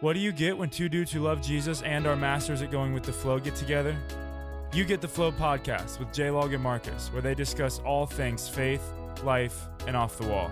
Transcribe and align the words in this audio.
What 0.00 0.14
do 0.14 0.18
you 0.18 0.32
get 0.32 0.58
when 0.58 0.70
two 0.70 0.88
dudes 0.88 1.12
who 1.12 1.20
love 1.20 1.40
Jesus 1.40 1.80
and 1.82 2.06
are 2.06 2.16
masters 2.16 2.62
at 2.62 2.70
going 2.72 2.92
with 2.94 3.04
the 3.04 3.12
flow 3.12 3.38
get 3.38 3.54
together? 3.54 3.96
You 4.72 4.84
get 4.84 5.00
the 5.00 5.06
Flow 5.06 5.30
podcast 5.30 6.00
with 6.00 6.12
J 6.12 6.30
Log 6.30 6.52
and 6.52 6.60
Marcus, 6.60 7.12
where 7.12 7.22
they 7.22 7.32
discuss 7.32 7.78
all 7.78 8.06
things 8.06 8.48
faith, 8.48 8.82
life, 9.22 9.68
and 9.86 9.96
off 9.96 10.18
the 10.18 10.26
wall. 10.26 10.50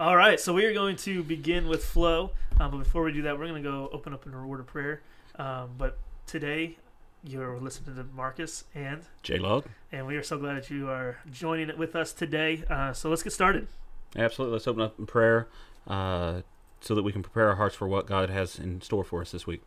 All 0.00 0.16
right, 0.16 0.40
so 0.40 0.52
we 0.52 0.64
are 0.64 0.74
going 0.74 0.96
to 0.96 1.22
begin 1.22 1.68
with 1.68 1.84
flow. 1.84 2.32
Um, 2.58 2.72
but 2.72 2.78
before 2.78 3.04
we 3.04 3.12
do 3.12 3.22
that, 3.22 3.38
we're 3.38 3.46
going 3.46 3.62
to 3.62 3.70
go 3.70 3.88
open 3.92 4.12
up 4.12 4.26
in 4.26 4.34
a 4.34 4.44
word 4.44 4.58
of 4.58 4.66
prayer. 4.66 5.02
Um, 5.38 5.70
but 5.78 5.98
today, 6.26 6.78
you're 7.24 7.58
listening 7.58 7.96
to 7.96 8.04
Marcus 8.14 8.64
and 8.74 9.02
J 9.22 9.38
Log. 9.38 9.66
and 9.92 10.06
we 10.06 10.16
are 10.16 10.22
so 10.22 10.38
glad 10.38 10.56
that 10.56 10.70
you 10.70 10.88
are 10.88 11.18
joining 11.30 11.68
it 11.68 11.78
with 11.78 11.94
us 11.94 12.12
today. 12.12 12.64
Uh, 12.68 12.92
so 12.92 13.08
let's 13.10 13.22
get 13.22 13.32
started. 13.32 13.68
Absolutely. 14.16 14.54
Let's 14.54 14.66
open 14.66 14.82
up 14.82 14.98
in 14.98 15.06
prayer 15.06 15.48
uh, 15.86 16.42
so 16.80 16.94
that 16.94 17.02
we 17.02 17.12
can 17.12 17.22
prepare 17.22 17.48
our 17.48 17.56
hearts 17.56 17.76
for 17.76 17.86
what 17.86 18.06
God 18.06 18.30
has 18.30 18.58
in 18.58 18.80
store 18.80 19.04
for 19.04 19.20
us 19.20 19.30
this 19.32 19.46
week. 19.46 19.62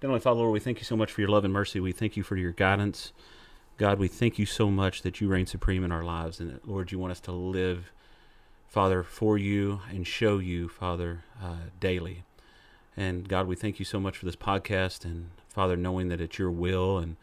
Heavenly 0.00 0.20
Father, 0.20 0.40
Lord, 0.40 0.52
we 0.52 0.60
thank 0.60 0.78
you 0.78 0.84
so 0.84 0.96
much 0.96 1.12
for 1.12 1.20
your 1.20 1.28
love 1.30 1.44
and 1.44 1.52
mercy. 1.52 1.78
We 1.78 1.92
thank 1.92 2.16
you 2.16 2.22
for 2.22 2.36
your 2.36 2.52
guidance. 2.52 3.12
God, 3.76 3.98
we 3.98 4.08
thank 4.08 4.38
you 4.38 4.46
so 4.46 4.70
much 4.70 5.02
that 5.02 5.20
you 5.20 5.28
reign 5.28 5.46
supreme 5.46 5.84
in 5.84 5.92
our 5.92 6.02
lives. 6.02 6.40
And 6.40 6.50
that, 6.50 6.66
Lord, 6.66 6.90
you 6.90 6.98
want 6.98 7.12
us 7.12 7.20
to 7.20 7.32
live, 7.32 7.92
Father, 8.66 9.02
for 9.02 9.36
you 9.36 9.80
and 9.90 10.06
show 10.06 10.38
you, 10.38 10.68
Father, 10.68 11.24
uh, 11.42 11.56
daily. 11.78 12.24
And 13.00 13.26
God, 13.26 13.46
we 13.46 13.56
thank 13.56 13.78
you 13.78 13.86
so 13.86 13.98
much 13.98 14.18
for 14.18 14.26
this 14.26 14.36
podcast 14.36 15.06
and, 15.06 15.30
Father, 15.48 15.74
knowing 15.74 16.08
that 16.08 16.20
it's 16.20 16.38
your 16.38 16.50
will 16.50 16.98
and 16.98 17.16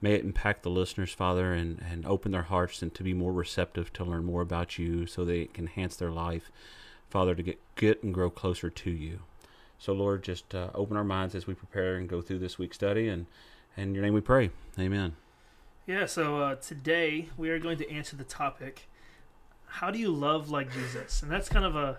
may 0.00 0.14
it 0.14 0.24
impact 0.24 0.62
the 0.62 0.70
listeners, 0.70 1.12
Father, 1.12 1.52
and, 1.52 1.84
and 1.86 2.06
open 2.06 2.32
their 2.32 2.44
hearts 2.44 2.80
and 2.80 2.94
to 2.94 3.02
be 3.02 3.12
more 3.12 3.34
receptive 3.34 3.92
to 3.92 4.04
learn 4.04 4.24
more 4.24 4.40
about 4.40 4.78
you 4.78 5.04
so 5.04 5.26
they 5.26 5.44
can 5.44 5.64
enhance 5.66 5.96
their 5.96 6.10
life, 6.10 6.50
Father, 7.10 7.34
to 7.34 7.42
get, 7.42 7.58
get 7.76 8.02
and 8.02 8.14
grow 8.14 8.30
closer 8.30 8.70
to 8.70 8.90
you. 8.90 9.18
So, 9.78 9.92
Lord, 9.92 10.24
just 10.24 10.54
uh, 10.54 10.70
open 10.74 10.96
our 10.96 11.04
minds 11.04 11.34
as 11.34 11.46
we 11.46 11.52
prepare 11.52 11.96
and 11.96 12.08
go 12.08 12.22
through 12.22 12.38
this 12.38 12.58
week's 12.58 12.76
study. 12.76 13.06
And, 13.06 13.26
in 13.76 13.94
your 13.94 14.02
name 14.02 14.14
we 14.14 14.22
pray. 14.22 14.48
Amen. 14.78 15.14
Yeah, 15.86 16.06
so 16.06 16.38
uh, 16.38 16.54
today 16.54 17.28
we 17.36 17.50
are 17.50 17.58
going 17.58 17.76
to 17.76 17.90
answer 17.90 18.16
the 18.16 18.24
topic 18.24 18.88
How 19.66 19.90
do 19.90 19.98
you 19.98 20.10
love 20.10 20.48
like 20.48 20.72
Jesus? 20.72 21.22
And 21.22 21.30
that's 21.30 21.50
kind 21.50 21.66
of 21.66 21.76
a, 21.76 21.98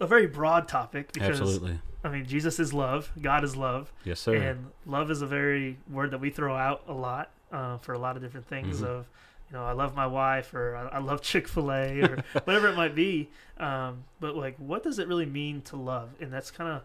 a 0.00 0.06
very 0.06 0.26
broad 0.26 0.68
topic 0.68 1.12
because, 1.12 1.40
Absolutely. 1.40 1.78
I 2.04 2.08
mean, 2.08 2.24
Jesus 2.26 2.58
is 2.58 2.72
love, 2.74 3.10
God 3.20 3.44
is 3.44 3.56
love. 3.56 3.92
Yes, 4.04 4.20
sir. 4.20 4.34
And 4.34 4.66
love 4.86 5.10
is 5.10 5.22
a 5.22 5.26
very 5.26 5.78
word 5.90 6.10
that 6.10 6.18
we 6.20 6.30
throw 6.30 6.56
out 6.56 6.82
a 6.88 6.92
lot 6.92 7.30
uh, 7.52 7.78
for 7.78 7.92
a 7.92 7.98
lot 7.98 8.16
of 8.16 8.22
different 8.22 8.46
things. 8.46 8.80
Mhm. 8.80 8.86
Of 8.86 9.06
you 9.50 9.58
know, 9.58 9.64
I 9.64 9.72
love 9.72 9.94
my 9.94 10.06
wife, 10.06 10.54
or 10.54 10.74
I, 10.76 10.96
I 10.96 10.98
love 10.98 11.20
Chick 11.30 11.46
Fil 11.46 11.70
A, 11.70 12.00
or 12.00 12.24
whatever 12.44 12.68
it 12.68 12.76
might 12.76 12.94
be. 12.94 13.28
Um, 13.58 14.04
but 14.18 14.34
like, 14.36 14.56
what 14.56 14.82
does 14.82 14.98
it 14.98 15.06
really 15.06 15.26
mean 15.26 15.60
to 15.62 15.76
love? 15.76 16.10
And 16.20 16.32
that's 16.32 16.50
kind 16.50 16.70
of 16.70 16.82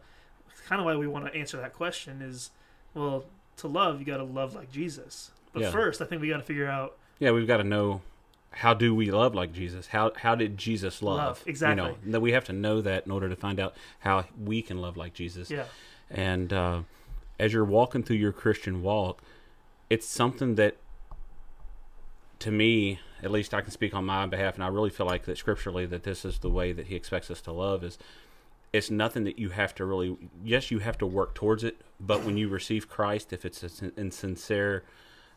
kind 0.67 0.79
of 0.81 0.85
why 0.85 0.95
we 0.95 1.07
want 1.07 1.25
to 1.25 1.33
answer 1.33 1.57
that 1.57 1.73
question. 1.73 2.21
Is 2.21 2.51
well, 2.93 3.25
to 3.57 3.67
love, 3.67 3.99
you 3.99 4.05
got 4.05 4.17
to 4.17 4.23
love 4.23 4.53
like 4.53 4.71
Jesus. 4.71 5.31
But 5.53 5.61
Yeah. 5.63 5.71
first, 5.71 6.01
I 6.01 6.05
think 6.05 6.21
we 6.21 6.27
got 6.29 6.37
to 6.37 6.43
figure 6.43 6.67
out 6.67 6.97
yeah, 7.19 7.31
we've 7.31 7.47
got 7.47 7.57
to 7.57 7.63
know 7.63 8.01
how 8.57 8.73
do 8.73 8.93
we 8.95 9.11
love 9.11 9.35
like 9.35 9.53
Jesus? 9.53 9.87
How 9.87 10.11
how 10.15 10.33
did 10.33 10.57
Jesus 10.57 11.01
love? 11.03 11.17
Love, 11.17 11.43
You 11.45 11.51
exactly. 11.51 11.75
know, 11.83 11.95
that 12.07 12.21
we 12.21 12.31
have 12.31 12.45
to 12.45 12.53
know 12.53 12.81
that 12.81 13.05
in 13.05 13.11
order 13.11 13.29
to 13.29 13.35
find 13.35 13.59
out 13.59 13.75
how 13.99 14.25
we 14.43 14.61
can 14.63 14.79
love 14.81 14.97
like 14.97 15.13
Jesus. 15.13 15.51
yeah, 15.51 15.65
And 16.09 16.51
uh, 16.51 16.81
as 17.39 17.53
you're 17.53 17.63
walking 17.65 18.01
through 18.03 18.15
your 18.15 18.31
Christian 18.31 18.81
walk, 18.81 19.21
it's 19.91 20.07
something 20.07 20.55
that, 20.55 20.77
to 22.39 22.51
me, 22.51 22.99
at 23.21 23.29
least 23.31 23.53
I 23.53 23.61
can 23.61 23.71
speak 23.71 23.93
on 23.93 24.05
my 24.05 24.25
behalf, 24.25 24.55
and 24.55 24.63
I 24.63 24.67
really 24.67 24.89
feel 24.89 25.05
like 25.05 25.25
that 25.25 25.37
scripturally 25.37 25.85
that 25.85 26.03
this 26.03 26.25
is 26.25 26.39
the 26.39 26.49
way 26.49 26.73
that 26.73 26.87
He 26.87 26.95
expects 26.95 27.29
us 27.29 27.41
to 27.41 27.51
love. 27.51 27.83
Is 27.83 27.99
it's 28.73 28.89
nothing 28.89 29.23
that 29.25 29.37
you 29.37 29.49
have 29.49 29.75
to 29.75 29.85
really. 29.85 30.17
Yes, 30.43 30.71
you 30.71 30.79
have 30.79 30.97
to 30.97 31.05
work 31.05 31.35
towards 31.35 31.63
it, 31.63 31.77
but 31.99 32.23
when 32.23 32.37
you 32.37 32.47
receive 32.49 32.89
Christ, 32.89 33.33
if 33.33 33.45
it's 33.45 33.61
a 33.63 33.91
in 33.99 34.09
sincere 34.11 34.83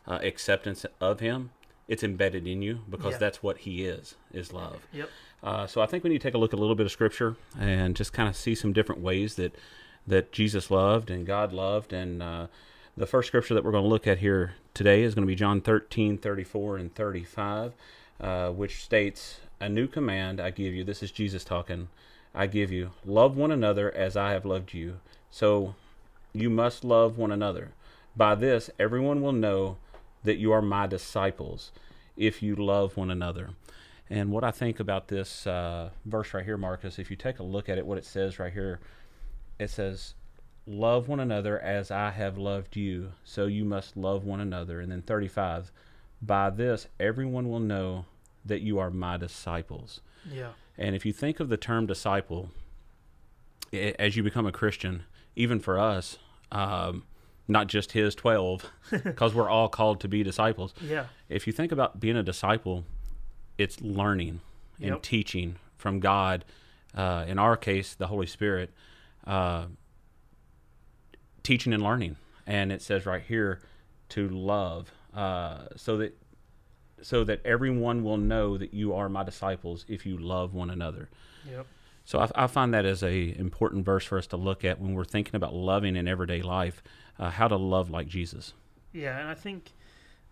uh, 0.07 0.19
acceptance 0.23 0.85
of 0.99 1.19
Him, 1.19 1.51
it's 1.91 2.03
embedded 2.03 2.47
in 2.47 2.61
you 2.61 2.79
because 2.89 3.11
Yeah. 3.13 3.17
that's 3.17 3.43
what 3.43 3.57
He 3.59 3.83
is. 3.85 4.15
Is 4.33 4.53
love. 4.53 4.87
yep, 4.93 5.09
Uh, 5.43 5.67
so 5.67 5.81
I 5.81 5.85
think 5.87 6.03
we 6.03 6.09
need 6.09 6.21
to 6.21 6.27
take 6.27 6.35
a 6.35 6.37
look 6.37 6.53
at 6.53 6.59
a 6.59 6.61
little 6.61 6.75
bit 6.75 6.85
of 6.85 6.91
scripture 6.91 7.35
and 7.59 7.95
just 7.95 8.13
kind 8.13 8.29
of 8.29 8.35
see 8.35 8.55
some 8.55 8.71
different 8.73 9.01
ways 9.01 9.35
that 9.35 9.53
that 10.07 10.31
Jesus 10.31 10.71
loved 10.71 11.11
and 11.11 11.25
God 11.27 11.51
loved. 11.53 11.93
And 11.93 12.23
uh, 12.23 12.47
the 12.97 13.05
first 13.05 13.27
scripture 13.27 13.53
that 13.53 13.63
we're 13.63 13.71
going 13.71 13.83
to 13.83 13.89
look 13.89 14.07
at 14.07 14.17
here 14.19 14.53
today 14.73 15.03
is 15.03 15.13
going 15.13 15.23
to 15.27 15.27
be 15.27 15.35
John 15.35 15.61
13, 15.61 16.17
34, 16.17 16.77
and 16.77 16.95
35, 16.95 17.73
uh, 18.19 18.49
which 18.49 18.83
states, 18.83 19.41
A 19.59 19.69
new 19.69 19.87
command 19.87 20.39
I 20.41 20.49
give 20.49 20.73
you. 20.73 20.83
This 20.83 21.03
is 21.03 21.11
Jesus 21.11 21.43
talking. 21.43 21.89
I 22.33 22.47
give 22.47 22.71
you, 22.71 22.91
love 23.05 23.35
one 23.37 23.51
another 23.51 23.93
as 23.93 24.15
I 24.17 24.31
have 24.31 24.45
loved 24.45 24.73
you. 24.73 24.99
So 25.29 25.75
you 26.33 26.49
must 26.49 26.83
love 26.83 27.17
one 27.17 27.31
another. 27.31 27.73
By 28.15 28.33
this, 28.35 28.69
everyone 28.79 29.21
will 29.21 29.33
know 29.33 29.77
that 30.23 30.37
you 30.37 30.51
are 30.51 30.61
my 30.61 30.87
disciples 30.87 31.71
if 32.17 32.41
you 32.43 32.55
love 32.55 32.97
one 32.97 33.09
another. 33.11 33.51
And 34.09 34.31
what 34.31 34.43
I 34.43 34.51
think 34.51 34.79
about 34.79 35.07
this 35.07 35.47
uh, 35.47 35.91
verse 36.05 36.33
right 36.33 36.43
here, 36.43 36.57
Marcus, 36.57 36.99
if 36.99 37.09
you 37.09 37.15
take 37.15 37.39
a 37.39 37.43
look 37.43 37.69
at 37.69 37.77
it, 37.77 37.85
what 37.85 37.97
it 37.97 38.05
says 38.05 38.39
right 38.39 38.51
here, 38.51 38.79
it 39.57 39.69
says, 39.69 40.15
Love 40.67 41.07
one 41.07 41.19
another 41.19 41.59
as 41.59 41.89
I 41.89 42.11
have 42.11 42.37
loved 42.37 42.75
you, 42.75 43.13
so 43.23 43.45
you 43.47 43.65
must 43.65 43.97
love 43.97 44.23
one 44.25 44.39
another. 44.39 44.79
And 44.79 44.91
then 44.91 45.01
35, 45.01 45.71
By 46.21 46.49
this 46.49 46.87
everyone 46.99 47.49
will 47.49 47.59
know 47.59 48.05
that 48.45 48.61
you 48.61 48.79
are 48.79 48.91
my 48.91 49.17
disciples. 49.17 50.01
yeah, 50.29 50.51
And 50.77 50.95
if 50.95 51.05
you 51.05 51.13
think 51.13 51.39
of 51.39 51.49
the 51.49 51.57
term 51.57 51.85
disciple, 51.85 52.49
i 53.73 53.95
as 53.97 54.15
you 54.17 54.23
become 54.23 54.45
a 54.45 54.51
Christian, 54.51 55.03
even 55.35 55.59
for 55.59 55.79
us, 55.79 56.17
um, 56.51 57.03
not 57.47 57.67
just 57.67 57.91
his 57.93 58.15
12, 58.15 58.65
because 59.03 59.33
we're 59.33 59.49
all 59.49 59.67
called 59.69 59.99
to 60.01 60.07
be 60.07 60.23
disciples, 60.23 60.73
yeah, 60.81 61.05
if 61.29 61.47
you 61.47 61.53
think 61.53 61.71
about 61.71 61.99
being 61.99 62.15
a 62.17 62.23
disciple, 62.23 62.85
it's 63.57 63.81
learning 63.81 64.41
and 64.79 64.89
Yep. 64.89 65.01
teaching 65.03 65.55
from 65.77 65.99
God. 65.99 66.45
Uh, 66.95 67.25
in 67.27 67.39
our 67.39 67.55
case, 67.55 67.93
the 67.95 68.07
Holy 68.07 68.27
Spirit, 68.27 68.71
uh, 69.25 69.65
teaching 71.43 71.73
and 71.73 71.83
learning. 71.83 72.17
And 72.47 72.71
it 72.71 72.81
says 72.81 73.05
right 73.05 73.21
here 73.21 73.61
to 74.09 74.27
love, 74.27 74.91
uh, 75.15 75.67
so 75.75 75.97
that 75.97 76.17
so 77.01 77.23
that 77.23 77.43
everyone 77.45 78.03
will 78.03 78.17
know 78.17 78.57
that 78.57 78.73
you 78.73 78.93
are 78.93 79.09
my 79.09 79.23
disciples 79.23 79.85
if 79.87 80.05
you 80.05 80.17
love 80.17 80.53
one 80.53 80.69
another. 80.69 81.09
yep, 81.49 81.65
So 82.05 82.19
I, 82.19 82.29
I 82.35 82.47
find 82.47 82.73
that 82.73 82.85
as 82.85 83.03
a 83.03 83.37
important 83.37 83.85
verse 83.85 84.05
for 84.05 84.17
us 84.17 84.27
to 84.27 84.37
look 84.37 84.65
at 84.65 84.79
when 84.79 84.93
we're 84.93 85.05
thinking 85.05 85.35
about 85.35 85.53
loving 85.53 85.95
in 85.95 86.07
everyday 86.07 86.41
life, 86.41 86.81
uh, 87.19 87.29
how 87.29 87.47
to 87.47 87.55
love 87.55 87.89
like 87.89 88.07
Jesus. 88.07 88.53
yeah. 88.93 89.19
And 89.19 89.29
I 89.29 89.33
think 89.35 89.71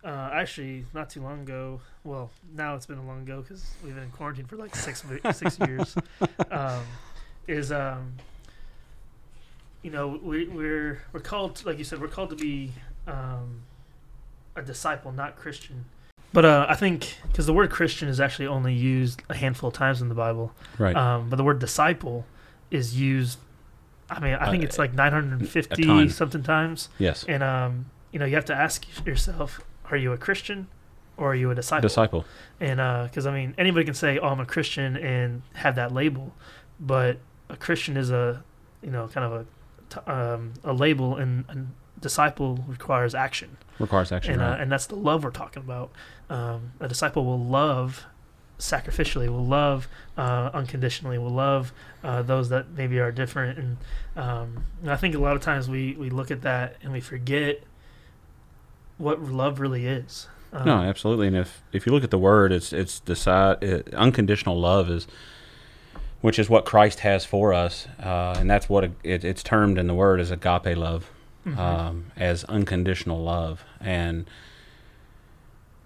uh, 0.04 0.30
actually 0.32 0.84
not 0.94 1.10
too 1.10 1.22
long 1.22 1.42
ago. 1.42 1.80
Well, 2.04 2.30
now 2.54 2.74
it's 2.74 2.86
been 2.86 2.98
a 2.98 3.06
long 3.06 3.22
ago 3.22 3.42
because 3.42 3.70
we've 3.84 3.94
been 3.94 4.04
in 4.04 4.10
quarantine 4.10 4.46
for 4.46 4.56
like 4.56 4.74
six 4.74 5.04
six 5.32 5.58
years. 5.60 5.96
Um, 6.50 6.82
is 7.46 7.70
um, 7.72 8.14
you 9.82 9.90
know 9.90 10.18
we, 10.22 10.46
we're 10.48 11.02
we're 11.12 11.20
called 11.20 11.64
like 11.64 11.78
you 11.78 11.84
said 11.84 12.00
we're 12.00 12.08
called 12.08 12.30
to 12.30 12.36
be 12.36 12.72
um, 13.06 13.62
a 14.56 14.62
disciple, 14.62 15.12
not 15.12 15.36
Christian. 15.36 15.84
But 16.32 16.44
uh, 16.44 16.66
I 16.68 16.74
think 16.76 17.16
because 17.26 17.46
the 17.46 17.52
word 17.52 17.70
Christian 17.70 18.08
is 18.08 18.20
actually 18.20 18.46
only 18.46 18.72
used 18.74 19.22
a 19.28 19.34
handful 19.36 19.68
of 19.68 19.74
times 19.74 20.00
in 20.00 20.08
the 20.08 20.14
Bible, 20.14 20.52
Right. 20.78 20.94
um, 20.96 21.28
but 21.28 21.36
the 21.36 21.44
word 21.44 21.58
disciple 21.58 22.24
is 22.70 23.00
used. 23.00 23.38
I 24.08 24.20
mean, 24.20 24.34
I 24.34 24.50
think 24.50 24.62
Uh, 24.62 24.66
it's 24.66 24.78
like 24.78 24.94
950 24.94 25.82
ton. 25.84 26.08
something 26.10 26.42
times. 26.42 26.88
yes. 26.98 27.24
And 27.28 27.42
um, 27.42 27.86
you 28.12 28.18
know, 28.18 28.26
you 28.26 28.34
have 28.36 28.44
to 28.46 28.54
ask 28.54 28.86
yourself: 29.06 29.60
Are 29.90 29.96
you 29.96 30.12
a 30.12 30.16
Christian, 30.18 30.68
or 31.16 31.32
are 31.32 31.34
you 31.34 31.50
a 31.50 31.54
disciple? 31.54 31.88
Disciple. 31.88 32.24
And 32.60 32.76
because 33.08 33.26
I 33.26 33.32
mean, 33.32 33.54
anybody 33.58 33.84
can 33.84 33.94
say, 33.94 34.18
"Oh, 34.18 34.28
I'm 34.28 34.40
a 34.40 34.46
Christian," 34.46 34.96
and 34.96 35.42
have 35.54 35.74
that 35.76 35.92
label, 35.92 36.34
but 36.78 37.18
a 37.48 37.56
Christian 37.56 37.96
is 37.96 38.10
a, 38.12 38.44
you 38.82 38.90
know, 38.92 39.08
kind 39.08 39.26
of 39.26 39.46
a, 40.06 40.10
um, 40.12 40.52
a 40.62 40.72
label, 40.72 41.16
and 41.16 41.72
disciple 42.00 42.64
requires 42.66 43.14
action, 43.14 43.56
Requires 43.78 44.12
action. 44.12 44.34
and 44.34 44.42
uh, 44.42 44.56
and 44.58 44.70
that's 44.72 44.86
the 44.86 44.96
love 44.96 45.24
we're 45.24 45.30
talking 45.30 45.62
about. 45.62 45.90
Um, 46.28 46.72
a 46.80 46.88
disciple 46.88 47.24
will 47.24 47.38
love 47.44 48.04
sacrificially, 48.58 49.28
will 49.28 49.44
love 49.46 49.88
uh, 50.18 50.50
unconditionally, 50.52 51.18
will 51.18 51.30
love 51.30 51.72
uh, 52.04 52.22
those 52.22 52.48
that 52.50 52.70
maybe 52.72 52.98
are 53.00 53.10
different, 53.10 53.58
and, 53.58 53.76
um, 54.16 54.64
and 54.82 54.90
I 54.90 54.96
think 54.96 55.14
a 55.14 55.18
lot 55.18 55.34
of 55.36 55.42
times 55.42 55.68
we 55.68 55.94
we 55.94 56.10
look 56.10 56.30
at 56.30 56.42
that 56.42 56.76
and 56.82 56.92
we 56.92 57.00
forget 57.00 57.62
what 58.98 59.20
love 59.22 59.60
really 59.60 59.86
is. 59.86 60.28
Um, 60.52 60.66
No, 60.66 60.74
absolutely. 60.82 61.28
And 61.28 61.36
if 61.36 61.62
if 61.72 61.86
you 61.86 61.92
look 61.92 62.04
at 62.04 62.10
the 62.10 62.18
word, 62.18 62.52
it's 62.52 62.72
it's 62.72 63.00
decide 63.00 63.62
it, 63.62 63.94
unconditional 63.94 64.58
love 64.60 64.90
is, 64.90 65.06
which 66.20 66.38
is 66.38 66.50
what 66.50 66.64
Christ 66.64 67.00
has 67.00 67.24
for 67.24 67.54
us, 67.54 67.86
uh, 68.02 68.34
and 68.38 68.50
that's 68.50 68.68
what 68.68 68.84
it, 68.84 69.24
it's 69.24 69.42
termed 69.42 69.78
in 69.78 69.86
the 69.86 69.94
word 69.94 70.20
as 70.20 70.30
agape 70.30 70.76
love, 70.76 71.10
mhm. 71.46 71.56
um, 71.58 72.12
as 72.16 72.44
unconditional 72.44 73.22
love. 73.22 73.64
And 73.80 74.26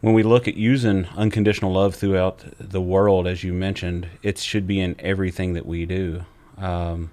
when 0.00 0.14
we 0.14 0.22
look 0.22 0.46
at 0.46 0.54
using 0.56 1.06
unconditional 1.16 1.72
love 1.72 1.94
throughout 1.94 2.44
the 2.58 2.80
world, 2.80 3.26
as 3.26 3.42
you 3.42 3.52
mentioned, 3.52 4.08
it 4.22 4.38
should 4.38 4.66
be 4.66 4.80
in 4.80 4.96
everything 4.98 5.54
that 5.54 5.64
we 5.66 5.86
do. 5.86 6.24
Um, 6.58 7.10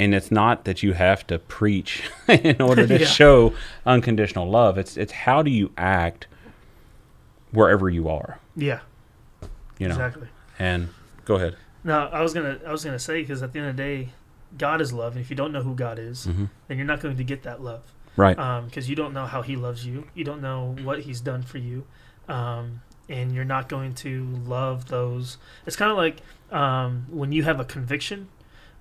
and 0.00 0.14
it's 0.14 0.30
not 0.30 0.64
that 0.64 0.82
you 0.82 0.94
have 0.94 1.26
to 1.28 1.38
preach 1.38 2.02
in 2.28 2.60
order 2.60 2.86
to 2.86 2.98
Yeah. 3.00 3.06
show 3.06 3.54
unconditional 3.86 4.48
love. 4.50 4.78
It's 4.78 4.96
it's 4.96 5.12
how 5.12 5.42
do 5.42 5.50
you 5.50 5.70
act 5.76 6.26
wherever 7.52 7.88
you 7.90 8.08
are, 8.08 8.38
Yeah, 8.56 8.80
you 9.78 9.86
know. 9.88 9.94
exactly. 9.94 10.28
And 10.58 10.88
go 11.24 11.34
ahead. 11.36 11.56
No, 11.84 12.08
I 12.12 12.22
was 12.22 12.32
gonna 12.32 12.58
I 12.66 12.72
was 12.72 12.84
gonna 12.84 12.98
say 12.98 13.20
because 13.20 13.42
at 13.42 13.52
the 13.52 13.58
end 13.60 13.68
of 13.68 13.76
the 13.76 13.82
day, 13.82 14.08
God 14.58 14.80
is 14.80 14.92
love, 14.92 15.12
and 15.16 15.20
if 15.24 15.30
you 15.30 15.36
don't 15.36 15.52
know 15.52 15.62
who 15.62 15.74
God 15.74 15.98
is, 15.98 16.24
hmm 16.24 16.44
then 16.68 16.76
you're 16.78 16.86
not 16.86 17.00
going 17.00 17.16
to 17.16 17.24
get 17.24 17.42
that 17.44 17.60
love. 17.62 17.82
Right. 18.16 18.36
because 18.66 18.88
you 18.90 18.96
don't 18.96 19.14
know 19.14 19.24
how 19.26 19.40
he 19.42 19.56
loves 19.56 19.86
you. 19.86 20.06
You 20.14 20.24
don't 20.24 20.42
know 20.42 20.76
what 20.84 21.00
he's 21.00 21.20
done 21.20 21.42
for 21.42 21.58
you, 21.58 21.86
um, 22.28 22.82
and 23.08 23.34
you're 23.34 23.44
not 23.44 23.68
going 23.68 23.94
to 23.96 24.26
love 24.46 24.88
those. 24.88 25.38
It's 25.66 25.76
kind 25.76 25.90
of 25.90 25.96
like 25.96 26.18
um, 26.50 27.06
when 27.10 27.32
you 27.32 27.42
have 27.44 27.58
a 27.60 27.64
conviction. 27.64 28.28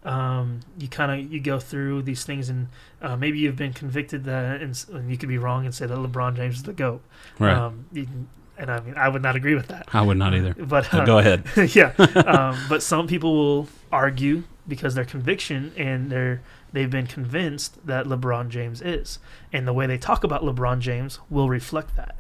Um, 0.04 0.62
you 0.80 0.88
kind 0.88 1.12
of 1.12 1.32
you 1.32 1.40
go 1.40 1.60
through 1.60 2.02
these 2.02 2.24
things, 2.24 2.50
and 2.50 2.68
uh, 3.04 3.16
maybe 3.16 3.38
you've 3.40 3.56
been 3.56 3.72
convicted 3.74 4.24
that, 4.26 4.60
and, 4.62 4.72
s- 4.72 4.88
and 4.90 5.12
you 5.12 5.18
could 5.18 5.30
be 5.30 5.38
wrong 5.38 5.64
and 5.66 5.74
say 5.76 5.86
that 5.86 5.96
LeBron 5.98 6.36
James 6.36 6.56
is 6.58 6.64
the 6.64 6.74
goat. 6.74 7.02
right. 7.40 7.56
Um, 7.56 7.86
you 7.94 8.08
and 8.62 8.70
I 8.70 8.80
mean, 8.80 8.96
I 8.96 9.10
would 9.10 9.24
not 9.24 9.36
agree 9.36 9.56
with 9.56 9.70
that. 9.70 9.90
I 9.92 10.04
would 10.04 10.18
not 10.18 10.36
either. 10.36 10.54
But 10.54 10.94
uh, 10.94 11.04
go 11.04 11.18
ahead. 11.18 11.44
yeah, 11.76 11.94
um, 11.98 12.58
but 12.70 12.84
some 12.84 13.08
people 13.08 13.34
will 13.34 13.68
argue 13.92 14.44
because 14.68 14.94
their 14.94 15.04
conviction 15.04 15.74
and 15.76 16.12
they're 16.12 16.44
they've 16.72 16.90
been 16.90 17.08
convinced 17.08 17.86
that 17.88 18.06
LeBron 18.06 18.50
James 18.50 18.80
is, 18.82 19.18
and 19.52 19.68
the 19.68 19.74
way 19.74 19.88
they 19.88 19.98
talk 19.98 20.24
about 20.24 20.44
LeBron 20.44 20.80
James 20.80 21.20
will 21.28 21.50
reflect 21.50 21.96
that. 21.96 22.16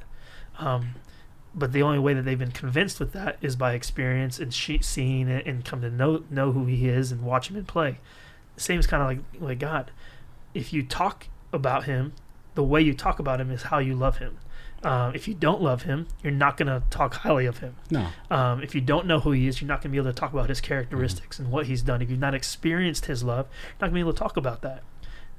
Um, 0.57 0.95
but 1.53 1.73
the 1.73 1.83
only 1.83 1.99
way 1.99 2.15
that 2.15 2.23
they've 2.23 2.39
been 2.39 2.51
convinced 2.51 2.99
with 2.99 3.13
that 3.13 3.37
is 3.39 3.55
by 3.55 3.73
experience 3.73 4.39
and 4.39 4.51
she- 4.51 4.81
seeing 4.81 5.27
it 5.27 5.45
and 5.45 5.63
come 5.63 5.81
to 5.81 5.91
know 5.91 6.23
know 6.31 6.53
who 6.53 6.65
he 6.65 6.89
is 6.89 7.11
and 7.11 7.21
watch 7.21 7.51
him 7.51 7.55
in 7.55 7.65
play. 7.65 7.99
Same 8.57 8.79
is 8.79 8.87
kind 8.87 9.03
of 9.03 9.07
like 9.07 9.41
like 9.41 9.59
God. 9.59 9.91
If 10.55 10.73
you 10.73 10.81
talk 10.81 11.27
about 11.53 11.83
him, 11.83 12.13
the 12.55 12.63
way 12.63 12.81
you 12.81 12.95
talk 12.95 13.19
about 13.19 13.39
him 13.39 13.51
is 13.51 13.63
how 13.63 13.77
you 13.77 13.93
love 13.93 14.17
him. 14.17 14.39
Uh, 14.83 15.11
if 15.13 15.27
you 15.27 15.33
don't 15.35 15.61
love 15.61 15.83
him, 15.83 16.07
you're 16.23 16.31
not 16.33 16.57
going 16.57 16.67
to 16.67 16.81
talk 16.89 17.13
highly 17.13 17.45
of 17.45 17.59
him. 17.59 17.75
No. 17.91 18.07
Um, 18.31 18.63
if 18.63 18.73
you 18.73 18.81
don't 18.81 19.05
know 19.05 19.19
who 19.19 19.31
he 19.31 19.47
is, 19.47 19.61
you're 19.61 19.67
not 19.67 19.75
going 19.81 19.83
to 19.83 19.89
be 19.89 19.97
able 19.97 20.11
to 20.11 20.19
talk 20.19 20.33
about 20.33 20.49
his 20.49 20.59
characteristics 20.59 21.35
Mm-hmm. 21.37 21.43
and 21.45 21.53
what 21.53 21.67
he's 21.67 21.83
done. 21.83 22.01
If 22.01 22.09
you've 22.09 22.19
not 22.19 22.33
experienced 22.33 23.05
his 23.05 23.23
love, 23.23 23.45
you're 23.51 23.73
not 23.73 23.79
going 23.79 23.91
to 23.91 23.93
be 23.95 23.99
able 23.99 24.13
to 24.13 24.19
talk 24.19 24.37
about 24.37 24.61
that. 24.63 24.81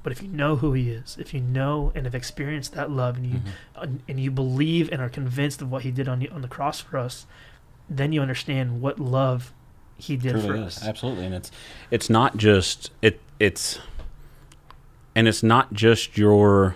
But 0.01 0.11
if 0.13 0.21
you 0.21 0.27
know 0.29 0.55
who 0.57 0.73
he 0.73 0.89
is, 0.89 1.17
if 1.19 1.33
you 1.33 1.39
know 1.41 1.91
and 1.95 2.05
have 2.05 2.15
experienced 2.15 2.73
that 2.73 2.89
love, 2.91 3.17
and 3.17 3.25
you 3.25 3.39
Mhm. 3.39 3.47
uh, 3.75 3.87
and 4.07 4.19
you 4.19 4.31
believe 4.31 4.89
and 4.91 5.01
are 5.01 5.07
convinced 5.09 5.61
of 5.61 5.71
what 5.71 5.83
he 5.83 5.91
did 5.91 6.07
on 6.09 6.19
the, 6.19 6.29
on 6.29 6.41
the 6.41 6.47
cross 6.49 6.79
for 6.81 6.97
us, 6.97 7.25
then 7.89 8.11
you 8.13 8.21
understand 8.21 8.81
what 8.81 8.99
love 8.99 9.53
he 9.97 10.15
did 10.17 10.35
for 10.41 10.47
Truly 10.47 10.63
us. 10.63 10.85
Absolutely. 10.85 11.25
And 11.25 11.35
it's 11.35 11.51
it's 11.91 12.09
not 12.09 12.35
just 12.37 12.91
it 13.01 13.21
it's 13.39 13.79
and 15.15 15.27
it's 15.27 15.43
not 15.43 15.73
just 15.73 16.17
your 16.17 16.75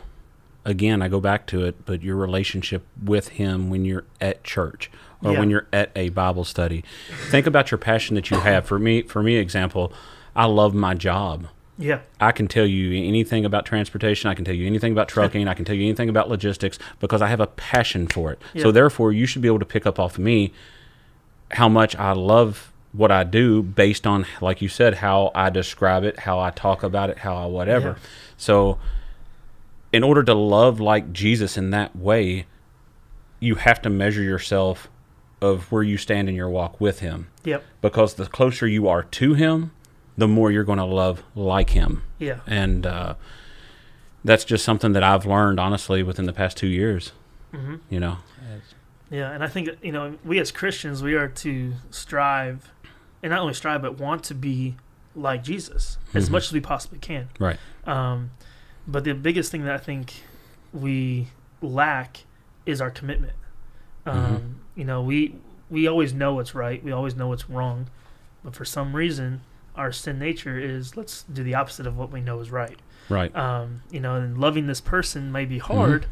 again, 0.67 1.01
I 1.01 1.07
go 1.07 1.19
back 1.19 1.47
to 1.47 1.63
it, 1.65 1.85
but 1.85 2.03
your 2.03 2.15
relationship 2.17 2.85
with 3.03 3.29
him 3.29 3.69
when 3.71 3.85
you're 3.85 4.03
at 4.21 4.43
church 4.43 4.91
or 5.23 5.31
Yeah. 5.33 5.39
when 5.39 5.49
you're 5.49 5.65
at 5.73 5.89
a 5.95 6.09
Bible 6.09 6.43
study. 6.43 6.83
Think 7.29 7.47
about 7.47 7.71
your 7.71 7.77
passion 7.79 8.15
that 8.15 8.29
you 8.29 8.39
have. 8.41 8.65
For 8.65 8.77
me 8.77 9.01
for 9.01 9.23
me 9.23 9.37
example, 9.37 9.91
I 10.35 10.45
love 10.45 10.75
my 10.75 10.93
job. 10.93 11.47
Yeah, 11.79 11.99
I 12.19 12.31
can 12.31 12.47
tell 12.47 12.65
you 12.65 13.07
anything 13.07 13.45
about 13.45 13.65
transportation. 13.65 14.29
I 14.29 14.33
can 14.33 14.43
tell 14.45 14.55
you 14.55 14.65
anything 14.67 14.91
about 14.91 15.07
trucking. 15.07 15.47
I 15.47 15.53
can 15.53 15.63
tell 15.63 15.75
you 15.75 15.83
anything 15.83 16.09
about 16.09 16.27
logistics 16.27 16.77
because 16.99 17.21
I 17.21 17.27
have 17.27 17.39
a 17.39 17.47
passion 17.47 18.07
for 18.07 18.31
it. 18.31 18.41
Yeah. 18.53 18.63
So 18.63 18.71
therefore, 18.71 19.11
you 19.13 19.25
should 19.27 19.41
be 19.43 19.47
able 19.47 19.59
to 19.59 19.65
pick 19.65 19.85
up 19.85 19.99
off 19.99 20.17
of 20.17 20.23
me 20.23 20.51
how 21.51 21.69
much 21.69 21.95
I 21.95 22.11
love 22.13 22.71
what 22.93 23.11
I 23.11 23.23
do 23.23 23.61
based 23.61 24.07
on, 24.07 24.25
like 24.41 24.59
you 24.61 24.69
said, 24.69 24.95
how 24.95 25.31
I 25.35 25.49
describe 25.51 26.03
it, 26.03 26.19
how 26.21 26.39
I 26.39 26.49
talk 26.49 26.81
about 26.81 27.09
it, 27.11 27.19
how 27.19 27.35
I 27.35 27.45
whatever. 27.45 27.89
Yeah. 27.89 28.07
So, 28.37 28.79
in 29.93 30.03
order 30.03 30.23
to 30.23 30.33
love 30.33 30.79
like 30.79 31.13
Jesus 31.13 31.57
in 31.57 31.69
that 31.71 31.95
way, 31.95 32.45
you 33.39 33.55
have 33.55 33.81
to 33.83 33.89
measure 33.89 34.21
yourself 34.23 34.89
of 35.41 35.71
where 35.71 35.83
you 35.83 35.97
stand 35.97 36.27
in 36.27 36.35
your 36.35 36.49
walk 36.49 36.81
with 36.81 36.99
Him. 36.99 37.27
yep, 37.43 37.63
Because 37.81 38.15
the 38.15 38.25
closer 38.25 38.67
you 38.67 38.87
are 38.87 39.03
to 39.03 39.33
Him, 39.35 39.71
the 40.17 40.27
more 40.27 40.51
you're 40.51 40.63
going 40.63 40.79
to 40.79 40.83
love 40.85 41.21
like 41.35 41.69
Him 41.71 42.01
yeah, 42.17 42.39
and 42.47 42.87
uh, 42.87 43.13
that's 44.25 44.43
just 44.43 44.65
something 44.65 44.93
that 44.93 45.03
I've 45.03 45.25
learned 45.27 45.59
honestly 45.59 46.01
within 46.01 46.25
the 46.25 46.33
past 46.33 46.57
two 46.57 46.67
years. 46.67 47.11
hmm 47.53 47.75
You 47.89 47.99
know, 47.99 48.17
yeah. 49.11 49.31
And 49.31 49.43
I 49.43 49.47
think 49.47 49.69
you 49.83 49.91
know 49.91 50.17
we 50.25 50.39
as 50.39 50.51
Christians 50.51 51.03
we 51.03 51.13
are 51.13 51.27
to 51.27 51.73
strive, 51.91 52.71
and 53.21 53.29
not 53.29 53.39
only 53.41 53.53
strive 53.53 53.83
but 53.83 53.99
want 53.99 54.23
to 54.25 54.33
be 54.33 54.75
like 55.15 55.43
Jesus 55.43 55.97
as 56.15 56.27
Mhm. 56.29 56.31
much 56.31 56.45
as 56.47 56.51
we 56.53 56.59
possibly 56.61 56.97
can. 56.99 57.29
right? 57.39 57.57
Um, 57.85 58.31
but 58.87 59.03
the 59.03 59.13
biggest 59.13 59.51
thing 59.51 59.63
that 59.65 59.73
I 59.73 59.77
think 59.77 60.13
we 60.73 61.27
lack 61.61 62.23
is 62.65 62.81
our 62.81 62.91
commitment. 62.91 63.33
Um, 64.05 64.15
Mhm. 64.15 64.41
You 64.75 64.85
know, 64.85 65.01
we 65.01 65.35
we 65.69 65.85
always 65.87 66.13
know 66.13 66.33
what's 66.35 66.55
right, 66.55 66.81
we 66.83 66.91
always 66.93 67.15
know 67.15 67.27
what's 67.27 67.49
wrong, 67.49 67.87
but 68.43 68.55
for 68.55 68.63
some 68.63 68.95
reason, 68.95 69.41
our 69.75 69.91
sin 69.91 70.17
nature 70.17 70.57
is 70.57 70.95
let's 70.95 71.23
do 71.23 71.43
the 71.43 71.55
opposite 71.55 71.85
of 71.85 71.97
what 71.97 72.09
we 72.11 72.21
know 72.21 72.39
is 72.39 72.49
right. 72.51 72.77
Right. 73.09 73.35
Um, 73.35 73.81
you 73.91 73.99
know, 73.99 74.15
and 74.15 74.37
loving 74.37 74.67
this 74.67 74.79
person 74.81 75.31
may 75.31 75.43
be 75.45 75.59
Mm-hmm. 75.59 75.73
hard, 75.77 76.05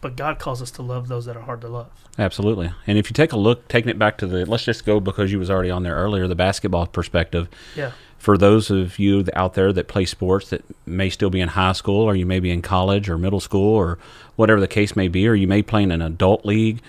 but 0.00 0.16
God 0.16 0.38
calls 0.38 0.62
us 0.62 0.70
to 0.72 0.82
love 0.82 1.08
those 1.08 1.26
that 1.26 1.36
are 1.36 1.42
hard 1.42 1.60
to 1.62 1.68
love. 1.68 1.90
Absolutely. 2.18 2.70
And 2.86 2.96
if 2.96 3.10
you 3.10 3.14
take 3.14 3.32
a 3.32 3.36
look, 3.36 3.68
taking 3.68 3.90
it 3.90 3.98
back 3.98 4.16
to 4.18 4.26
the, 4.26 4.46
let's 4.46 4.64
just 4.64 4.86
go 4.86 5.00
because 5.00 5.30
you 5.32 5.38
was 5.38 5.50
already 5.50 5.70
on 5.70 5.82
there 5.82 5.94
earlier, 5.96 6.26
the 6.26 6.34
basketball 6.34 6.86
perspective. 6.86 7.48
Yeah. 7.76 7.92
For 8.18 8.36
those 8.36 8.70
of 8.70 8.98
you 8.98 9.24
out 9.34 9.54
there 9.54 9.72
that 9.72 9.88
play 9.88 10.04
sports 10.04 10.50
that 10.50 10.64
may 10.84 11.08
still 11.08 11.30
be 11.30 11.40
in 11.40 11.48
high 11.48 11.72
school, 11.72 12.02
or 12.02 12.14
you 12.16 12.26
may 12.26 12.40
be 12.40 12.50
in 12.50 12.62
college 12.62 13.08
or 13.08 13.16
middle 13.16 13.40
school, 13.40 13.74
or 13.74 13.98
whatever 14.36 14.60
the 14.60 14.68
case 14.68 14.96
may 14.96 15.08
be, 15.08 15.26
or 15.28 15.34
you 15.34 15.46
may 15.46 15.62
play 15.62 15.82
in 15.82 15.92
an 15.92 16.02
adult 16.02 16.44
league. 16.44 16.80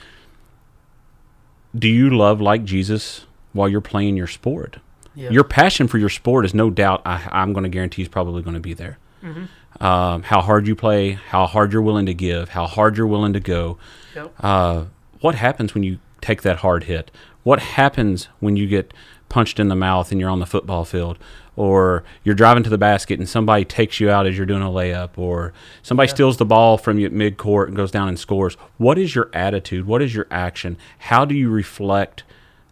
Do 1.77 1.87
you 1.87 2.09
love 2.09 2.41
like 2.41 2.63
Jesus 2.65 3.25
while 3.53 3.69
you're 3.69 3.79
playing 3.79 4.17
your 4.17 4.27
sport? 4.27 4.77
Your 5.15 5.43
passion 5.43 5.87
for 5.87 5.97
your 5.97 6.09
sport 6.09 6.45
is 6.45 6.53
no 6.53 6.69
doubt. 6.69 7.01
I, 7.05 7.27
I'm 7.31 7.53
going 7.53 7.63
to 7.63 7.69
guarantee 7.69 8.01
is 8.01 8.07
probably 8.07 8.41
going 8.41 8.55
to 8.55 8.59
be 8.59 8.73
there. 8.73 8.97
hmm 9.21 9.45
um, 9.79 10.23
how 10.23 10.41
hard 10.41 10.67
you 10.67 10.75
play, 10.75 11.11
how 11.11 11.45
hard 11.45 11.71
you're 11.71 11.81
willing 11.81 12.07
to 12.07 12.13
give, 12.13 12.49
how 12.49 12.67
hard 12.67 12.97
you're 12.97 13.07
willing 13.07 13.33
to 13.33 13.39
go. 13.39 13.77
Yep. 14.15 14.33
Uh, 14.39 14.85
what 15.21 15.35
happens 15.35 15.73
when 15.73 15.83
you 15.83 15.99
take 16.21 16.41
that 16.43 16.57
hard 16.57 16.85
hit? 16.85 17.11
What 17.43 17.59
happens 17.59 18.27
when 18.39 18.55
you 18.55 18.67
get 18.67 18.93
punched 19.29 19.59
in 19.59 19.67
the 19.69 19.75
mouth 19.75 20.11
and 20.11 20.19
you're 20.19 20.29
on 20.29 20.39
the 20.39 20.45
football 20.45 20.85
field? 20.85 21.17
Or 21.55 22.03
you're 22.23 22.35
driving 22.35 22.63
to 22.63 22.69
the 22.69 22.77
basket 22.77 23.19
and 23.19 23.27
somebody 23.27 23.65
takes 23.65 23.99
you 23.99 24.09
out 24.09 24.25
as 24.25 24.37
you're 24.37 24.45
doing 24.45 24.61
a 24.61 24.67
layup, 24.69 25.17
or 25.17 25.51
somebody 25.83 26.07
Yeah. 26.07 26.13
steals 26.15 26.37
the 26.37 26.45
ball 26.45 26.77
from 26.77 26.97
you 26.99 27.05
at 27.05 27.11
mid 27.11 27.37
court 27.37 27.67
and 27.67 27.75
goes 27.75 27.91
down 27.91 28.07
and 28.07 28.17
scores. 28.17 28.55
What 28.77 28.97
is 28.97 29.13
your 29.13 29.29
attitude? 29.33 29.85
What 29.85 30.01
is 30.01 30.15
your 30.15 30.27
action? 30.31 30.77
How 30.99 31.25
do 31.25 31.35
you 31.35 31.49
reflect 31.49 32.23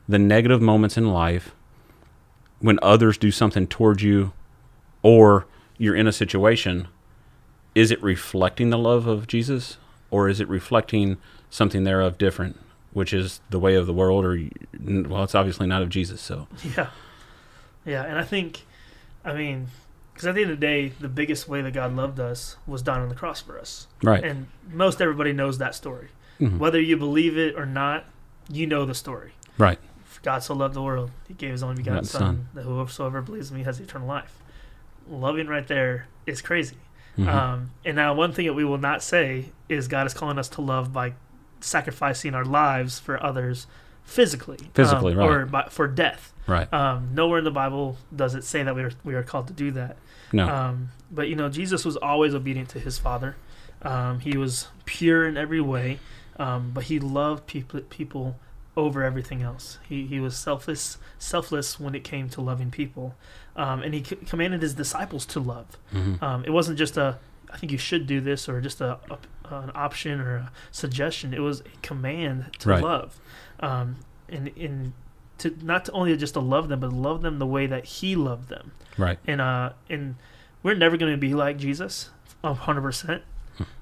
the 0.07 0.17
negative 0.19 0.62
moments 0.62 0.98
in 0.98 1.12
life 1.12 1.51
when 2.60 2.79
others 2.81 3.17
do 3.17 3.29
something 3.29 3.67
towards 3.67 4.01
you 4.03 4.31
or 5.03 5.45
you're 5.77 5.95
in 5.95 6.07
a 6.07 6.12
situation 6.12 6.88
is 7.75 7.91
it 7.91 8.01
reflecting 8.01 8.69
the 8.69 8.77
love 8.77 9.05
of 9.05 9.27
Jesus 9.27 9.77
or 10.10 10.27
is 10.29 10.39
it 10.39 10.48
reflecting 10.48 11.17
something 11.50 11.83
thereof 11.83 12.17
different 12.17 12.57
which 12.98 13.13
is 13.13 13.39
the 13.51 13.60
way 13.60 13.75
of 13.75 13.86
the 13.86 13.94
world 13.94 14.25
or 14.25 14.39
well 15.08 15.24
it's 15.24 15.36
obviously 15.36 15.68
not 15.68 15.84
of 15.84 15.89
Jesus 15.89 16.20
so 16.20 16.48
Yeah. 16.75 16.89
Yeah, 17.86 18.04
and 18.04 18.18
I 18.18 18.24
think, 18.24 18.66
I 19.24 19.34
mean, 19.34 19.68
because 20.13 20.25
at 20.27 20.36
the 20.36 20.42
end 20.42 20.51
of 20.51 20.60
the 20.60 20.66
day, 20.66 20.89
the 21.00 21.08
biggest 21.08 21.48
way 21.48 21.62
that 21.62 21.72
God 21.74 21.96
loved 21.96 22.20
us 22.20 22.58
was 22.66 22.82
dying 22.82 23.01
on 23.04 23.08
the 23.10 23.16
cross 23.16 23.39
for 23.39 23.58
us. 23.60 23.88
right 24.04 24.24
And 24.24 24.48
most 24.70 25.00
everybody 25.01 25.32
knows 25.32 25.60
that 25.60 25.74
story. 25.75 26.08
Mhm. 26.42 26.58
Whether 26.58 26.82
you 26.82 26.98
believe 26.98 27.38
it 27.38 27.56
or 27.56 27.66
not, 27.68 28.06
you 28.51 28.66
know 28.68 28.84
the 28.86 28.96
story. 28.96 29.34
right 29.60 29.80
God 30.24 30.39
so 30.44 30.54
loved 30.56 30.74
the 30.74 30.82
world, 30.82 31.12
he 31.27 31.34
gave 31.36 31.51
his 31.51 31.62
only 31.63 31.75
begotten 31.77 32.04
son, 32.04 32.20
Son. 32.22 32.48
that 32.56 32.63
whosoever 32.63 33.22
believes 33.22 33.51
in 33.51 33.58
me 33.58 33.63
has 33.63 33.80
eternal 33.80 34.08
life. 34.08 34.39
Loving 35.08 35.48
right 35.48 35.68
there 35.68 36.08
is 36.25 36.42
crazy. 36.42 36.77
Mhm. 37.18 37.27
Um, 37.27 37.72
and 37.86 37.96
now, 37.96 38.13
one 38.13 38.34
thing 38.34 38.46
that 38.48 38.54
we 38.54 38.66
will 38.66 38.77
not 38.80 39.01
say 39.04 39.51
is 39.70 39.88
God 39.88 40.06
is 40.08 40.13
calling 40.13 40.38
us 40.39 40.50
to 40.50 40.62
love 40.62 40.92
by 40.92 41.13
sacrificing 41.61 42.33
our 42.35 42.45
lives 42.45 42.99
for 42.99 43.21
others 43.23 43.67
physically, 44.03 44.57
Physically, 44.73 45.13
um, 45.13 45.19
right. 45.19 45.29
or 45.29 45.45
by, 45.45 45.63
for 45.69 45.87
death. 45.87 46.33
right 46.47 46.71
Um, 46.73 47.09
nowhere 47.13 47.39
in 47.39 47.43
the 47.43 47.51
Bible 47.51 47.97
does 48.15 48.35
it 48.35 48.43
say 48.43 48.63
that 48.63 48.75
we 48.75 48.83
are 48.83 48.91
we 49.03 49.15
are 49.15 49.23
called 49.23 49.47
to 49.47 49.53
do 49.53 49.71
that. 49.71 49.97
no 50.31 50.47
Um, 50.47 50.89
but 51.11 51.27
you 51.29 51.35
know, 51.35 51.49
Jesus 51.49 51.83
was 51.85 51.97
always 51.97 52.33
obedient 52.33 52.69
to 52.69 52.79
his 52.79 52.97
Father. 52.97 53.35
Um, 53.81 54.19
he 54.19 54.37
was 54.37 54.67
pure 54.85 55.27
in 55.27 55.37
every 55.37 55.61
way, 55.61 55.99
um, 56.39 56.71
but 56.73 56.85
he 56.85 56.99
loved 56.99 57.47
people 57.47 57.81
people 57.81 58.37
over 58.75 59.03
everything 59.03 59.41
else. 59.41 59.77
He 59.89 60.05
he 60.07 60.19
was 60.19 60.35
selfless 60.37 60.97
selfless 61.19 61.79
when 61.79 61.93
it 61.95 62.03
came 62.03 62.29
to 62.29 62.41
loving 62.41 62.71
people, 62.71 63.15
um, 63.55 63.81
and 63.83 63.93
he 63.93 64.03
c- 64.03 64.15
commanded 64.17 64.61
his 64.61 64.73
disciples 64.73 65.25
to 65.27 65.39
love. 65.39 65.65
Mhm. 65.93 66.21
Um, 66.21 66.45
it 66.45 66.51
wasn't 66.51 66.77
just 66.77 66.95
a 66.97 67.17
I 67.51 67.57
think 67.57 67.71
you 67.71 67.77
should 67.77 68.07
do 68.07 68.19
this 68.21 68.47
or 68.49 68.59
just 68.61 68.81
a, 68.81 68.99
a 69.09 69.17
an 69.51 69.72
option 69.75 70.20
or 70.20 70.36
a 70.38 70.51
suggestion. 70.72 71.34
It 71.34 71.39
was 71.39 71.62
a 71.62 71.63
command 71.82 72.46
to 72.60 72.70
Right. 72.70 72.84
love, 72.84 73.20
um, 73.60 73.98
and 74.30 74.50
in 74.50 74.94
to 75.39 75.56
not 75.62 75.86
to 75.86 75.92
only 75.92 76.16
just 76.18 76.34
to 76.34 76.39
love 76.39 76.68
them, 76.70 76.80
but 76.80 76.92
love 76.94 77.22
them 77.22 77.39
the 77.39 77.46
way 77.46 77.68
that 77.68 77.86
He 77.86 78.16
loved 78.16 78.50
them. 78.50 78.72
Right. 78.98 79.20
And 79.27 79.39
uh, 79.42 79.72
and 79.89 80.16
we're 80.63 80.75
never 80.75 80.98
going 80.98 81.12
to 81.12 81.18
be 81.18 81.34
like 81.34 81.58
Jesus, 81.58 82.10
a 82.44 82.54
hundred 82.54 82.82
percent. 82.82 83.24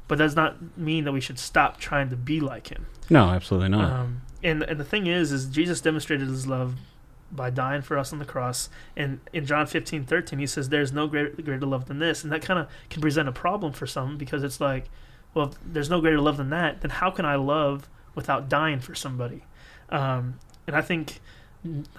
But 0.07 0.19
that 0.19 0.25
does 0.25 0.35
not 0.35 0.77
mean 0.77 1.03
that 1.05 1.13
we 1.13 1.19
should 1.21 1.39
stop 1.39 1.79
trying 1.79 2.09
to 2.11 2.15
be 2.15 2.39
like 2.39 2.67
Him. 2.67 2.85
No, 3.09 3.29
absolutely 3.29 3.69
not. 3.69 3.91
Um, 3.91 4.21
and 4.43 4.61
and 4.63 4.79
the 4.79 4.83
thing 4.83 5.07
is, 5.07 5.31
is 5.31 5.47
Jesus 5.47 5.81
demonstrated 5.81 6.27
His 6.27 6.45
love 6.45 6.75
by 7.31 7.49
dying 7.49 7.81
for 7.81 7.97
us 7.97 8.13
on 8.13 8.19
the 8.19 8.25
cross. 8.25 8.69
And 8.95 9.19
in 9.33 9.45
John 9.47 9.65
15, 9.65 10.03
13, 10.05 10.37
he 10.37 10.45
says, 10.45 10.69
There's 10.69 10.93
no 10.93 11.07
greater, 11.07 11.29
greater 11.41 11.65
love 11.65 11.85
than 11.85 11.97
this. 11.97 12.23
And 12.23 12.31
that 12.31 12.43
kind 12.43 12.59
of 12.59 12.67
can 12.89 13.01
present 13.01 13.27
a 13.27 13.31
problem 13.31 13.73
for 13.73 13.87
some 13.87 14.17
because 14.17 14.43
it's 14.43 14.61
like, 14.61 14.85
well, 15.35 15.49
if 15.49 15.57
there's 15.63 15.89
no 15.89 16.01
greater 16.01 16.19
love 16.19 16.37
than 16.37 16.49
that, 16.49 16.81
then 16.81 16.89
how 16.89 17.11
can 17.11 17.25
I 17.25 17.35
love 17.35 17.87
without 18.15 18.49
dying 18.49 18.79
for 18.79 18.95
somebody? 18.95 19.43
Um, 19.89 20.39
and 20.65 20.75
I 20.75 20.81
think, 20.81 21.19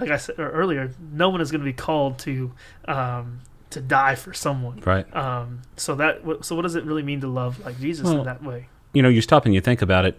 like 0.01 0.11
I 0.11 0.17
said 0.17 0.35
earlier, 0.41 0.93
no 1.13 1.29
one 1.29 1.41
is 1.41 1.53
going 1.53 1.61
to 1.61 1.65
be 1.65 1.73
called 1.73 2.19
to 2.21 2.53
um, 2.89 3.41
to 3.71 3.81
die 3.81 4.15
for 4.17 4.33
someone. 4.33 4.81
right. 4.85 5.07
Um, 5.15 5.63
so 5.77 5.95
that 5.95 6.23
so 6.41 6.57
what 6.57 6.63
does 6.63 6.75
it 6.75 6.85
really 6.85 7.03
mean 7.05 7.21
to 7.21 7.29
love 7.29 7.65
like 7.65 7.79
Jesus 7.79 8.05
Well, 8.05 8.19
in 8.19 8.25
that 8.25 8.43
way? 8.43 8.69
you 8.93 9.03
know, 9.03 9.09
you 9.09 9.21
stop 9.21 9.45
and 9.45 9.55
you 9.55 9.61
think 9.61 9.83
about 9.83 10.05
it. 10.07 10.19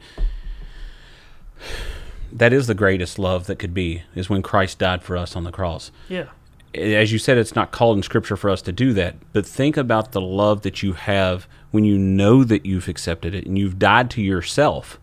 That 2.31 2.53
is 2.53 2.67
the 2.67 2.75
greatest 2.75 3.17
love 3.17 3.47
that 3.47 3.57
could 3.57 3.73
be, 3.73 4.03
is 4.13 4.29
when 4.29 4.41
Christ 4.41 4.79
died 4.79 5.01
for 5.01 5.15
us 5.17 5.35
on 5.35 5.43
the 5.43 5.51
cross. 5.51 5.91
Yeah, 6.09 6.27
As 6.75 7.11
you 7.11 7.19
said, 7.19 7.37
it's 7.37 7.55
not 7.55 7.71
called 7.71 7.97
in 7.97 8.03
Scripture 8.03 8.35
for 8.35 8.49
us 8.49 8.61
to 8.63 8.71
do 8.71 8.93
that, 8.93 9.15
but 9.33 9.45
think 9.45 9.77
about 9.77 10.11
the 10.11 10.21
love 10.21 10.61
that 10.63 10.83
you 10.83 10.93
have 10.93 11.47
when 11.71 11.83
you 11.83 11.97
know 11.97 12.43
that 12.43 12.65
you've 12.65 12.87
accepted 12.87 13.35
it 13.35 13.45
and 13.45 13.57
you've 13.57 13.77
died 13.79 14.09
to 14.11 14.21
yourself 14.21 14.99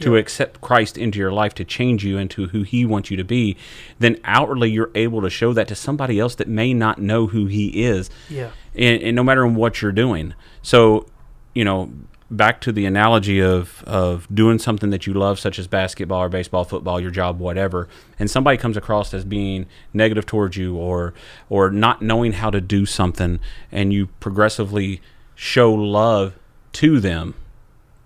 to 0.00 0.12
Yeah. 0.12 0.18
accept 0.20 0.60
Christ 0.60 0.98
into 0.98 1.18
your 1.18 1.32
life 1.32 1.54
to 1.54 1.64
change 1.64 2.04
you 2.04 2.18
into 2.18 2.48
who 2.48 2.62
He 2.62 2.84
wants 2.84 3.10
you 3.10 3.16
to 3.16 3.24
be. 3.24 3.56
Then 3.98 4.18
outwardly, 4.24 4.70
you're 4.70 4.90
able 4.94 5.22
to 5.22 5.30
show 5.30 5.52
that 5.54 5.68
to 5.68 5.74
somebody 5.74 6.20
else 6.20 6.34
that 6.34 6.48
may 6.48 6.74
not 6.74 7.00
know 7.00 7.28
who 7.28 7.46
He 7.46 7.82
is 7.84 8.10
yeah, 8.28 8.50
and, 8.74 9.02
and 9.02 9.16
no 9.16 9.22
matter 9.24 9.46
what 9.46 9.80
you're 9.80 9.92
doing. 9.92 10.34
So, 10.62 11.06
you 11.54 11.64
know, 11.64 11.90
back 12.30 12.60
to 12.60 12.72
the 12.72 12.84
analogy 12.84 13.40
of 13.40 13.82
of 13.86 14.26
doing 14.34 14.58
something 14.58 14.90
that 14.90 15.06
you 15.06 15.14
love, 15.14 15.38
such 15.38 15.58
as 15.58 15.66
basketball 15.66 16.20
or 16.24 16.28
baseball, 16.28 16.64
football, 16.64 17.00
your 17.00 17.10
job, 17.12 17.38
whatever, 17.38 17.88
and 18.18 18.30
somebody 18.30 18.58
comes 18.58 18.76
across 18.76 19.14
as 19.14 19.24
being 19.24 19.64
negative 19.94 20.26
towards 20.26 20.56
you 20.58 20.76
or 20.76 21.14
or 21.48 21.70
not 21.70 22.02
knowing 22.02 22.32
how 22.32 22.50
to 22.50 22.60
do 22.60 22.84
something, 22.84 23.38
and 23.72 23.92
you 23.94 24.08
progressively 24.20 25.00
show 25.36 25.72
love 25.72 26.34
to 26.72 26.98
them 26.98 27.34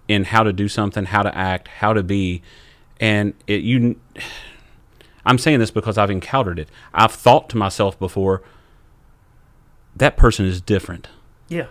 in 0.08 0.24
how 0.24 0.42
to 0.42 0.52
do 0.52 0.68
something, 0.68 1.06
how 1.06 1.22
to 1.22 1.34
act, 1.34 1.68
how 1.68 1.94
to 1.94 2.02
be, 2.02 2.42
and 3.00 3.32
it 3.46 3.62
you. 3.62 3.98
I'm 5.24 5.38
saying 5.38 5.58
this 5.60 5.70
because 5.70 5.96
I've 5.96 6.10
encountered 6.10 6.58
it. 6.58 6.68
I've 6.92 7.12
thought 7.12 7.48
to 7.50 7.56
myself 7.56 7.98
before, 7.98 8.42
that 9.96 10.16
person 10.16 10.46
is 10.46 10.60
different 10.60 11.08
yeah, 11.48 11.66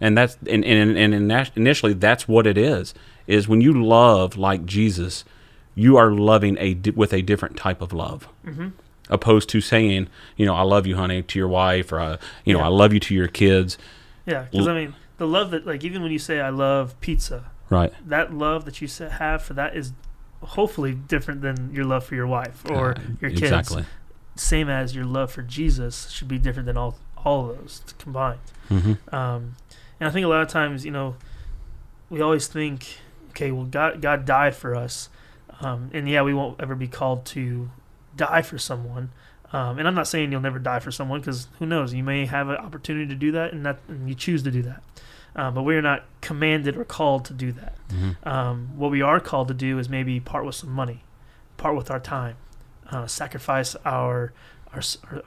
and 0.00 0.16
that's 0.18 0.36
and, 0.46 0.64
and, 0.64 0.96
and, 0.98 1.14
and 1.14 1.50
initially 1.56 1.94
that's 1.94 2.28
what 2.28 2.46
it 2.46 2.58
is 2.58 2.92
is 3.26 3.48
when 3.48 3.60
you 3.62 3.72
love 3.72 4.36
like 4.36 4.66
jesus 4.66 5.24
you 5.74 5.96
are 5.96 6.10
loving 6.12 6.56
a 6.58 6.74
di- 6.74 6.90
with 6.90 7.12
a 7.14 7.22
different 7.22 7.56
type 7.56 7.80
of 7.80 7.92
love 7.94 8.28
mm-hmm. 8.44 8.68
opposed 9.08 9.48
to 9.48 9.60
saying 9.62 10.08
you 10.36 10.44
know 10.44 10.54
i 10.54 10.60
love 10.60 10.86
you 10.86 10.96
honey 10.96 11.22
to 11.22 11.38
your 11.38 11.48
wife 11.48 11.90
or 11.90 12.00
uh, 12.00 12.16
you 12.44 12.52
know 12.52 12.58
Yeah. 12.60 12.66
i 12.66 12.68
love 12.68 12.92
you 12.92 13.00
to 13.00 13.14
your 13.14 13.28
kids 13.28 13.78
yeah. 14.26 14.46
Because 14.50 14.68
I 14.68 14.74
mean, 14.74 14.94
the 15.18 15.26
love 15.26 15.50
that 15.52 15.66
like 15.66 15.84
even 15.84 16.02
when 16.02 16.12
you 16.12 16.18
say 16.18 16.40
I 16.40 16.50
love 16.50 16.98
pizza, 17.00 17.50
right 17.70 17.92
that 18.06 18.32
love 18.34 18.64
that 18.64 18.80
you 18.80 18.88
have 19.08 19.42
for 19.42 19.54
that 19.54 19.76
is 19.76 19.92
hopefully 20.42 20.92
different 20.94 21.40
than 21.40 21.72
your 21.72 21.84
love 21.84 22.04
for 22.04 22.14
your 22.14 22.26
wife 22.26 22.62
or 22.68 22.94
your 23.20 23.30
kids. 23.30 23.42
exactly 23.42 23.84
Same 24.36 24.68
as 24.68 24.94
your 24.94 25.04
love 25.04 25.30
for 25.32 25.42
Jesus 25.42 26.10
should 26.10 26.28
be 26.28 26.38
different 26.38 26.66
than 26.66 26.76
all 26.76 26.98
all 27.24 27.50
of 27.50 27.58
those 27.58 27.82
combined. 27.98 28.40
hmm 28.68 28.92
Um, 29.12 29.56
and 30.00 30.08
I 30.08 30.10
think 30.10 30.26
a 30.26 30.28
lot 30.28 30.42
of 30.42 30.48
times, 30.48 30.84
you 30.84 30.90
know, 30.90 31.16
we 32.10 32.20
always 32.20 32.46
think, 32.46 32.98
okay, 33.30 33.50
well, 33.50 33.64
God 33.64 34.02
God 34.02 34.24
died 34.26 34.54
for 34.54 34.74
us, 34.74 35.08
um, 35.60 35.90
and 35.94 36.08
yeah, 36.08 36.22
we 36.22 36.34
won't 36.34 36.60
ever 36.60 36.74
be 36.74 36.88
called 36.88 37.24
to 37.26 37.70
die 38.16 38.42
for 38.42 38.58
someone. 38.58 39.10
Um, 39.54 39.78
and 39.78 39.86
I'm 39.86 39.94
not 39.94 40.08
saying 40.08 40.32
you'll 40.32 40.40
never 40.40 40.58
die 40.58 40.80
for 40.80 40.90
someone 40.90 41.20
because 41.20 41.46
who 41.58 41.66
knows? 41.66 41.94
You 41.94 42.02
may 42.02 42.26
have 42.26 42.48
an 42.48 42.56
opportunity 42.56 43.06
to 43.06 43.14
do 43.14 43.30
that, 43.32 43.52
and 43.52 43.64
that 43.64 43.78
and 43.88 44.08
you 44.08 44.14
choose 44.14 44.42
to 44.42 44.50
do 44.50 44.62
that. 44.62 44.82
Um, 45.36 45.54
but 45.54 45.62
we're 45.62 45.82
not 45.82 46.04
commanded 46.20 46.76
or 46.76 46.84
called 46.84 47.24
to 47.26 47.32
do 47.32 47.52
that. 47.52 47.74
hmm 47.90 48.10
Um, 48.24 48.70
what 48.76 48.90
we 48.90 49.00
are 49.02 49.20
called 49.20 49.48
to 49.48 49.54
do 49.54 49.78
is 49.78 49.88
maybe 49.88 50.18
part 50.20 50.44
with 50.44 50.54
some 50.56 50.70
money, 50.70 51.04
part 51.56 51.76
with 51.76 51.90
our 51.90 52.00
time, 52.00 52.36
uh, 52.90 53.06
sacrifice 53.06 53.76
our 53.84 54.32
our 54.72 54.82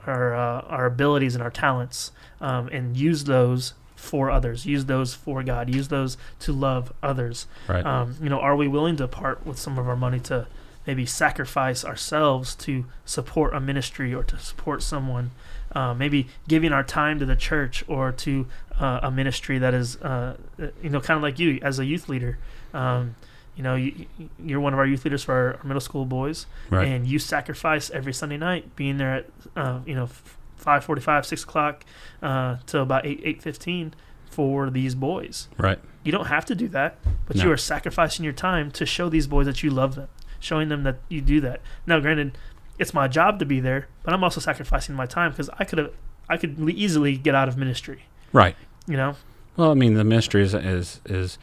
our, 0.06 0.36
uh, 0.36 0.62
our 0.76 0.86
abilities 0.86 1.34
and 1.36 1.42
our 1.44 1.52
talents, 1.52 2.12
um, 2.42 2.68
and 2.68 2.98
use 2.98 3.24
those 3.24 3.74
for 3.96 4.30
others. 4.30 4.66
Use 4.66 4.86
those 4.86 5.14
for 5.14 5.42
God. 5.42 5.74
Use 5.74 5.88
those 5.88 6.18
to 6.40 6.52
love 6.52 6.92
others. 7.02 7.48
right 7.68 7.86
Um, 7.86 8.16
you 8.22 8.30
know, 8.30 8.40
are 8.40 8.56
we 8.56 8.68
willing 8.68 8.98
to 8.98 9.08
part 9.08 9.46
with 9.46 9.58
some 9.58 9.78
of 9.80 9.88
our 9.88 9.96
money 9.96 10.20
to 10.32 10.48
maybe 10.88 11.06
sacrifice 11.06 11.84
ourselves 11.86 12.56
to 12.56 12.86
support 13.06 13.54
a 13.54 13.60
ministry 13.60 14.14
or 14.14 14.24
to 14.24 14.40
support 14.40 14.82
someone? 14.82 15.32
Uh, 15.74 15.94
maybe 15.94 16.28
giving 16.48 16.72
our 16.72 16.84
time 16.84 17.20
to 17.20 17.26
the 17.26 17.36
church 17.36 17.84
or 17.88 18.12
to 18.14 18.48
uh, 18.80 19.02
a 19.04 19.12
ministry 19.12 19.60
that 19.60 19.74
is, 19.74 19.98
uh, 19.98 20.36
you 20.82 20.90
know, 20.90 21.02
kind 21.02 21.18
of 21.18 21.22
like 21.22 21.38
you 21.38 21.60
as 21.62 21.78
a 21.78 21.86
youth 21.86 22.08
leader. 22.10 22.38
Um, 22.74 23.16
you 23.56 23.64
know, 23.64 23.76
you, 23.76 24.06
you're 24.44 24.60
one 24.62 24.72
of 24.74 24.80
our 24.80 24.86
youth 24.86 25.04
leaders 25.04 25.24
for 25.24 25.34
our, 25.34 25.54
our 25.58 25.64
middle 25.64 25.82
school 25.82 26.06
boys, 26.06 26.46
right 26.70 26.88
and 26.88 27.06
you 27.08 27.20
sacrifice 27.20 27.90
every 27.90 28.14
Sunday 28.14 28.38
night 28.38 28.76
being 28.76 28.98
there 28.98 29.16
at, 29.16 29.26
uh, 29.56 29.80
you 29.86 29.94
know, 29.96 30.08
five 30.56 30.84
forty-five, 30.86 31.26
six 31.26 31.44
o'clock 31.44 31.84
uh, 32.22 32.58
till 32.66 32.82
about 32.84 33.06
eight 33.06 33.20
eight 33.24 33.42
fifteen 33.42 33.94
for 34.30 34.70
these 34.70 34.94
boys. 34.96 35.48
right 35.58 35.80
You 36.04 36.12
don't 36.12 36.28
have 36.28 36.46
to 36.46 36.56
do 36.56 36.68
that, 36.70 36.98
but 37.26 37.36
No. 37.36 37.44
you 37.46 37.52
are 37.52 37.58
sacrificing 37.58 38.24
your 38.24 38.34
time 38.34 38.72
to 38.72 38.86
show 38.86 39.10
these 39.10 39.28
boys 39.28 39.46
that 39.48 39.64
you 39.64 39.70
love 39.72 39.96
them, 39.96 40.08
showing 40.40 40.70
them 40.70 40.84
that 40.84 40.98
you 41.10 41.22
do 41.22 41.42
that. 41.42 41.62
Now, 41.86 42.00
granted, 42.00 42.38
it's 42.80 42.94
my 42.94 43.08
job 43.08 43.40
to 43.40 43.46
be 43.46 43.60
there, 43.60 43.88
but 44.04 44.14
I'm 44.14 44.24
also 44.24 44.40
sacrificing 44.40 44.96
my 44.96 45.06
time 45.06 45.32
because 45.32 45.50
I 45.58 45.64
could 45.64 45.80
have, 45.80 45.92
I 46.30 46.38
could 46.38 46.60
easily 46.70 47.18
get 47.18 47.36
out 47.36 47.48
of 47.48 47.58
ministry. 47.58 48.04
right. 48.34 48.56
You 48.90 48.96
know, 48.96 49.16
well 49.58 49.72
i 49.72 49.74
mean 49.74 49.96
the 49.96 50.04
mystery 50.06 50.42
is 50.44 50.54
is 50.54 51.02
is 51.06 51.38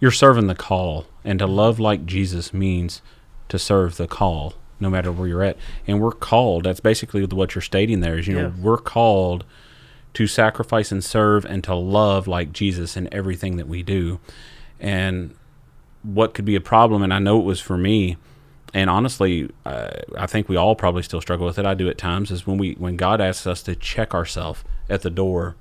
you're 0.00 0.10
serving 0.10 0.48
the 0.48 0.54
call 0.56 1.06
and 1.22 1.38
to 1.38 1.46
love 1.46 1.78
like 1.78 2.04
jesus 2.04 2.52
means 2.52 3.02
to 3.48 3.56
serve 3.56 3.98
the 3.98 4.08
call 4.08 4.54
no 4.80 4.90
matter 4.90 5.12
where 5.12 5.28
you're 5.28 5.44
at. 5.44 5.56
And 5.86 6.00
we're 6.00 6.10
called 6.10 6.64
that's 6.64 6.80
basically 6.80 7.24
what 7.24 7.54
you're 7.54 7.62
stating 7.62 8.00
there 8.00 8.18
is 8.18 8.26
you 8.26 8.34
know 8.34 8.52
we're 8.60 8.78
called 8.78 9.44
to 10.14 10.26
sacrifice 10.26 10.90
and 10.92 11.02
serve 11.02 11.44
and 11.44 11.62
to 11.64 11.74
love 11.74 12.26
like 12.26 12.52
jesus 12.52 12.96
in 12.96 13.08
everything 13.12 13.56
that 13.56 13.68
we 13.68 13.82
do. 13.82 14.18
And 14.80 15.34
what 16.02 16.34
could 16.34 16.44
be 16.44 16.56
a 16.56 16.60
problem 16.60 17.02
and 17.02 17.12
i 17.14 17.18
know 17.18 17.38
it 17.38 17.44
was 17.44 17.60
for 17.60 17.76
me. 17.78 18.16
And 18.74 18.88
honestly 18.88 19.50
uh, 19.66 19.90
i 20.16 20.26
think 20.26 20.48
we 20.48 20.56
all 20.56 20.74
probably 20.74 21.02
still 21.02 21.20
struggle 21.20 21.46
with 21.46 21.58
it. 21.58 21.66
I 21.66 21.74
do 21.74 21.88
at 21.88 21.98
times 21.98 22.30
is 22.30 22.46
when 22.46 22.58
we 22.58 22.72
when 22.74 22.96
god 22.96 23.20
asks 23.20 23.46
us 23.46 23.62
to 23.64 23.76
check 23.76 24.14
ourselves 24.14 24.64
at 24.88 25.02
the 25.02 25.10
door 25.10 25.56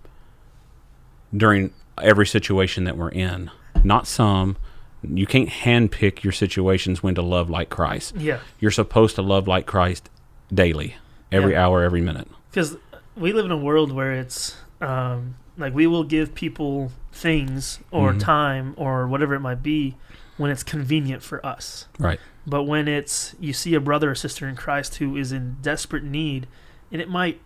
during 1.36 1.74
every 2.02 2.26
situation 2.26 2.84
that 2.86 2.98
we're 2.98 3.10
in. 3.10 3.52
Not 3.84 4.08
some. 4.08 4.58
You 5.04 5.26
can't 5.26 5.50
handpick 5.50 6.24
your 6.24 6.34
situations 6.34 7.02
when 7.02 7.16
to 7.16 7.22
love 7.22 7.50
like 7.50 7.70
christ. 7.70 8.16
Yeah, 8.16 8.40
you're 8.60 8.72
supposed 8.72 9.16
to 9.16 9.22
love 9.22 9.48
like 9.48 9.66
christ 9.66 10.10
daily 10.54 10.96
every 11.32 11.54
Yeah. 11.54 11.66
hour 11.66 11.82
every 11.84 12.02
minute. 12.02 12.28
Because 12.50 12.78
we 13.16 13.34
live 13.34 13.46
in 13.46 13.52
a 13.52 13.58
world 13.58 13.92
where 13.92 14.14
it's 14.14 14.58
um, 14.80 15.36
like 15.58 15.74
we 15.74 15.86
will 15.88 16.04
give 16.04 16.34
people 16.34 16.92
things 17.12 17.80
or 17.92 18.14
Mhm. 18.14 18.20
time 18.20 18.74
or 18.78 19.08
whatever 19.08 19.34
it 19.36 19.40
might 19.42 19.62
be 19.62 19.96
when 20.38 20.50
it's 20.52 20.64
convenient 20.64 21.22
for 21.22 21.46
us. 21.46 21.88
right 22.00 22.20
But 22.48 22.64
when 22.64 22.88
it's 22.88 23.36
you 23.40 23.54
see 23.54 23.76
a 23.76 23.80
brother 23.80 24.12
or 24.12 24.16
sister 24.16 24.48
in 24.48 24.56
Christ 24.56 24.96
who 24.96 25.16
is 25.16 25.32
in 25.32 25.58
desperate 25.62 26.04
need, 26.04 26.48
and 26.92 27.02
it 27.02 27.10
might 27.10 27.40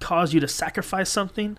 cause 0.00 0.34
you 0.34 0.40
to 0.40 0.48
sacrifice 0.48 1.08
something, 1.08 1.56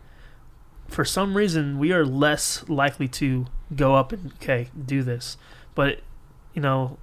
for 0.88 1.04
some 1.06 1.36
reason 1.36 1.80
we 1.80 1.92
are 1.92 2.06
less 2.06 2.68
likely 2.70 3.08
to 3.08 3.48
go 3.76 3.96
up 3.96 4.12
and 4.12 4.34
okay 4.34 4.70
do 4.86 5.02
this. 5.04 5.38
But 5.74 6.02
you 6.54 6.62
know, 6.62 6.98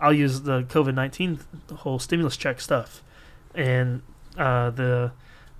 I'll 0.00 0.12
use 0.12 0.42
the 0.42 0.64
COVID 0.64 0.94
nineteen 0.94 1.38
whole 1.72 1.98
stimulus 1.98 2.36
check 2.36 2.60
stuff, 2.60 3.02
and 3.54 4.02
uh, 4.36 4.70
the 4.70 5.12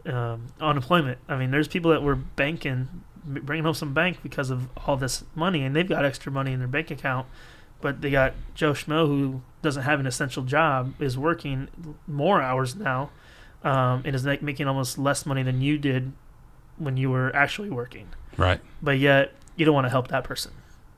um, 0.07 0.47
unemployment. 0.61 1.19
I 1.29 1.37
mean, 1.37 1.51
there's 1.51 1.69
people 1.69 1.91
that 1.91 2.03
were 2.03 2.17
banking, 2.17 2.89
bringing 3.25 3.65
home 3.65 3.75
some 3.75 3.95
bank 3.95 4.19
because 4.23 4.51
of 4.51 4.69
all 4.87 4.97
this 4.97 5.25
money, 5.35 5.63
and 5.63 5.75
they've 5.75 5.89
got 5.89 6.05
extra 6.05 6.31
money 6.31 6.53
in 6.53 6.59
their 6.59 6.69
bank 6.69 6.91
account 6.91 7.27
but 7.85 8.01
they 8.01 8.11
got 8.11 8.33
Joe 8.55 8.73
Schmo 8.73 9.07
who 9.07 9.43
doesn't 9.61 9.83
have 9.83 10.01
an 10.01 10.07
essential 10.07 10.43
job 10.43 10.95
is 11.03 11.19
working 11.19 11.69
more 12.07 12.41
hours 12.41 12.75
now, 12.75 13.11
um, 13.63 14.01
and 14.07 14.17
is 14.17 14.25
making 14.25 14.67
almost 14.67 14.97
less 14.97 15.27
money 15.27 15.43
than 15.43 15.61
you 15.61 15.77
did 15.77 16.13
when 16.79 16.97
you 16.97 17.11
were 17.11 17.35
actually 17.37 17.69
working. 17.69 18.09
right 18.39 18.59
But 18.83 18.99
yet 18.99 19.35
you 19.55 19.67
don't 19.67 19.75
want 19.75 19.85
to 19.85 19.91
help 19.91 20.09
that 20.09 20.25
person. 20.25 20.53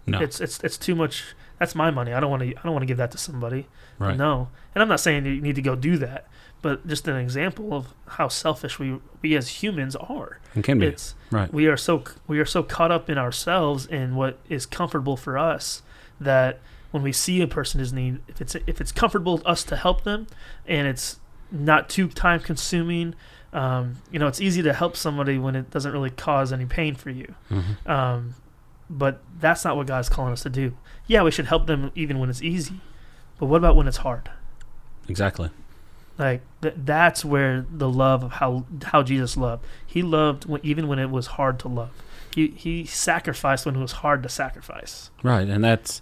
No. 0.06 0.20
It's 0.20 0.40
it's 0.40 0.60
it's 0.62 0.78
too 0.78 0.94
much. 0.94 1.34
That's 1.58 1.74
my 1.74 1.90
money. 1.90 2.12
I 2.12 2.20
don't 2.20 2.30
want 2.30 2.44
to. 2.44 2.50
I 2.56 2.62
don't 2.62 2.72
want 2.72 2.84
to 2.84 2.86
give 2.86 2.98
that 2.98 3.10
to 3.10 3.18
somebody. 3.18 3.66
Right. 3.98 4.16
No. 4.16 4.50
And 4.72 4.80
I'm 4.80 4.88
not 4.88 5.00
saying 5.00 5.26
you 5.26 5.40
need 5.40 5.56
to 5.56 5.62
go 5.62 5.74
do 5.74 5.96
that, 5.96 6.28
but 6.62 6.86
just 6.86 7.06
an 7.06 7.16
example 7.16 7.72
of 7.74 7.88
how 8.08 8.28
selfish 8.28 8.78
we 8.78 8.98
we 9.22 9.36
as 9.36 9.62
humans 9.62 9.94
are. 9.96 10.38
It 10.54 10.64
can 10.64 10.78
be. 10.78 10.86
It's 10.86 11.14
Right. 11.30 11.52
we 11.52 11.66
are 11.66 11.76
so 11.76 12.02
we 12.26 12.38
are 12.38 12.44
so 12.46 12.62
caught 12.62 12.90
up 12.90 13.08
in 13.10 13.18
ourselves 13.18 13.86
and 13.86 14.16
what 14.16 14.38
is 14.48 14.66
comfortable 14.66 15.16
for 15.16 15.36
us 15.38 15.82
that 16.20 16.60
when 16.92 17.02
we 17.02 17.12
see 17.12 17.40
a 17.42 17.46
person 17.46 17.80
is 17.80 17.92
need, 17.92 18.20
if 18.28 18.40
it's 18.40 18.54
if 18.66 18.80
it's 18.80 18.92
comfortable 18.92 19.38
to 19.38 19.44
us 19.46 19.62
to 19.64 19.76
help 19.76 20.04
them, 20.04 20.26
and 20.66 20.86
it's 20.86 21.18
not 21.52 21.88
too 21.88 22.08
time 22.08 22.40
consuming, 22.40 23.14
um, 23.52 23.96
you 24.10 24.18
know, 24.18 24.26
it's 24.26 24.40
easy 24.40 24.62
to 24.62 24.72
help 24.72 24.96
somebody 24.96 25.38
when 25.38 25.54
it 25.54 25.70
doesn't 25.70 25.92
really 25.92 26.10
cause 26.10 26.52
any 26.52 26.64
pain 26.64 26.94
for 26.94 27.10
you. 27.10 27.34
Mhm. 27.50 27.88
Um, 27.88 28.34
but 28.88 29.22
that's 29.40 29.64
not 29.64 29.76
what 29.76 29.86
God's 29.86 30.08
calling 30.08 30.32
us 30.32 30.42
to 30.44 30.50
do. 30.50 30.76
Yeah, 31.06 31.22
we 31.22 31.30
should 31.30 31.46
help 31.46 31.66
them 31.66 31.90
even 31.94 32.18
when 32.18 32.30
it's 32.30 32.42
easy, 32.42 32.80
but 33.38 33.46
what 33.46 33.58
about 33.58 33.76
when 33.76 33.86
it's 33.88 33.98
hard? 33.98 34.30
Exactly. 35.08 35.50
Like 36.18 36.42
th- 36.62 36.74
that's 36.78 37.24
where 37.24 37.66
the 37.70 37.88
love 37.88 38.22
of 38.24 38.32
how 38.32 38.64
how 38.84 39.02
Jesus 39.02 39.36
loved. 39.36 39.64
He 39.86 40.02
loved 40.02 40.46
when, 40.46 40.60
even 40.64 40.88
when 40.88 40.98
it 40.98 41.10
was 41.10 41.26
hard 41.26 41.58
to 41.60 41.68
love. 41.68 41.90
He 42.34 42.48
he 42.48 42.86
sacrificed 42.86 43.66
when 43.66 43.76
it 43.76 43.80
was 43.80 43.92
hard 43.92 44.22
to 44.22 44.28
sacrifice. 44.28 45.10
Right, 45.22 45.48
and 45.48 45.62
that's 45.62 46.00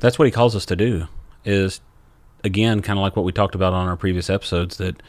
that's 0.00 0.18
what 0.18 0.26
he 0.26 0.32
calls 0.32 0.56
us 0.56 0.66
to 0.66 0.76
do. 0.76 1.06
Is 1.44 1.80
again 2.42 2.82
kind 2.82 2.98
of 2.98 3.02
like 3.02 3.16
what 3.16 3.24
we 3.24 3.32
talked 3.32 3.54
about 3.54 3.72
on 3.72 3.88
our 3.88 3.96
previous 3.96 4.28
episodes 4.28 4.76
that 4.78 5.02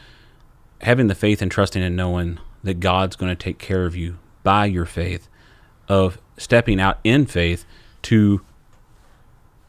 having 0.80 1.08
the 1.08 1.14
faith 1.14 1.42
and 1.42 1.50
trusting 1.50 1.82
and 1.82 1.96
knowing 1.96 2.38
that 2.62 2.80
God's 2.80 3.16
going 3.16 3.30
to 3.30 3.36
take 3.36 3.58
care 3.58 3.86
of 3.86 3.96
you 3.96 4.18
by 4.42 4.66
your 4.66 4.86
faith, 4.86 5.28
of 5.88 6.18
stepping 6.36 6.80
out 6.80 6.98
in 7.02 7.26
faith 7.26 7.64
to 8.02 8.42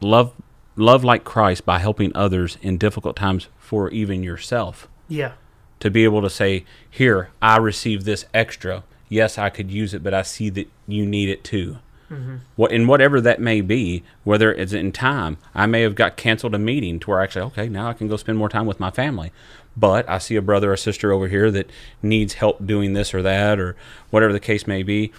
love 0.00 0.32
love 0.78 1.04
like 1.04 1.24
Christ 1.24 1.66
by 1.66 1.78
helping 1.78 2.12
others 2.14 2.56
in 2.62 2.78
difficult 2.78 3.16
times 3.16 3.48
for 3.58 3.90
even 3.90 4.22
yourself 4.22 4.88
Yeah, 5.08 5.32
to 5.80 5.90
be 5.90 6.04
able 6.04 6.22
to 6.22 6.30
say, 6.30 6.64
Here, 6.90 7.30
I 7.42 7.56
received 7.58 8.04
this 8.04 8.24
extra. 8.32 8.84
Yes, 9.08 9.38
I 9.38 9.48
could 9.50 9.70
use 9.70 9.94
it, 9.94 10.02
but 10.02 10.14
I 10.14 10.22
see 10.22 10.50
that 10.50 10.68
you 10.86 11.06
need 11.06 11.28
it 11.30 11.42
too. 11.44 11.78
mm-hmm. 12.10 12.36
What 12.56 12.72
in 12.72 12.86
whatever 12.86 13.20
that 13.20 13.40
may 13.40 13.60
be, 13.60 14.02
whether 14.24 14.52
it's 14.52 14.72
in 14.72 14.92
time, 14.92 15.38
I 15.54 15.66
may 15.66 15.82
have 15.82 15.94
got 15.94 16.16
canceled 16.16 16.54
a 16.54 16.58
meeting 16.58 16.98
to 17.00 17.10
where 17.10 17.22
actually, 17.22 17.46
okay, 17.46 17.68
now 17.68 17.88
I 17.88 17.94
can 17.94 18.08
go 18.08 18.16
spend 18.16 18.38
more 18.38 18.48
time 18.50 18.66
with 18.66 18.80
my 18.80 18.90
family. 18.90 19.32
But 19.76 20.08
I 20.08 20.18
see 20.18 20.36
a 20.36 20.42
brother 20.42 20.72
or 20.72 20.76
sister 20.76 21.12
over 21.12 21.28
here 21.28 21.50
that 21.52 21.70
needs 22.02 22.34
help 22.34 22.66
doing 22.66 22.94
this 22.94 23.14
or 23.14 23.22
that, 23.22 23.60
or 23.60 23.76
whatever 24.10 24.32
the 24.32 24.40
case 24.40 24.66
may 24.66 24.82
be. 24.82 25.12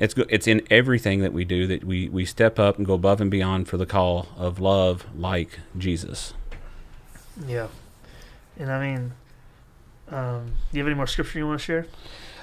It's 0.00 0.14
go- 0.14 0.24
it's 0.28 0.48
in 0.48 0.62
everything 0.70 1.20
that 1.20 1.32
we 1.32 1.44
do 1.44 1.66
that 1.68 1.84
we 1.84 2.08
we 2.08 2.24
step 2.24 2.58
up 2.58 2.78
and 2.78 2.86
go 2.86 2.94
above 2.94 3.20
and 3.20 3.30
beyond 3.30 3.68
for 3.68 3.76
the 3.76 3.86
call 3.86 4.26
of 4.36 4.58
love, 4.58 5.06
like 5.16 5.60
Jesus. 5.78 6.34
yeah. 7.46 7.68
And 8.58 8.70
I 8.72 8.80
mean, 8.86 9.12
um, 10.10 10.52
do 10.72 10.78
you 10.78 10.80
have 10.80 10.86
any 10.88 10.94
more 10.96 11.06
scripture 11.06 11.38
you 11.38 11.46
want 11.46 11.60
to 11.60 11.64
share? 11.64 11.86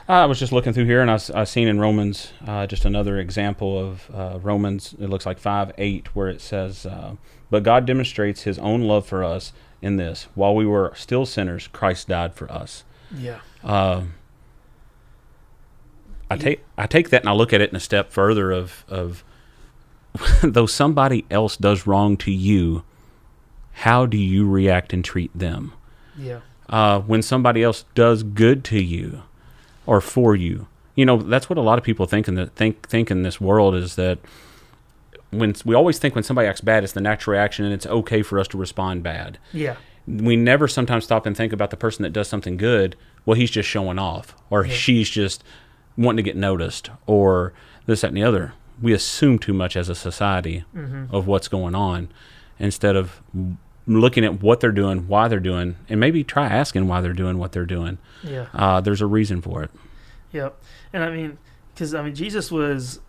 I 0.09 0.25
was 0.25 0.39
just 0.39 0.53
looking 0.53 0.71
through 0.71 0.85
here, 0.85 1.01
and 1.01 1.11
I, 1.11 1.15
s- 1.15 1.29
I 1.29 1.43
seen 1.43 1.67
in 1.67 1.79
Romans 1.81 2.31
uh, 2.47 2.65
just 2.65 2.85
another 2.85 3.17
example 3.19 3.77
of 3.77 4.09
uh, 4.13 4.39
Romans. 4.41 4.95
It 4.99 5.09
looks 5.09 5.25
like 5.25 5.37
five 5.37 5.73
eight, 5.77 6.15
where 6.15 6.29
it 6.29 6.39
says, 6.41 6.85
uh, 6.85 7.15
"But 7.49 7.63
God 7.63 7.85
demonstrates 7.85 8.43
His 8.43 8.57
own 8.59 8.83
love 8.83 9.05
for 9.05 9.21
us 9.23 9.51
in 9.81 9.97
this: 9.97 10.27
while 10.33 10.55
we 10.55 10.65
were 10.65 10.93
still 10.95 11.25
sinners, 11.25 11.67
Christ 11.67 12.07
died 12.07 12.35
for 12.35 12.49
us." 12.51 12.83
Yeah, 13.13 13.39
Uh, 13.63 14.03
I 16.29 16.37
take 16.37 16.63
I 16.77 16.87
take 16.87 17.09
that 17.09 17.21
and 17.21 17.29
I 17.29 17.33
look 17.33 17.53
at 17.53 17.61
it 17.61 17.69
in 17.69 17.75
a 17.75 17.79
step 17.79 18.11
further 18.11 18.51
of 18.51 18.83
of 18.89 19.23
though 20.43 20.65
somebody 20.65 21.25
else 21.29 21.57
does 21.57 21.85
wrong 21.87 22.17
to 22.17 22.31
you, 22.31 22.83
how 23.73 24.05
do 24.05 24.17
you 24.17 24.47
react 24.49 24.93
and 24.93 25.03
treat 25.05 25.31
them? 25.37 25.73
yeah, 26.19 26.39
uh, 26.69 26.99
when 27.01 27.21
somebody 27.21 27.61
else 27.63 27.85
does 27.93 28.23
good 28.23 28.63
to 28.65 28.81
you 28.81 29.21
or 29.85 30.01
for 30.01 30.35
you. 30.35 30.67
You 30.95 31.05
know, 31.05 31.17
that's 31.17 31.47
what 31.47 31.59
a 31.59 31.61
lot 31.61 31.77
of 31.77 31.83
people 31.83 32.07
think 32.07 32.27
in 32.27 32.33
the 32.35 32.47
think 32.47 32.87
think 32.89 33.11
in 33.11 33.21
this 33.21 33.39
world 33.39 33.75
is 33.75 33.95
that 33.95 34.17
when 35.29 35.53
we 35.63 35.75
always 35.75 35.99
think 35.99 36.15
when 36.15 36.23
somebody 36.23 36.47
acts 36.47 36.61
bad, 36.61 36.83
it's 36.83 36.93
the 36.93 37.01
natural 37.01 37.33
reaction, 37.33 37.65
and 37.65 37.73
it's 37.73 37.85
okay 37.85 38.21
for 38.23 38.39
us 38.39 38.47
to 38.49 38.57
respond 38.57 39.03
bad. 39.03 39.37
yeah, 39.53 39.75
We 40.07 40.35
never 40.35 40.67
sometimes 40.67 41.03
stop 41.03 41.25
and 41.25 41.35
think 41.37 41.53
about 41.53 41.69
the 41.69 41.77
person 41.77 42.01
that 42.03 42.13
does 42.13 42.27
something 42.29 42.57
good. 42.57 42.95
Well, 43.25 43.35
he's 43.35 43.51
just 43.51 43.67
showing 43.69 43.99
off, 43.99 44.33
or 44.49 44.65
Yeah. 44.65 44.73
she's 44.73 45.09
just 45.09 45.43
wanting 45.97 46.17
to 46.17 46.23
get 46.23 46.35
noticed, 46.35 46.89
or 47.05 47.53
this, 47.85 48.01
that, 48.01 48.09
and 48.09 48.17
the 48.17 48.23
other. 48.23 48.53
We 48.81 48.93
assume 48.93 49.39
too 49.39 49.53
much 49.53 49.75
as 49.75 49.89
a 49.89 49.95
society 49.95 50.63
mm-hmm. 50.75 51.13
of 51.13 51.25
what's 51.25 51.47
going 51.47 51.73
on 51.73 52.09
instead 52.59 52.95
of 52.95 53.21
looking 53.87 54.23
at 54.23 54.41
what 54.41 54.59
they're 54.59 54.71
doing, 54.71 55.07
why 55.07 55.27
they're 55.27 55.39
doing, 55.39 55.77
and 55.89 55.99
maybe 55.99 56.23
try 56.23 56.47
asking 56.47 56.87
why 56.87 57.01
they're 57.01 57.13
doing 57.13 57.37
what 57.37 57.53
they're 57.53 57.65
doing. 57.65 57.97
yeah. 58.23 58.47
Uh, 58.53 58.81
there's 58.81 59.01
a 59.01 59.07
reason 59.07 59.41
for 59.41 59.63
it. 59.63 59.71
Yep. 60.31 60.61
And 60.93 61.03
I 61.03 61.09
mean, 61.09 61.37
because 61.73 61.95
I 61.95 62.03
mean, 62.03 62.13
Jesus 62.13 62.51
was, 62.51 62.99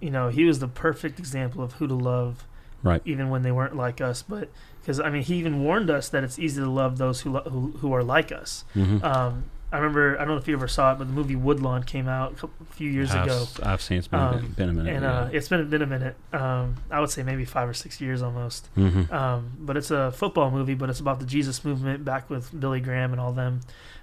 you 0.00 0.10
know, 0.10 0.28
he 0.28 0.44
was 0.44 0.58
the 0.58 0.68
perfect 0.68 1.18
example 1.18 1.62
of 1.62 1.74
who 1.74 1.86
to 1.86 1.94
love, 1.94 2.44
Right. 2.82 3.00
Even 3.04 3.30
when 3.30 3.42
they 3.42 3.52
weren't 3.52 3.76
like 3.76 4.00
us. 4.00 4.22
But 4.22 4.50
because 4.80 4.98
I 4.98 5.10
mean, 5.10 5.22
he 5.22 5.36
even 5.36 5.62
warned 5.62 5.90
us 5.90 6.08
that 6.08 6.24
it's 6.24 6.38
easy 6.38 6.60
to 6.60 6.70
love 6.70 6.98
those 6.98 7.20
who 7.20 7.30
lo- 7.30 7.48
who, 7.48 7.72
who 7.78 7.92
are 7.92 8.02
like 8.02 8.32
us. 8.32 8.64
Mm-hmm. 8.74 9.04
Um, 9.04 9.44
I 9.72 9.78
remember, 9.78 10.16
I 10.16 10.24
don't 10.26 10.34
know 10.34 10.36
if 10.36 10.46
you 10.46 10.54
ever 10.54 10.68
saw 10.68 10.92
it, 10.92 10.98
but 10.98 11.06
the 11.06 11.14
movie 11.14 11.34
Woodlawn 11.34 11.82
came 11.84 12.06
out 12.06 12.32
a, 12.32 12.34
couple, 12.34 12.66
a 12.70 12.74
few 12.74 12.90
years 12.90 13.10
I've, 13.10 13.24
ago. 13.24 13.46
I've 13.62 13.80
seen 13.80 13.96
it's 13.96 14.06
been, 14.06 14.20
a, 14.20 14.30
Um, 14.32 14.48
been 14.48 14.68
a 14.68 14.72
minute. 14.74 14.94
And 14.94 15.04
uh, 15.04 15.28
it's 15.32 15.48
been 15.48 15.68
been 15.70 15.80
a 15.80 15.86
minute. 15.86 16.14
Um, 16.32 16.76
I 16.90 17.00
would 17.00 17.08
say 17.08 17.22
maybe 17.22 17.46
five 17.46 17.68
or 17.68 17.74
six 17.74 17.98
years 17.98 18.20
almost. 18.20 18.68
mm-hmm. 18.76 19.12
Um, 19.12 19.52
but 19.58 19.78
it's 19.78 19.90
a 19.90 20.12
football 20.12 20.50
movie, 20.50 20.74
but 20.74 20.90
it's 20.90 21.00
about 21.00 21.20
the 21.20 21.26
Jesus 21.26 21.64
movement 21.64 22.04
back 22.04 22.28
with 22.28 22.58
Billy 22.58 22.80
Graham 22.80 23.12
and 23.12 23.20
all 23.20 23.32
them. 23.32 23.60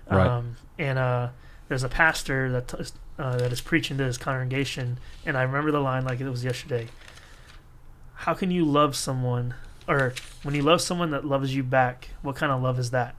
Right. 0.09 0.25
Um, 0.25 0.55
and 0.79 0.97
uh, 0.97 1.29
there's 1.67 1.83
a 1.83 1.89
pastor 1.89 2.51
that 2.51 2.67
t- 2.67 2.93
uh, 3.19 3.37
that 3.37 3.51
is 3.51 3.61
preaching 3.61 3.97
to 3.99 4.05
his 4.05 4.17
congregation, 4.17 4.97
and 5.23 5.37
I 5.37 5.43
remember 5.43 5.71
the 5.71 5.81
line 5.81 6.03
like 6.03 6.19
it 6.19 6.27
was 6.27 6.43
yesterday. 6.43 6.87
How 8.13 8.33
can 8.33 8.49
you 8.49 8.65
love 8.65 8.95
someone, 8.95 9.53
or 9.87 10.13
when 10.41 10.55
you 10.55 10.63
love 10.63 10.81
someone 10.81 11.11
that 11.11 11.25
loves 11.25 11.55
you 11.55 11.61
back? 11.61 12.09
What 12.23 12.35
kind 12.35 12.51
of 12.51 12.59
love 12.61 12.79
is 12.79 12.89
that? 12.89 13.15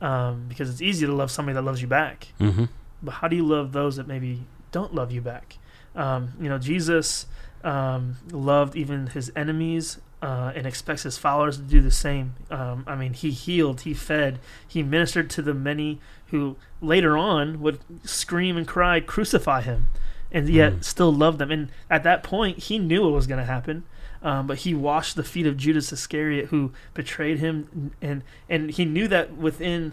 Um, 0.00 0.44
because 0.48 0.68
it's 0.68 0.82
easy 0.82 1.06
to 1.06 1.12
love 1.12 1.30
somebody 1.30 1.54
that 1.54 1.62
loves 1.62 1.80
you 1.80 1.88
back, 1.88 2.28
Mm-hmm. 2.38 2.64
but 3.02 3.12
how 3.12 3.28
do 3.28 3.36
you 3.36 3.46
love 3.46 3.72
those 3.72 3.96
that 3.96 4.06
maybe 4.06 4.42
don't 4.70 4.94
love 4.94 5.10
you 5.10 5.22
back? 5.22 5.56
Um, 5.94 6.32
you 6.38 6.48
know, 6.50 6.58
Jesus 6.58 7.26
um, 7.64 8.16
loved 8.30 8.76
even 8.76 9.06
his 9.08 9.32
enemies 9.34 9.98
uh, 10.20 10.52
and 10.54 10.66
expects 10.66 11.04
his 11.04 11.16
followers 11.16 11.56
to 11.56 11.62
do 11.62 11.80
the 11.80 11.90
same. 11.90 12.34
Um, 12.50 12.84
I 12.86 12.94
mean, 12.94 13.14
he 13.14 13.30
healed, 13.30 13.82
he 13.82 13.94
fed, 13.94 14.38
he 14.68 14.82
ministered 14.82 15.30
to 15.30 15.40
the 15.42 15.54
many 15.54 15.98
who 16.26 16.56
later 16.82 17.16
on 17.16 17.60
would 17.62 17.78
scream 18.04 18.56
and 18.58 18.68
cry, 18.68 19.00
crucify 19.00 19.62
him, 19.62 19.88
and 20.30 20.46
yet 20.48 20.72
Mm. 20.74 20.84
still 20.84 21.12
loved 21.12 21.38
them. 21.38 21.50
And 21.50 21.70
at 21.88 22.02
that 22.02 22.22
point, 22.22 22.58
he 22.64 22.78
knew 22.78 23.08
it 23.08 23.12
was 23.12 23.26
going 23.26 23.40
to 23.40 23.46
happen. 23.46 23.84
Um, 24.22 24.46
but 24.46 24.58
he 24.58 24.74
washed 24.74 25.14
the 25.16 25.22
feet 25.22 25.46
of 25.46 25.56
Judas 25.56 25.92
Iscariot, 25.92 26.46
who 26.46 26.72
betrayed 26.94 27.38
him, 27.38 27.92
and 28.02 28.22
and 28.48 28.70
he 28.70 28.84
knew 28.84 29.06
that 29.08 29.36
within 29.36 29.92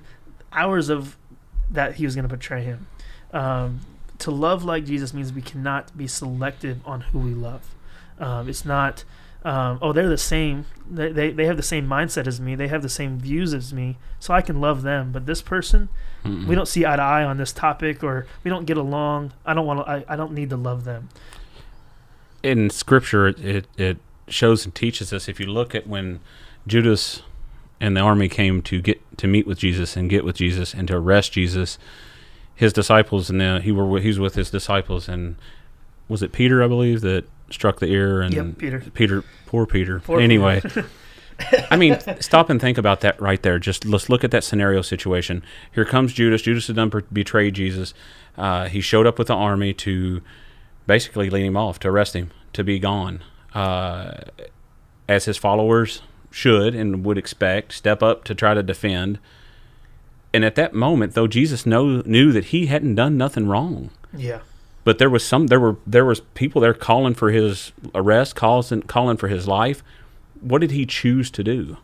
hours 0.51 0.89
of 0.89 1.17
that 1.69 1.95
he 1.95 2.05
was 2.05 2.15
going 2.15 2.27
to 2.27 2.33
betray 2.35 2.63
him. 2.63 2.87
Um, 3.31 3.81
to 4.19 4.31
love 4.31 4.63
like 4.63 4.85
Jesus 4.85 5.13
means 5.13 5.33
we 5.33 5.41
cannot 5.41 5.95
be 5.97 6.07
selective 6.07 6.79
on 6.85 7.01
who 7.01 7.19
we 7.19 7.33
love. 7.33 7.73
Um, 8.19 8.47
it's 8.47 8.63
not, 8.63 9.03
um, 9.43 9.79
oh, 9.81 9.91
they're 9.91 10.07
the 10.07 10.17
same. 10.17 10.65
They, 10.89 11.11
they, 11.11 11.31
they 11.31 11.45
have 11.47 11.57
the 11.57 11.63
same 11.63 11.87
mindset 11.87 12.27
as 12.27 12.39
me. 12.39 12.53
They 12.55 12.67
have 12.67 12.83
the 12.83 12.89
same 12.89 13.17
views 13.17 13.53
as 13.53 13.73
me. 13.73 13.97
So 14.19 14.33
I 14.33 14.41
can 14.41 14.61
love 14.61 14.83
them. 14.83 15.11
But 15.11 15.25
this 15.25 15.41
person, 15.41 15.89
Mm-hmm. 16.23 16.47
we 16.47 16.55
don't 16.55 16.69
see 16.69 16.85
eye 16.85 16.95
to 16.95 17.01
eye 17.01 17.25
on 17.25 17.35
this 17.35 17.51
topic 17.51 18.01
or 18.01 18.25
we 18.45 18.49
don't 18.49 18.63
get 18.63 18.77
along. 18.77 19.33
I 19.45 19.53
don't 19.53 19.65
want 19.65 19.85
to, 19.85 19.91
I, 19.91 20.05
I 20.07 20.15
don't 20.15 20.31
need 20.31 20.51
to 20.51 20.55
love 20.55 20.85
them. 20.85 21.09
in 22.41 22.69
scripture 22.69 23.27
it 23.27 23.67
it 23.77 23.97
shows 24.27 24.65
and 24.65 24.73
teaches 24.73 25.11
us 25.13 25.27
if 25.27 25.39
you 25.39 25.45
look 25.45 25.75
at 25.75 25.87
when 25.87 26.19
Judas 26.67 27.21
and 27.79 27.97
the 27.97 28.01
army 28.01 28.29
came 28.29 28.61
to 28.63 28.81
get 28.81 29.01
to 29.17 29.27
meet 29.27 29.45
with 29.45 29.57
Jesus 29.57 29.97
and 29.97 30.09
get 30.09 30.23
with 30.23 30.35
Jesus 30.37 30.73
and 30.73 30.87
to 30.87 30.95
arrest 30.95 31.33
Jesus 31.33 31.77
his 32.55 32.71
disciples 32.71 33.29
and 33.29 33.41
then 33.41 33.61
he 33.61 33.71
were 33.71 33.83
wi- 33.83 34.01
he 34.01 34.07
was 34.07 34.19
with 34.19 34.35
his 34.35 34.49
disciples 34.49 35.09
and 35.09 35.35
was 36.07 36.23
it 36.23 36.31
Peter 36.31 36.63
I 36.63 36.67
believe 36.67 37.01
that 37.01 37.25
struck 37.49 37.79
the 37.79 37.87
ear 37.87 38.21
and 38.21 38.33
Yep, 38.33 38.57
Peter. 38.57 38.79
Peter 38.93 39.23
poor 39.45 39.65
Peter. 39.65 39.99
Poor 39.99 40.19
anyway 40.21 40.61
I 41.69 41.75
mean 41.75 41.97
stop 42.21 42.49
and 42.49 42.61
think 42.61 42.77
about 42.77 43.01
that 43.01 43.19
right 43.19 43.41
there. 43.41 43.59
Just 43.59 43.85
let's 43.85 44.07
look 44.07 44.23
at 44.23 44.31
that 44.31 44.43
scenario 44.43 44.81
situation. 44.81 45.43
Here 45.73 45.83
comes 45.83 46.13
Judas. 46.13 46.43
Judas 46.43 46.67
had 46.67 46.75
done 46.75 46.91
betrayed 47.11 47.55
Jesus. 47.55 47.93
Uh, 48.37 48.67
he 48.69 48.81
showed 48.81 49.07
up 49.07 49.17
with 49.17 49.27
the 49.27 49.33
army 49.35 49.73
to 49.73 50.21
basically 50.87 51.29
lead 51.29 51.45
him 51.45 51.57
off 51.57 51.79
to 51.79 51.89
arrest 51.89 52.15
him 52.15 52.31
to 52.53 52.63
be 52.63 52.77
gone 52.79 53.21
uh, 53.53 54.13
as 55.07 55.25
his 55.25 55.37
followers 55.37 56.01
should 56.31 56.73
and 56.73 57.05
would 57.05 57.17
expect 57.17 57.71
step 57.73 58.01
up 58.01 58.23
to 58.23 58.33
try 58.33 58.53
to 58.53 58.63
defend 58.63 59.19
and 60.33 60.43
at 60.43 60.55
that 60.55 60.73
moment 60.73 61.13
though 61.13 61.27
jesus 61.27 61.65
know, 61.65 62.01
knew 62.05 62.31
that 62.31 62.45
he 62.45 62.65
hadn't 62.65 62.95
done 62.95 63.15
nothing 63.17 63.47
wrong 63.47 63.91
Yeah. 64.15 64.39
but 64.83 64.97
there 64.97 65.09
was 65.09 65.23
some 65.23 65.47
there 65.47 65.59
were 65.59 65.77
there 65.85 66.05
was 66.05 66.21
people 66.33 66.59
there 66.61 66.73
calling 66.73 67.13
for 67.13 67.29
his 67.31 67.71
arrest, 67.93 68.35
calling 68.35 68.81
calling 68.83 69.17
for 69.17 69.27
his 69.27 69.47
life. 69.47 69.83
What 70.41 70.59
did 70.61 70.71
he 70.71 70.85
choose 70.85 71.29
to 71.31 71.43
do? 71.43 71.77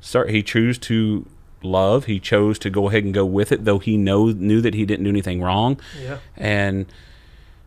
Start 0.00 0.30
he 0.30 0.42
chose 0.42 0.78
to 0.78 1.26
love. 1.62 2.06
He 2.06 2.18
chose 2.20 2.58
to 2.60 2.70
go 2.70 2.88
ahead 2.88 3.04
and 3.04 3.12
go 3.12 3.26
with 3.26 3.52
it, 3.52 3.64
though 3.64 3.78
he 3.80 3.96
know 3.96 4.26
knew 4.26 4.60
that 4.62 4.74
he 4.74 4.86
didn't 4.86 5.04
do 5.04 5.10
anything 5.10 5.42
wrong. 5.42 5.78
Yeah. 6.00 6.18
And 6.36 6.86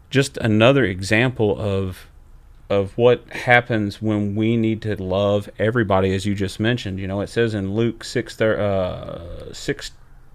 just 0.10 0.38
another 0.38 0.84
example 0.86 1.56
of 1.60 2.08
of 2.70 2.98
what 2.98 3.28
happens 3.30 4.02
when 4.02 4.36
we 4.36 4.58
need 4.58 4.82
to 4.82 5.02
love 5.02 5.50
everybody, 5.60 6.14
as 6.14 6.26
you 6.26 6.34
just 6.34 6.60
mentioned. 6.60 7.00
You 7.00 7.08
know, 7.08 7.22
it 7.22 7.30
says 7.30 7.54
in 7.54 7.76
Luke 7.76 8.04
six 8.04 8.40
uh, 8.42 9.54
six 9.54 9.92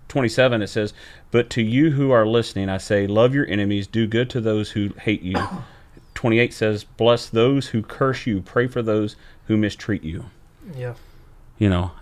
twenty 0.09 0.29
seven. 0.29 0.63
It 0.63 0.69
says, 0.69 0.93
"But 1.31 1.51
to 1.51 1.63
you 1.63 1.91
who 1.91 2.11
are 2.11 2.27
listening, 2.27 2.69
I 2.69 2.79
say, 2.79 3.07
love 3.07 3.35
your 3.35 3.47
enemies, 3.47 3.87
do 3.87 4.07
good 4.07 4.31
to 4.31 4.41
those 4.41 4.71
who 4.71 4.91
hate 5.01 5.23
you." 5.23 5.37
Twenty 6.15 6.39
eight 6.39 6.53
says, 6.53 6.85
"Bless 6.85 7.29
those 7.31 7.69
who 7.69 7.83
curse 7.83 8.27
you, 8.27 8.43
pray 8.43 8.67
for 8.67 8.83
those 8.83 9.17
who 9.47 9.57
mistreat 9.57 10.03
you." 10.05 10.27
Yeah. 10.77 10.95
You 11.59 11.71
know, 11.71 11.93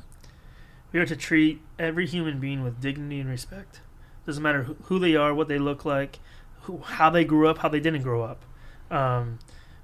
We 0.92 0.98
are 1.00 1.06
to 1.06 1.16
treat 1.16 1.60
every 1.78 2.06
human 2.06 2.40
being 2.40 2.64
with 2.64 2.80
dignity 2.80 3.20
and 3.20 3.30
respect. 3.30 3.80
Doesn't 4.26 4.42
matter 4.42 4.64
who, 4.64 4.76
who 4.84 4.98
they 4.98 5.14
are, 5.16 5.32
what 5.34 5.48
they 5.48 5.58
look 5.58 5.84
like, 5.84 6.18
who, 6.62 6.78
how 6.78 7.10
they 7.10 7.24
grew 7.24 7.48
up, 7.48 7.58
how 7.58 7.68
they 7.68 7.80
didn't 7.80 8.02
grow 8.02 8.22
up. 8.22 8.42
Um, 8.90 9.38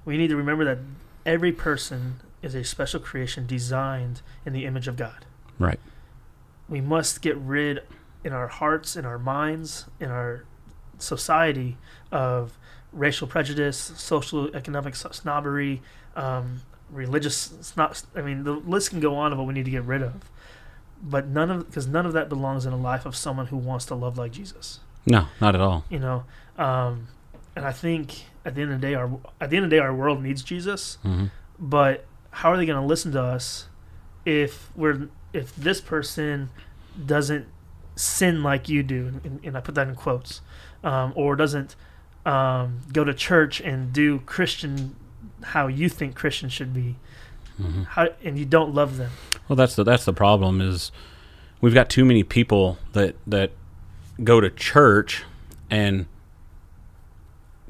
we 0.04 0.16
need 0.16 0.28
to 0.28 0.36
remember 0.36 0.64
that 0.64 0.78
every 1.24 1.52
person 1.52 2.20
is 2.42 2.54
a 2.54 2.64
special 2.64 3.00
creation 3.00 3.46
designed 3.46 4.20
in 4.44 4.52
the 4.52 4.66
image 4.66 4.86
of 4.86 4.96
God. 4.96 5.24
right? 5.58 5.80
We 6.68 6.80
must 6.80 7.22
get 7.22 7.36
rid 7.36 7.80
in 8.22 8.32
our 8.32 8.48
hearts, 8.48 8.96
in 8.96 9.04
our 9.04 9.18
minds, 9.18 9.86
in 10.00 10.10
our 10.10 10.44
society 10.98 11.76
of 12.10 12.58
racial 12.92 13.26
prejudice, 13.26 13.92
social 13.96 14.54
economic 14.54 14.94
snobbery, 14.96 15.82
um, 16.16 16.62
religious 16.90 17.52
snob. 17.60 17.96
I 18.14 18.22
mean, 18.22 18.44
the 18.44 18.52
list 18.52 18.90
can 18.90 19.00
go 19.00 19.14
on 19.16 19.32
of 19.32 19.38
what 19.38 19.46
we 19.46 19.54
need 19.54 19.64
to 19.64 19.70
get 19.70 19.84
rid 19.84 20.02
of. 20.02 20.30
But 21.02 21.26
none 21.26 21.50
of 21.50 21.66
because 21.66 21.86
none 21.86 22.06
of 22.06 22.14
that 22.14 22.28
belongs 22.28 22.64
in 22.64 22.72
a 22.72 22.78
life 22.78 23.04
of 23.04 23.14
someone 23.14 23.46
who 23.46 23.56
wants 23.58 23.84
to 23.86 23.94
love 23.94 24.16
like 24.16 24.32
Jesus. 24.32 24.80
No, 25.04 25.26
not 25.40 25.54
at 25.54 25.60
all. 25.60 25.84
You 25.90 25.98
know, 25.98 26.24
um, 26.56 27.08
and 27.54 27.66
I 27.66 27.72
think 27.72 28.24
at 28.44 28.54
the 28.54 28.62
end 28.62 28.72
of 28.72 28.80
the 28.80 28.86
day, 28.86 28.94
our 28.94 29.10
at 29.40 29.50
the 29.50 29.56
end 29.56 29.64
of 29.64 29.70
the 29.70 29.76
day, 29.76 29.80
our 29.80 29.94
world 29.94 30.22
needs 30.22 30.42
Jesus. 30.42 30.98
hmm 31.02 31.26
But 31.58 32.06
how 32.30 32.50
are 32.50 32.56
they 32.56 32.66
going 32.66 32.80
to 32.80 32.86
listen 32.86 33.12
to 33.12 33.22
us 33.22 33.68
if 34.24 34.70
we're 34.76 35.08
if 35.32 35.54
this 35.56 35.80
person 35.80 36.50
doesn't 37.06 37.46
sin 37.96 38.42
like 38.42 38.68
you 38.68 38.82
do, 38.82 39.20
and, 39.24 39.40
and 39.44 39.56
I 39.56 39.60
put 39.60 39.74
that 39.76 39.88
in 39.88 39.94
quotes, 39.94 40.40
um, 40.82 41.12
or 41.16 41.36
doesn't 41.36 41.76
um, 42.26 42.80
go 42.92 43.04
to 43.04 43.14
church 43.14 43.60
and 43.60 43.92
do 43.92 44.20
Christian 44.20 44.96
how 45.42 45.66
you 45.66 45.88
think 45.88 46.14
Christians 46.14 46.52
should 46.52 46.72
be, 46.72 46.96
hmm 47.56 47.82
how, 47.82 48.08
and 48.22 48.38
you 48.38 48.44
don't 48.44 48.74
love 48.74 48.96
them. 48.96 49.10
Well, 49.48 49.56
that's 49.56 49.76
the 49.76 49.84
that's 49.84 50.04
the 50.04 50.12
problem 50.12 50.60
is 50.60 50.90
we've 51.60 51.74
got 51.74 51.88
too 51.88 52.04
many 52.04 52.22
people 52.22 52.78
that 52.92 53.16
that 53.26 53.50
go 54.22 54.40
to 54.40 54.50
church 54.50 55.24
and 55.70 56.06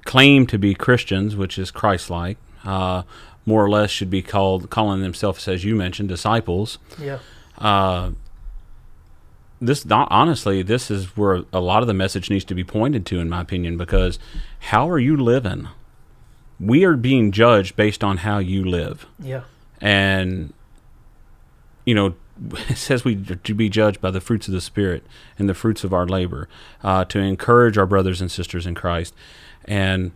claim 0.04 0.46
to 0.46 0.58
be 0.58 0.74
Christians, 0.74 1.36
which 1.36 1.58
is 1.58 1.70
Christ-like. 1.70 2.38
Uh, 2.64 3.02
more 3.46 3.62
or 3.62 3.68
less 3.68 3.90
should 3.90 4.10
be 4.10 4.22
called 4.22 4.70
calling 4.70 5.02
themselves, 5.02 5.46
as 5.48 5.64
you 5.64 5.74
mentioned, 5.74 6.08
disciples. 6.08 6.78
Yeah, 6.98 7.18
Uh, 7.58 8.10
this 9.60 9.84
not, 9.84 10.08
honestly, 10.10 10.62
this 10.62 10.90
is 10.90 11.16
where 11.16 11.42
a 11.52 11.60
lot 11.60 11.82
of 11.82 11.86
the 11.86 11.94
message 11.94 12.28
needs 12.30 12.44
to 12.46 12.54
be 12.54 12.64
pointed 12.64 13.06
to, 13.06 13.20
in 13.20 13.28
my 13.28 13.40
opinion, 13.40 13.76
because 13.76 14.18
how 14.60 14.88
are 14.88 14.98
you 14.98 15.16
living? 15.16 15.68
We 16.60 16.84
are 16.84 16.96
being 16.96 17.32
judged 17.32 17.76
based 17.76 18.02
on 18.02 18.18
how 18.18 18.38
you 18.38 18.64
live 18.64 19.06
yeah, 19.18 19.42
and 19.80 20.52
you 21.84 21.94
know 21.94 22.14
it 22.68 22.76
says 22.76 23.04
we 23.04 23.16
to 23.16 23.54
be 23.54 23.68
judged 23.68 24.00
by 24.00 24.10
the 24.10 24.20
fruits 24.20 24.48
of 24.48 24.54
the 24.54 24.60
spirit 24.60 25.04
and 25.38 25.48
the 25.48 25.54
fruits 25.54 25.84
of 25.84 25.92
our 25.92 26.06
labor 26.06 26.48
uh, 26.82 27.04
to 27.06 27.18
encourage 27.18 27.76
our 27.76 27.86
brothers 27.86 28.20
and 28.20 28.30
sisters 28.30 28.66
in 28.66 28.74
christ 28.74 29.14
and 29.66 30.12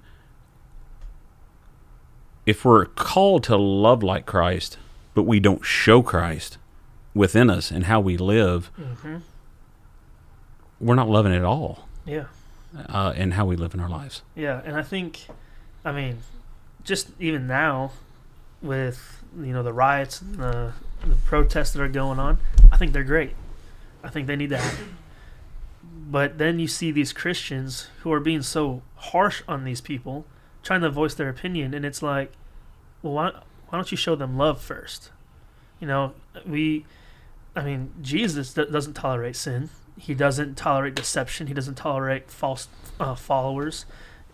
if 2.46 2.64
we're 2.64 2.86
called 2.86 3.42
to 3.44 3.56
love 3.56 4.02
like 4.02 4.26
christ 4.26 4.78
but 5.14 5.22
we 5.22 5.40
don't 5.40 5.64
show 5.64 6.02
christ 6.02 6.58
within 7.14 7.50
us 7.50 7.70
and 7.70 7.84
how 7.84 8.00
we 8.00 8.16
live 8.16 8.70
hmm 8.76 9.18
we're 10.80 10.94
not 10.94 11.08
loving 11.08 11.34
at 11.34 11.44
all 11.44 11.88
yeah. 12.06 12.24
uh, 12.88 13.12
in 13.16 13.32
how 13.32 13.44
we 13.44 13.56
live 13.56 13.74
in 13.74 13.80
our 13.80 13.88
lives 13.88 14.22
Yeah, 14.36 14.62
and 14.64 14.76
I 14.76 14.82
think, 14.82 15.26
I 15.84 15.92
mean, 15.92 16.18
just 16.84 17.08
even 17.18 17.46
now, 17.46 17.92
with 18.62 19.22
you 19.38 19.52
know 19.52 19.62
the 19.62 19.72
riots 19.72 20.20
and 20.20 20.36
the, 20.36 20.72
the 21.06 21.14
protests 21.16 21.72
that 21.72 21.82
are 21.82 21.88
going 21.88 22.18
on, 22.18 22.38
I 22.72 22.76
think 22.76 22.92
they're 22.92 23.04
great. 23.04 23.34
I 24.02 24.08
think 24.08 24.26
they 24.26 24.36
need 24.36 24.50
to 24.50 24.58
happen. 24.58 24.96
But 26.10 26.38
then 26.38 26.58
you 26.58 26.68
see 26.68 26.90
these 26.90 27.12
Christians 27.12 27.88
who 28.00 28.12
are 28.12 28.20
being 28.20 28.40
so 28.40 28.80
harsh 28.96 29.42
on 29.46 29.64
these 29.64 29.82
people, 29.82 30.24
trying 30.62 30.80
to 30.80 30.88
voice 30.88 31.14
their 31.14 31.28
opinion, 31.28 31.74
and 31.74 31.84
it's 31.84 32.02
like, 32.02 32.32
well, 33.02 33.12
why 33.12 33.30
why 33.68 33.76
don't 33.76 33.90
you 33.90 33.98
show 33.98 34.16
them 34.16 34.38
love 34.38 34.60
first? 34.62 35.10
You 35.78 35.86
know, 35.86 36.14
we, 36.46 36.86
I 37.54 37.62
mean, 37.62 37.92
Jesus 38.00 38.54
do- 38.54 38.64
doesn't 38.64 38.94
tolerate 38.94 39.36
sin. 39.36 39.68
He 39.98 40.14
doesn't 40.14 40.56
tolerate 40.56 40.94
deception. 40.94 41.48
He 41.48 41.54
doesn't 41.54 41.74
tolerate 41.74 42.30
false 42.30 42.68
uh, 42.98 43.14
followers. 43.14 43.84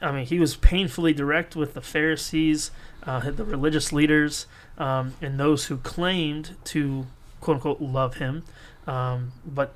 I 0.01 0.13
mean, 0.13 0.27
he 0.27 0.39
was 0.39 0.55
painfully 0.55 1.13
direct 1.13 1.57
with 1.57 1.75
the 1.75 1.81
Pharisees, 1.81 2.71
uh, 3.03 3.31
the 3.31 3.45
religious 3.45 3.93
leaders, 3.93 4.47
um, 4.79 5.15
and 5.21 5.41
those 5.41 5.67
who 5.67 5.79
claimed 5.79 6.57
to 6.65 7.07
quote 7.41 7.57
unquote 7.57 7.81
love 7.81 8.17
him, 8.17 8.45
um, 8.87 9.33
but 9.45 9.75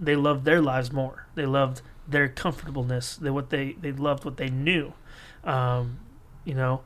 they 0.00 0.16
loved 0.16 0.44
their 0.44 0.60
lives 0.62 0.90
more. 0.90 1.26
They 1.34 1.46
loved 1.46 1.82
their 2.08 2.28
comfortableness. 2.28 3.16
They 3.16 3.30
what 3.30 3.50
they 3.50 3.72
they 3.80 3.92
loved 3.92 4.24
what 4.24 4.36
they 4.36 4.48
knew. 4.48 4.94
Um, 5.44 6.00
you 6.44 6.54
know, 6.54 6.82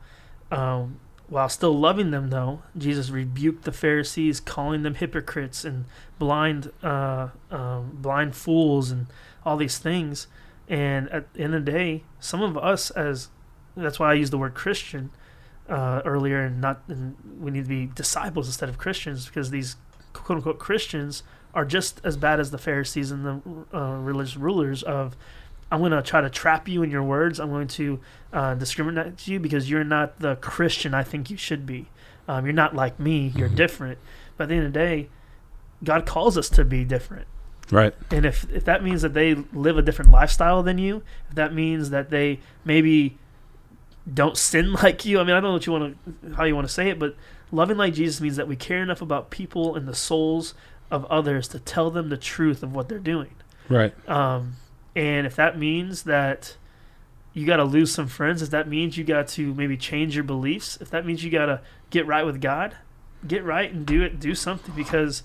um, 0.51 0.99
while 1.27 1.49
still 1.49 1.77
loving 1.77 2.11
them, 2.11 2.29
though, 2.29 2.61
Jesus 2.77 3.09
rebuked 3.09 3.63
the 3.63 3.71
Pharisees, 3.71 4.39
calling 4.39 4.83
them 4.83 4.95
hypocrites 4.95 5.65
and 5.65 5.85
blind, 6.19 6.71
uh, 6.83 7.29
um, 7.49 7.97
blind 8.01 8.35
fools, 8.35 8.91
and 8.91 9.07
all 9.45 9.57
these 9.57 9.77
things. 9.77 10.27
And 10.67 11.09
at 11.09 11.33
the 11.33 11.41
end 11.41 11.55
of 11.55 11.65
the 11.65 11.71
day, 11.71 12.03
some 12.19 12.41
of 12.41 12.57
us, 12.57 12.91
as 12.91 13.29
that's 13.75 13.99
why 13.99 14.11
I 14.11 14.13
used 14.13 14.33
the 14.33 14.37
word 14.37 14.53
Christian 14.53 15.11
uh, 15.67 16.01
earlier, 16.05 16.41
and 16.41 16.61
not 16.61 16.83
and 16.87 17.15
we 17.39 17.51
need 17.51 17.63
to 17.63 17.69
be 17.69 17.87
disciples 17.87 18.47
instead 18.47 18.69
of 18.69 18.77
Christians, 18.77 19.25
because 19.25 19.49
these 19.49 19.77
quote 20.13 20.37
unquote 20.37 20.59
Christians 20.59 21.23
are 21.55 21.65
just 21.65 22.01
as 22.03 22.17
bad 22.17 22.39
as 22.39 22.51
the 22.51 22.57
Pharisees 22.57 23.09
and 23.11 23.25
the 23.25 23.41
uh, 23.77 23.95
religious 23.97 24.35
rulers. 24.37 24.83
Of 24.83 25.15
I'm 25.71 25.79
going 25.79 25.91
to 25.93 26.01
try 26.03 26.21
to 26.21 26.29
trap 26.29 26.67
you 26.67 26.83
in 26.83 26.91
your 26.91 27.01
words. 27.03 27.39
I'm 27.39 27.49
going 27.49 27.67
to 27.69 27.99
uh, 28.33 28.53
discriminate 28.55 29.27
you 29.27 29.39
because 29.39 29.69
you're 29.69 29.83
not 29.83 30.19
the 30.19 30.35
Christian 30.35 30.93
I 30.93 31.03
think 31.03 31.29
you 31.31 31.37
should 31.37 31.65
be. 31.65 31.87
Um, 32.27 32.45
you're 32.45 32.53
not 32.53 32.75
like 32.75 32.99
me. 32.99 33.31
You're 33.35 33.49
Mhm. 33.49 33.55
different. 33.55 33.97
But 34.37 34.43
at 34.43 34.49
the 34.49 34.55
end 34.55 34.65
of 34.67 34.73
the 34.73 34.79
day, 34.79 35.09
God 35.83 36.05
calls 36.05 36.37
us 36.37 36.49
to 36.49 36.63
be 36.65 36.83
different. 36.83 37.25
right 37.71 37.95
And 38.11 38.25
if, 38.27 38.45
if 38.51 38.63
that 38.65 38.83
means 38.83 39.01
that 39.01 39.13
they 39.15 39.33
live 39.53 39.75
a 39.77 39.81
different 39.81 40.11
lifestyle 40.11 40.61
than 40.61 40.77
you, 40.77 41.01
if 41.29 41.35
that 41.35 41.51
means 41.53 41.89
that 41.89 42.09
they 42.11 42.39
maybe 42.63 43.17
don't 44.11 44.37
sin 44.37 44.73
like 44.83 45.03
you, 45.05 45.19
I 45.19 45.23
mean, 45.23 45.31
I 45.35 45.39
don't 45.39 45.49
know 45.49 45.53
what 45.53 45.65
you 45.65 45.71
want 45.73 45.97
to, 46.23 46.33
how 46.35 46.43
you 46.43 46.53
want 46.55 46.67
to 46.67 46.73
say 46.73 46.89
it, 46.89 46.99
but 46.99 47.15
loving 47.51 47.77
like 47.77 47.93
Jesus 47.93 48.21
means 48.21 48.35
that 48.35 48.47
we 48.47 48.55
care 48.55 48.83
enough 48.83 49.01
about 49.01 49.29
people 49.31 49.75
and 49.75 49.87
the 49.87 49.95
souls 49.95 50.53
of 50.91 51.05
others 51.05 51.47
to 51.49 51.59
tell 51.59 51.89
them 51.89 52.09
the 52.09 52.17
truth 52.17 52.63
of 52.63 52.73
what 52.73 52.89
they're 52.89 52.99
doing. 52.99 53.35
right 53.69 53.93
Um, 54.07 54.57
and 54.95 55.25
if 55.27 55.35
that 55.35 55.57
means 55.57 56.03
that 56.03 56.57
you 57.33 57.45
got 57.45 57.57
to 57.57 57.65
lose 57.65 57.91
some 57.91 58.07
friends, 58.07 58.41
if 58.41 58.49
that 58.51 58.67
means 58.67 58.97
you 58.97 59.03
got 59.03 59.27
to 59.29 59.53
maybe 59.53 59.75
change 59.75 60.15
your 60.15 60.23
beliefs, 60.23 60.77
if 60.79 60.89
that 60.91 61.05
means 61.05 61.23
you 61.23 61.29
got 61.29 61.47
to 61.47 61.61
get 61.89 62.07
right 62.07 62.25
with 62.25 62.39
God, 62.39 62.77
get 63.27 63.43
right 63.43 63.71
and 63.71 63.85
do 63.85 64.01
it, 64.03 64.19
do 64.19 64.33
something 64.35 64.73
because 64.73 65.23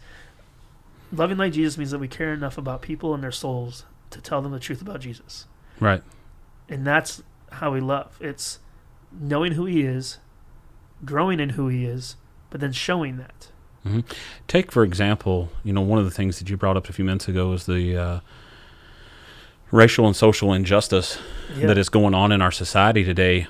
loving 1.12 1.36
like 1.36 1.52
Jesus 1.52 1.78
means 1.78 1.90
that 1.92 1.98
we 1.98 2.08
care 2.08 2.32
enough 2.32 2.58
about 2.58 2.82
people 2.82 3.14
and 3.14 3.22
their 3.22 3.30
souls 3.30 3.84
to 4.10 4.20
tell 4.20 4.42
them 4.42 4.52
the 4.52 4.58
truth 4.58 4.82
about 4.82 5.00
Jesus. 5.00 5.46
right 5.78 6.02
And 6.68 6.86
that's 6.86 7.22
how 7.52 7.72
we 7.72 7.80
love. 7.80 8.16
It's 8.20 8.58
knowing 9.12 9.52
who 9.52 9.66
he 9.66 9.82
is, 9.82 10.18
growing 11.04 11.40
in 11.40 11.50
who 11.50 11.68
he 11.68 11.84
is, 11.84 12.16
but 12.48 12.60
then 12.60 12.72
showing 12.72 13.16
that. 13.18 13.48
Take 14.46 14.70
for 14.70 14.82
example, 14.84 15.50
you 15.64 15.72
know, 15.72 15.80
one 15.80 15.98
of 15.98 16.04
the 16.04 16.10
things 16.10 16.38
that 16.38 16.50
you 16.50 16.56
brought 16.56 16.76
up 16.76 16.88
a 16.88 16.92
few 16.92 17.04
minutes 17.04 17.28
ago 17.28 17.48
was 17.48 17.66
the 17.66 17.96
uh, 17.96 18.20
racial 19.70 20.06
and 20.06 20.14
social 20.14 20.52
injustice 20.52 21.18
that 21.66 21.78
is 21.78 21.88
going 21.88 22.14
on 22.14 22.32
in 22.32 22.42
our 22.42 22.50
society 22.50 23.04
today. 23.04 23.46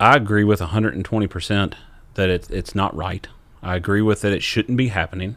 I 0.00 0.16
agree 0.16 0.44
with 0.44 0.60
120% 0.60 1.74
that 2.14 2.28
it, 2.28 2.50
it's 2.50 2.74
not 2.74 2.94
right. 2.96 3.26
I 3.62 3.76
agree 3.76 4.02
with 4.02 4.20
that 4.22 4.32
it 4.32 4.42
shouldn't 4.42 4.76
be 4.76 4.88
happening. 4.88 5.36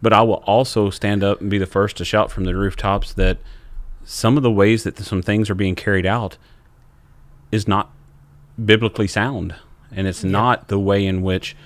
But 0.00 0.12
I 0.12 0.22
will 0.22 0.42
also 0.46 0.90
stand 0.90 1.24
up 1.24 1.40
and 1.40 1.50
be 1.50 1.58
the 1.58 1.66
first 1.66 1.96
to 1.96 2.04
shout 2.04 2.30
from 2.30 2.44
the 2.44 2.54
rooftops 2.54 3.12
that 3.14 3.38
some 4.04 4.36
of 4.36 4.42
the 4.42 4.50
ways 4.50 4.84
that 4.84 4.96
some 4.98 5.22
things 5.22 5.50
are 5.50 5.54
being 5.54 5.74
carried 5.74 6.06
out 6.06 6.36
is 7.50 7.66
not 7.66 7.90
biblically 8.62 9.08
sound, 9.08 9.54
and 9.94 10.06
it's 10.06 10.24
Yeah. 10.24 10.30
not 10.30 10.68
the 10.68 10.78
way 10.78 11.04
in 11.06 11.22
which 11.22 11.56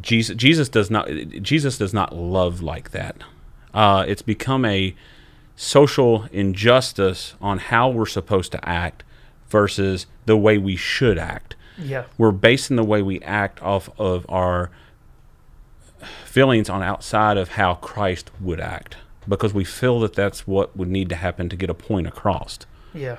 Jesus 0.00 0.36
Jesus 0.36 0.68
does 0.68 0.90
not 0.90 1.08
Jesus 1.42 1.78
does 1.78 1.94
not 1.94 2.14
love 2.14 2.60
like 2.62 2.90
that. 2.90 3.16
Uh, 3.72 4.04
it's 4.06 4.22
become 4.22 4.64
a 4.64 4.94
social 5.56 6.24
injustice 6.32 7.34
on 7.40 7.58
how 7.58 7.88
we're 7.88 8.06
supposed 8.06 8.50
to 8.52 8.68
act 8.68 9.04
versus 9.48 10.06
the 10.26 10.36
way 10.36 10.58
we 10.58 10.74
should 10.76 11.18
act. 11.18 11.54
Yeah. 11.78 12.04
We're 12.18 12.30
basing 12.32 12.76
the 12.76 12.84
way 12.84 13.02
we 13.02 13.20
act 13.22 13.62
off 13.62 13.88
of 13.98 14.26
our 14.28 14.70
feelings 16.24 16.68
on 16.68 16.82
outside 16.82 17.36
of 17.36 17.50
how 17.50 17.74
Christ 17.74 18.30
would 18.40 18.60
act 18.60 18.96
because 19.28 19.54
we 19.54 19.64
feel 19.64 20.00
that 20.00 20.14
that's 20.14 20.46
what 20.46 20.76
would 20.76 20.88
need 20.88 21.08
to 21.08 21.16
happen 21.16 21.48
to 21.48 21.56
get 21.56 21.70
a 21.70 21.74
point 21.74 22.06
across. 22.06 22.58
Yeah. 22.92 23.16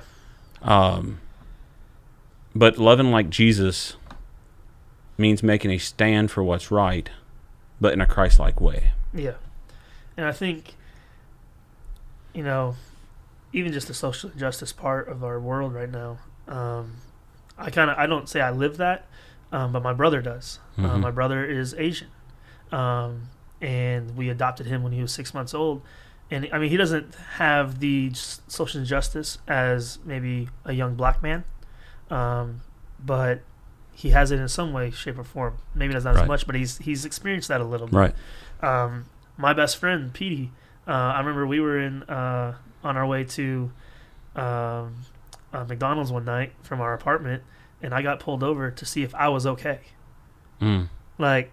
Um, 0.62 1.20
but 2.58 2.78
loving 2.78 3.10
like 3.10 3.28
Jesus 3.30 3.96
means 5.18 5.42
making 5.42 5.70
a 5.70 5.78
stand 5.78 6.30
for 6.30 6.42
what's 6.42 6.70
right, 6.70 7.10
but 7.80 7.92
in 7.92 8.00
a 8.00 8.06
Christ-like 8.06 8.60
way. 8.60 8.92
Yeah. 9.12 9.34
And 10.16 10.26
I 10.26 10.32
think, 10.32 10.74
you 12.34 12.42
know, 12.42 12.76
even 13.52 13.72
just 13.72 13.88
the 13.88 13.94
social 13.94 14.30
justice 14.30 14.72
part 14.72 15.08
of 15.08 15.22
our 15.24 15.38
world 15.40 15.74
right 15.74 15.90
now, 15.90 16.18
um, 16.48 16.96
I 17.58 17.70
kind 17.70 17.90
of, 17.90 17.98
I 17.98 18.06
don't 18.06 18.28
say 18.28 18.40
I 18.40 18.50
live 18.50 18.76
that, 18.78 19.06
um, 19.52 19.72
but 19.72 19.82
my 19.82 19.92
brother 19.92 20.20
does. 20.20 20.58
Uh, 20.78 20.82
Mhm. 20.82 21.00
my 21.00 21.10
brother 21.10 21.44
is 21.44 21.74
Asian. 21.74 22.08
Um, 22.72 23.28
and 23.60 24.16
we 24.16 24.28
adopted 24.28 24.66
him 24.66 24.82
when 24.82 24.92
he 24.92 25.00
was 25.00 25.12
six 25.12 25.32
months 25.32 25.54
old. 25.54 25.82
And 26.30 26.48
I 26.52 26.58
mean, 26.58 26.70
he 26.70 26.76
doesn't 26.76 27.14
have 27.36 27.80
the 27.80 28.10
social 28.14 28.80
injustice 28.80 29.38
as 29.46 29.98
maybe 30.04 30.48
a 30.64 30.72
young 30.72 30.94
black 30.94 31.22
man, 31.22 31.44
um, 32.10 32.60
but 33.04 33.40
he 33.92 34.10
has 34.10 34.30
it 34.30 34.38
in 34.40 34.48
some 34.48 34.72
way, 34.72 34.90
shape, 34.90 35.18
or 35.18 35.24
form. 35.24 35.56
Maybe 35.74 35.92
that's 35.94 36.04
not 36.04 36.14
Right. 36.14 36.22
as 36.22 36.28
much, 36.28 36.46
but 36.46 36.54
he's 36.54 36.78
he's 36.78 37.04
experienced 37.04 37.48
that 37.48 37.60
a 37.60 37.64
little 37.64 37.86
bit 37.86 37.96
Right. 37.96 38.14
um, 38.62 39.06
my 39.36 39.52
best 39.52 39.76
friend 39.78 40.12
Petey. 40.12 40.52
Uh, 40.86 40.92
I 40.92 41.18
remember 41.18 41.46
we 41.46 41.60
were 41.60 41.78
in 41.80 42.02
uh, 42.04 42.54
on 42.84 42.96
our 42.96 43.06
way 43.06 43.24
to 43.24 43.70
um, 44.36 44.94
uh, 45.52 45.64
McDonald's 45.66 46.12
one 46.12 46.24
night 46.24 46.52
from 46.62 46.80
our 46.80 46.92
apartment, 46.94 47.42
and 47.82 47.92
I 47.94 48.02
got 48.02 48.20
pulled 48.20 48.42
over 48.42 48.70
to 48.70 48.84
see 48.86 49.02
if 49.02 49.14
I 49.14 49.28
was 49.28 49.46
okay. 49.46 49.80
Mm. 50.60 50.88
Like, 51.18 51.50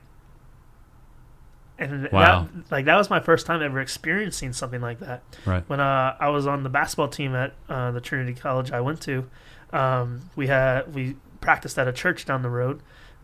and 1.79 2.09
Wow. 2.11 2.47
that, 2.53 2.71
like 2.71 2.85
that 2.85 2.95
was 2.97 3.09
my 3.09 3.19
first 3.19 3.45
time 3.45 3.61
ever 3.61 3.79
experiencing 3.79 4.53
something 4.53 4.81
like 4.81 4.99
that. 4.99 5.23
Right. 5.45 5.63
When 5.67 5.79
uh, 5.79 6.15
I 6.19 6.29
was 6.29 6.45
on 6.45 6.63
the 6.63 6.69
basketball 6.69 7.07
team 7.07 7.33
at 7.35 7.53
uh, 7.67 7.91
the 7.91 8.01
Trinity 8.01 8.33
College 8.33 8.71
I 8.71 8.81
went 8.81 9.01
to, 9.01 9.29
um, 9.73 10.21
we 10.36 10.47
had 10.47 10.93
we 10.93 11.15
practiced 11.41 11.77
at 11.77 11.88
a 11.88 11.93
church 11.93 12.25
down 12.25 12.41
the 12.41 12.49
road, 12.49 12.81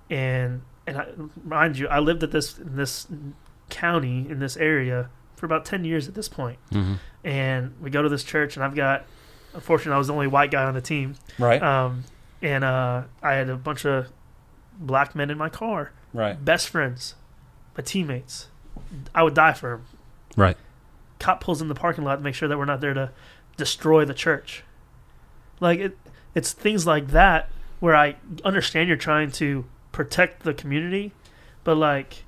and 0.09 0.61
and 0.85 0.97
I, 0.97 1.05
mind 1.45 1.77
you, 1.77 1.87
I 1.87 1.99
lived 1.99 2.23
at 2.23 2.31
this 2.31 2.57
in 2.57 2.75
this 2.75 3.07
county 3.69 4.27
in 4.29 4.39
this 4.39 4.57
area 4.57 5.09
for 5.35 5.45
about 5.45 5.63
ten 5.63 5.85
years 5.85 6.07
at 6.07 6.15
this 6.15 6.27
point. 6.27 6.59
hmm 6.71 6.95
And 7.23 7.75
we 7.81 7.89
go 7.89 8.01
to 8.01 8.09
this 8.09 8.23
church, 8.23 8.55
and 8.57 8.63
I've 8.63 8.75
got, 8.75 9.05
unfortunately, 9.53 9.95
I 9.95 9.97
was 9.97 10.07
the 10.07 10.13
only 10.13 10.27
white 10.27 10.51
guy 10.51 10.63
on 10.63 10.73
the 10.73 10.81
team. 10.81 11.15
Right. 11.37 11.61
Um, 11.61 12.03
and 12.41 12.63
uh, 12.63 13.03
I 13.21 13.33
had 13.33 13.49
a 13.49 13.55
bunch 13.55 13.85
of 13.85 14.07
black 14.79 15.15
men 15.15 15.29
in 15.29 15.37
my 15.37 15.49
car, 15.49 15.91
right. 16.13 16.43
best 16.43 16.69
friends, 16.69 17.15
my 17.77 17.83
teammates. 17.83 18.47
I 19.13 19.23
would 19.23 19.33
die 19.33 19.53
for 19.53 19.71
them. 19.71 19.85
Right. 20.37 20.57
Cop 21.19 21.41
pulls 21.41 21.61
in 21.61 21.67
the 21.67 21.75
parking 21.75 22.05
lot 22.05 22.15
to 22.15 22.21
make 22.21 22.33
sure 22.33 22.47
that 22.47 22.57
we're 22.57 22.63
not 22.65 22.79
there 22.79 22.93
to 22.93 23.11
destroy 23.57 24.05
the 24.05 24.13
church. 24.13 24.63
Like 25.59 25.79
it, 25.79 25.97
it's 26.39 26.53
things 26.53 26.87
like 26.87 27.07
that 27.09 27.49
where 27.81 27.95
I 27.95 28.15
understand 28.45 28.87
you're 28.87 28.97
trying 28.97 29.31
to 29.33 29.65
protect 29.91 30.43
the 30.43 30.53
community, 30.53 31.11
but 31.65 31.75
like 31.75 32.23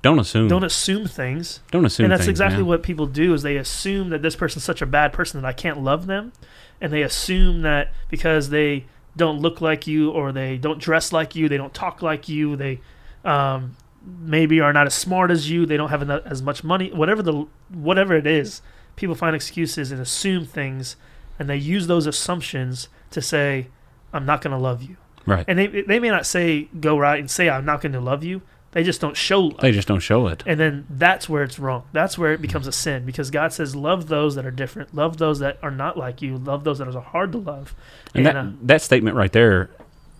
Don't 0.00 0.18
assume. 0.18 0.48
don't 0.48 0.64
assume 0.64 1.06
things. 1.06 1.60
Don't 1.70 1.84
assume. 1.84 2.04
and 2.04 2.12
that's 2.12 2.22
things, 2.22 2.30
exactly 2.30 2.62
man. 2.62 2.66
what 2.66 2.82
people 2.82 3.06
do 3.06 3.34
is 3.34 3.42
they 3.42 3.56
assume 3.58 4.08
that 4.10 4.22
this 4.22 4.34
person's 4.34 4.64
such 4.64 4.80
a 4.80 4.86
bad 4.86 5.12
person 5.12 5.40
that 5.40 5.46
I 5.46 5.52
can't 5.52 5.82
love 5.82 6.06
them, 6.06 6.32
and 6.80 6.90
they 6.90 7.02
assume 7.02 7.60
that 7.62 7.92
because 8.08 8.48
they 8.48 8.86
don't 9.14 9.40
look 9.40 9.60
like 9.60 9.86
you 9.86 10.10
or 10.10 10.32
they 10.32 10.56
don't 10.56 10.80
dress 10.80 11.12
like 11.12 11.36
you, 11.36 11.48
they 11.48 11.58
don't 11.58 11.74
talk 11.74 12.00
like 12.00 12.28
you, 12.28 12.56
they 12.56 12.80
um, 13.24 13.76
maybe 14.02 14.60
are 14.60 14.72
not 14.72 14.86
as 14.86 14.94
smart 14.94 15.30
as 15.30 15.50
you, 15.50 15.66
they 15.66 15.76
don't 15.76 15.90
have 15.90 16.02
enough, 16.02 16.22
as 16.24 16.40
much 16.40 16.64
money, 16.64 16.90
whatever 16.92 17.22
the 17.22 17.46
whatever 17.68 18.14
it 18.16 18.26
is, 18.26 18.62
people 18.96 19.14
find 19.14 19.36
excuses 19.36 19.92
and 19.92 20.00
assume 20.00 20.46
things, 20.46 20.96
and 21.40 21.48
they 21.50 21.56
use 21.56 21.88
those 21.88 22.06
assumptions 22.06 22.88
to 23.10 23.20
say, 23.20 23.66
"I'm 24.12 24.24
not 24.26 24.42
going 24.42 24.52
to 24.52 24.62
love 24.62 24.82
you," 24.82 24.96
Right. 25.26 25.44
and 25.48 25.58
they 25.58 25.66
they 25.66 25.98
may 25.98 26.10
not 26.10 26.26
say 26.26 26.68
go 26.78 26.96
right 26.96 27.18
and 27.18 27.28
say, 27.28 27.48
"I'm 27.50 27.64
not 27.64 27.80
going 27.80 27.92
to 27.92 28.00
love 28.00 28.22
you." 28.22 28.42
They 28.72 28.84
just 28.84 29.00
don't 29.00 29.16
show 29.16 29.40
love. 29.40 29.60
They 29.62 29.72
just 29.72 29.88
don't 29.88 29.98
show 29.98 30.28
it. 30.28 30.44
And 30.46 30.60
then 30.60 30.86
that's 30.88 31.28
where 31.28 31.42
it's 31.42 31.58
wrong. 31.58 31.82
That's 31.92 32.16
where 32.16 32.32
it 32.32 32.40
becomes 32.40 32.68
a 32.68 32.72
sin 32.72 33.04
because 33.04 33.30
God 33.32 33.52
says, 33.52 33.74
"Love 33.74 34.06
those 34.06 34.36
that 34.36 34.46
are 34.46 34.52
different. 34.52 34.94
Love 34.94 35.16
those 35.16 35.40
that 35.40 35.58
are 35.60 35.72
not 35.72 35.96
like 35.96 36.22
you. 36.22 36.38
Love 36.38 36.62
those 36.62 36.78
that 36.78 36.86
are 36.86 37.00
hard 37.00 37.32
to 37.32 37.38
love." 37.38 37.74
And 38.14 38.26
that 38.26 38.36
uh, 38.36 38.46
that 38.62 38.82
statement 38.82 39.16
right 39.16 39.32
there, 39.32 39.70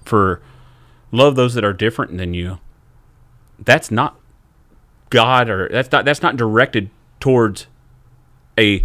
for 0.04 0.40
love 1.12 1.36
those 1.36 1.54
that 1.54 1.64
are 1.64 1.72
different 1.72 2.16
than 2.18 2.34
you. 2.34 2.58
That's 3.58 3.90
not 3.90 4.18
God, 5.10 5.48
or 5.48 5.68
that's 5.68 5.92
not 5.92 6.04
that's 6.04 6.22
not 6.22 6.36
directed 6.36 6.90
towards 7.20 7.66
a 8.58 8.84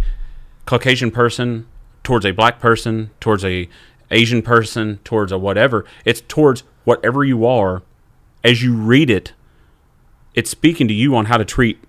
Caucasian 0.66 1.10
person, 1.10 1.66
towards 2.06 2.24
a 2.24 2.30
black 2.30 2.60
person, 2.60 3.10
towards 3.18 3.44
a 3.44 3.68
Asian 4.12 4.40
person, 4.40 5.00
towards 5.02 5.32
a 5.32 5.38
whatever. 5.38 5.84
It's 6.04 6.20
towards 6.20 6.62
whatever 6.84 7.24
you 7.24 7.44
are. 7.44 7.82
As 8.44 8.62
you 8.62 8.76
read 8.76 9.10
it, 9.10 9.32
it's 10.32 10.48
speaking 10.48 10.86
to 10.86 10.94
you 10.94 11.16
on 11.16 11.24
how 11.24 11.36
to 11.36 11.44
treat 11.44 11.82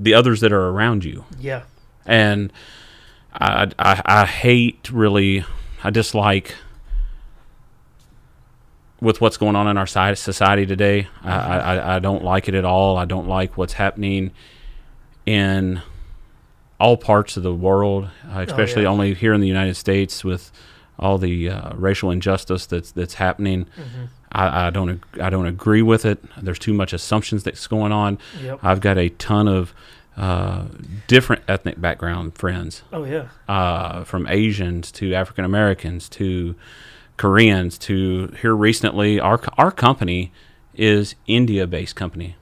the 0.00 0.14
others 0.14 0.40
that 0.40 0.52
are 0.52 0.68
around 0.70 1.04
you 1.04 1.24
yeah, 1.38 1.62
and 2.04 2.52
I, 3.32 3.70
I 3.78 4.02
I 4.04 4.26
hate 4.26 4.90
really 4.90 5.44
I 5.84 5.90
dislike 5.90 6.56
with 9.00 9.20
what's 9.20 9.36
going 9.36 9.54
on 9.54 9.68
in 9.68 9.78
our 9.78 9.86
society 9.86 10.66
today. 10.66 11.06
I, 11.22 11.36
I 11.36 11.96
I 11.96 11.98
don't 12.00 12.24
like 12.24 12.48
it 12.48 12.56
at 12.56 12.64
all. 12.64 12.96
I 12.96 13.04
don't 13.04 13.28
like 13.28 13.56
what's 13.56 13.74
happening 13.74 14.32
in 15.24 15.82
all 16.82 16.96
parts 16.96 17.36
of 17.36 17.42
the 17.44 17.54
world, 17.54 18.08
uh, 18.34 18.44
especially 18.48 18.82
yeah. 18.82 18.88
only 18.88 19.14
here 19.14 19.32
in 19.32 19.40
the 19.40 19.46
United 19.46 19.76
States 19.76 20.24
with 20.24 20.50
all 20.98 21.16
the 21.16 21.48
uh, 21.48 21.74
racial 21.76 22.10
injustice 22.10 22.66
that's 22.66 22.90
that's 22.92 23.14
happening. 23.14 23.66
hmm 23.76 24.04
I, 24.34 24.66
I 24.68 24.70
don't 24.70 24.88
ag- 24.88 25.20
I 25.20 25.28
don't 25.28 25.46
agree 25.46 25.82
with 25.82 26.06
it. 26.06 26.18
There's 26.42 26.58
too 26.58 26.72
much 26.72 26.94
assumptions 26.94 27.42
that's 27.42 27.66
going 27.66 27.92
on. 27.92 28.18
yep. 28.42 28.60
I've 28.62 28.80
got 28.80 28.96
a 28.96 29.10
ton 29.10 29.46
of 29.46 29.74
uh, 30.16 30.64
different 31.06 31.42
ethnic 31.46 31.78
background 31.78 32.34
friends, 32.34 32.82
Oh 32.92 33.04
yeah, 33.04 33.28
uh, 33.46 34.04
from 34.04 34.26
Asians 34.28 34.90
to 34.92 35.12
African 35.14 35.44
Americans 35.44 36.08
to 36.10 36.54
Koreans 37.18 37.76
to 37.78 38.34
here 38.40 38.54
recently. 38.56 39.20
Our 39.20 39.38
our 39.58 39.70
company 39.70 40.32
is 40.74 41.14
India 41.26 41.66
based 41.66 41.94
company. 41.94 42.36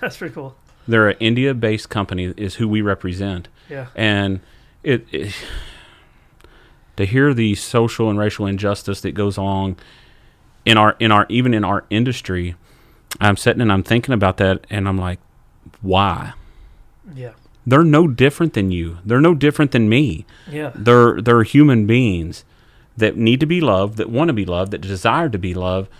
that's 0.00 0.16
pretty 0.16 0.34
cool. 0.34 0.56
They're 0.88 1.10
an 1.10 1.16
India 1.20 1.52
based 1.54 1.88
company 1.90 2.32
is 2.36 2.54
who 2.56 2.66
we 2.68 2.80
represent, 2.82 3.48
Yeah, 3.68 3.86
and 3.94 4.40
it, 4.82 5.06
it 5.12 5.34
to 6.96 7.04
hear 7.06 7.34
the 7.34 7.54
social 7.54 8.10
and 8.10 8.18
racial 8.18 8.46
injustice 8.46 9.00
that 9.00 9.12
goes 9.12 9.38
on 9.38 9.76
in 10.64 10.76
our 10.78 10.96
in 11.00 11.10
our 11.12 11.26
even 11.28 11.54
in 11.54 11.64
our 11.64 11.84
industry. 11.90 12.54
I'm 13.20 13.36
sitting 13.36 13.60
and 13.62 13.70
I'm 13.72 13.82
thinking 13.84 14.12
about 14.12 14.38
that, 14.38 14.66
and 14.70 14.88
I'm 14.88 14.98
like, 14.98 15.20
why? 15.80 16.32
yeah, 17.14 17.32
they're 17.66 17.84
no 17.84 18.08
different 18.08 18.54
than 18.54 18.70
you. 18.70 18.98
They're 19.04 19.20
no 19.20 19.34
different 19.34 19.72
than 19.72 19.88
me. 19.88 20.26
yeah, 20.50 20.72
They're 20.74 21.20
they're 21.20 21.42
human 21.42 21.86
beings 21.86 22.44
that 22.96 23.16
need 23.16 23.40
to 23.40 23.46
be 23.46 23.60
loved, 23.60 23.96
that 23.98 24.08
want 24.10 24.28
to 24.28 24.32
be 24.32 24.44
loved, 24.44 24.70
that 24.72 24.80
desire 24.80 25.28
to 25.28 25.38
be 25.38 25.54
loved. 25.54 25.90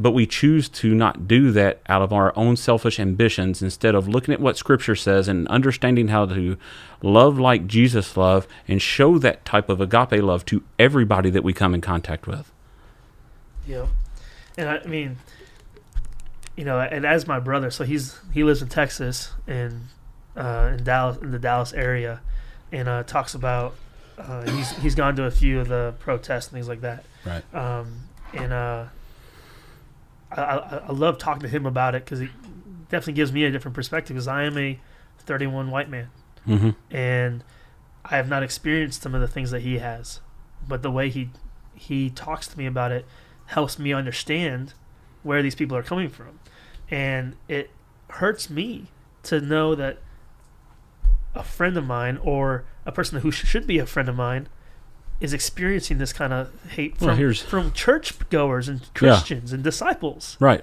But 0.00 0.12
we 0.12 0.26
choose 0.26 0.68
to 0.70 0.94
not 0.94 1.26
do 1.26 1.50
that 1.52 1.80
out 1.88 2.02
of 2.02 2.12
our 2.12 2.32
own 2.36 2.56
selfish 2.56 3.00
ambitions 3.00 3.60
instead 3.62 3.96
of 3.96 4.06
looking 4.06 4.32
at 4.32 4.40
what 4.40 4.56
scripture 4.56 4.94
says 4.94 5.26
and 5.26 5.48
understanding 5.48 6.08
how 6.08 6.24
to 6.26 6.56
love 7.02 7.38
like 7.38 7.66
Jesus 7.66 8.16
loved 8.16 8.48
and 8.68 8.80
show 8.80 9.18
that 9.18 9.44
type 9.44 9.68
of 9.68 9.80
agape 9.80 10.22
love 10.22 10.44
to 10.46 10.62
everybody 10.78 11.30
that 11.30 11.42
we 11.42 11.52
come 11.52 11.74
in 11.74 11.80
contact 11.80 12.26
with. 12.28 12.52
yeah. 13.66 13.86
And 14.56 14.68
I, 14.68 14.78
I 14.78 14.86
mean, 14.86 15.18
you 16.56 16.64
know, 16.64 16.80
and 16.80 17.04
as 17.06 17.26
my 17.26 17.38
brother, 17.38 17.70
so 17.70 17.84
he's 17.84 18.18
he 18.32 18.42
lives 18.42 18.62
in 18.62 18.68
Texas 18.68 19.30
and 19.46 19.88
uh, 20.36 20.74
in 20.76 20.84
Dallas 20.84 21.16
in 21.18 21.30
the 21.30 21.38
Dallas 21.38 21.72
area, 21.72 22.20
and 22.72 22.88
uh, 22.88 23.02
talks 23.04 23.34
about 23.34 23.74
uh, 24.18 24.48
he's 24.50 24.70
he's 24.78 24.94
gone 24.96 25.14
to 25.16 25.24
a 25.24 25.30
few 25.30 25.60
of 25.60 25.68
the 25.68 25.94
protests 26.00 26.46
and 26.46 26.54
things 26.54 26.68
like 26.68 26.80
that. 26.80 27.04
Right. 27.24 27.54
um, 27.54 28.08
and 28.32 28.52
uh, 28.52 28.84
I, 30.30 30.42
I, 30.42 30.76
I 30.88 30.92
love 30.92 31.18
talking 31.18 31.42
to 31.42 31.48
him 31.48 31.66
about 31.66 31.94
it 31.94 32.04
because 32.04 32.20
he 32.20 32.28
definitely 32.90 33.14
gives 33.14 33.32
me 33.32 33.44
a 33.44 33.50
different 33.50 33.74
perspective 33.74 34.14
because 34.14 34.28
I 34.28 34.44
am 34.44 34.56
a 34.58 34.78
31 35.20 35.70
white 35.70 35.88
man 35.90 36.08
Mm-hmm. 36.46 36.70
and 36.90 37.44
I 38.06 38.16
have 38.16 38.28
not 38.28 38.42
experienced 38.42 39.02
some 39.02 39.14
of 39.14 39.20
the 39.20 39.28
things 39.28 39.50
that 39.50 39.60
he 39.60 39.78
has, 39.78 40.20
but 40.66 40.82
the 40.82 40.90
way 40.90 41.10
he 41.10 41.28
he 41.74 42.08
talks 42.08 42.48
to 42.48 42.56
me 42.56 42.64
about 42.64 42.90
it 42.90 43.04
helps 43.46 43.78
me 43.78 43.92
understand 43.92 44.72
where 45.22 45.42
these 45.42 45.54
people 45.54 45.76
are 45.76 45.82
coming 45.82 46.08
from, 46.08 46.40
and 46.90 47.36
it 47.48 47.70
hurts 48.08 48.48
me 48.48 48.86
to 49.24 49.42
know 49.42 49.74
that 49.74 49.98
a 51.34 51.42
friend 51.42 51.76
of 51.76 51.84
mine 51.84 52.18
or 52.22 52.64
a 52.86 52.92
person 52.92 53.20
who 53.20 53.30
sh- 53.30 53.44
should 53.46 53.66
be 53.66 53.78
a 53.78 53.84
friend 53.84 54.08
of 54.08 54.16
mine 54.16 54.48
is 55.20 55.32
experiencing 55.32 55.98
this 55.98 56.12
kind 56.12 56.32
of 56.32 56.50
hate 56.70 56.94
Well, 57.00 57.10
from 57.10 57.18
here's- 57.18 57.40
from 57.42 57.72
church 57.72 58.14
goers 58.30 58.68
and 58.68 58.82
Christians 58.94 59.52
and 59.52 59.62
disciples. 59.64 60.36
Right. 60.40 60.62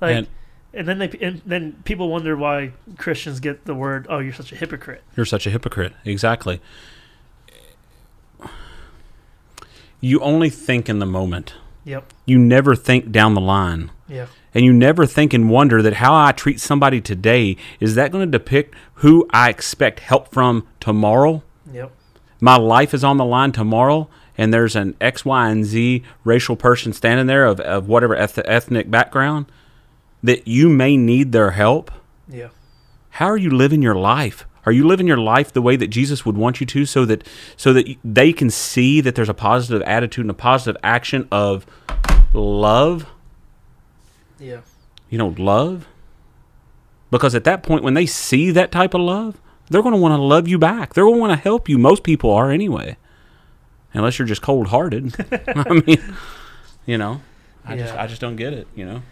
Like, 0.00 0.16
And- 0.16 0.26
and, 0.74 0.88
then 0.88 0.98
they 0.98 1.10
and 1.20 1.42
then 1.44 1.74
people 1.84 2.08
wonder 2.08 2.34
why 2.34 2.72
Christians 2.96 3.40
get 3.40 3.66
the 3.66 3.74
word, 3.74 4.06
"Oh, 4.08 4.20
you're 4.20 4.32
such 4.32 4.52
a 4.52 4.56
hypocrite." 4.56 5.02
You're 5.16 5.26
such 5.26 5.46
a 5.46 5.50
hypocrite. 5.50 5.92
Exactly. 6.06 6.60
You 10.00 10.20
only 10.20 10.50
think 10.50 10.88
in 10.88 10.98
the 10.98 11.06
moment. 11.06 11.54
Yep. 11.84 12.12
You 12.26 12.38
never 12.38 12.74
think 12.74 13.12
down 13.12 13.34
the 13.34 13.40
line. 13.40 13.90
Yeah. 14.08 14.26
And 14.54 14.64
you 14.64 14.72
never 14.72 15.06
think 15.06 15.32
and 15.32 15.48
wonder 15.48 15.80
that 15.82 15.94
how 15.94 16.14
I 16.14 16.32
treat 16.32 16.60
somebody 16.60 17.00
today 17.00 17.56
is 17.80 17.94
that 17.94 18.10
going 18.12 18.30
to 18.30 18.38
depict 18.38 18.74
who 18.96 19.26
I 19.30 19.48
expect 19.50 20.00
help 20.00 20.32
from 20.32 20.66
tomorrow? 20.80 21.42
Yep. 21.72 21.92
My 22.42 22.56
life 22.56 22.92
is 22.92 23.04
on 23.04 23.18
the 23.18 23.24
line 23.24 23.52
tomorrow, 23.52 24.08
and 24.36 24.52
there's 24.52 24.74
an 24.74 24.96
X, 25.00 25.24
Y, 25.24 25.48
and 25.48 25.64
Z 25.64 26.02
racial 26.24 26.56
person 26.56 26.92
standing 26.92 27.26
there 27.28 27.46
of, 27.46 27.60
of 27.60 27.86
whatever 27.88 28.16
eth- 28.16 28.40
ethnic 28.44 28.90
background 28.90 29.46
that 30.24 30.48
you 30.48 30.68
may 30.68 30.96
need 30.96 31.30
their 31.32 31.52
help. 31.52 31.90
Yeah. 32.28 32.48
how 33.10 33.26
are 33.26 33.36
you 33.36 33.50
living 33.50 33.80
your 33.82 33.94
life 33.94 34.46
are 34.64 34.72
you 34.72 34.86
living 34.86 35.06
your 35.06 35.18
life 35.18 35.52
the 35.52 35.60
way 35.60 35.76
that 35.76 35.88
jesus 35.88 36.24
would 36.24 36.36
want 36.36 36.60
you 36.60 36.66
to 36.66 36.86
so 36.86 37.04
that 37.04 37.26
so 37.56 37.72
that 37.74 37.84
they 38.02 38.32
can 38.32 38.48
see 38.48 39.00
that 39.02 39.14
there's 39.16 39.28
a 39.28 39.34
positive 39.34 39.82
attitude 39.82 40.24
and 40.24 40.30
a 40.30 40.34
positive 40.34 40.80
action 40.82 41.28
of 41.30 41.66
love 42.32 43.06
Yeah. 44.38 44.60
you 45.10 45.18
know 45.18 45.34
love 45.36 45.86
because 47.10 47.34
at 47.34 47.44
that 47.44 47.62
point 47.62 47.82
when 47.84 47.94
they 47.94 48.06
see 48.06 48.50
that 48.52 48.72
type 48.72 48.94
of 48.94 49.00
love 49.02 49.38
they're 49.70 49.82
going 49.82 49.94
to 49.94 50.00
want 50.00 50.12
to 50.12 50.20
love 50.22 50.48
you 50.48 50.58
back 50.58 50.94
they're 50.94 51.04
going 51.04 51.16
to 51.16 51.20
want 51.20 51.32
to 51.32 51.36
help 51.42 51.68
you 51.68 51.78
most 51.78 52.02
people 52.02 52.30
are 52.30 52.50
anyway 52.50 52.96
unless 53.94 54.18
you're 54.18 54.28
just 54.28 54.42
cold-hearted 54.42 55.14
i 55.48 55.82
mean 55.86 56.16
you 56.86 56.98
know 56.98 57.20
i 57.64 57.76
just 57.76 57.94
i 57.94 58.06
just 58.06 58.20
don't 58.20 58.36
get 58.36 58.52
it 58.52 58.66
you 58.74 58.84
know 58.84 59.02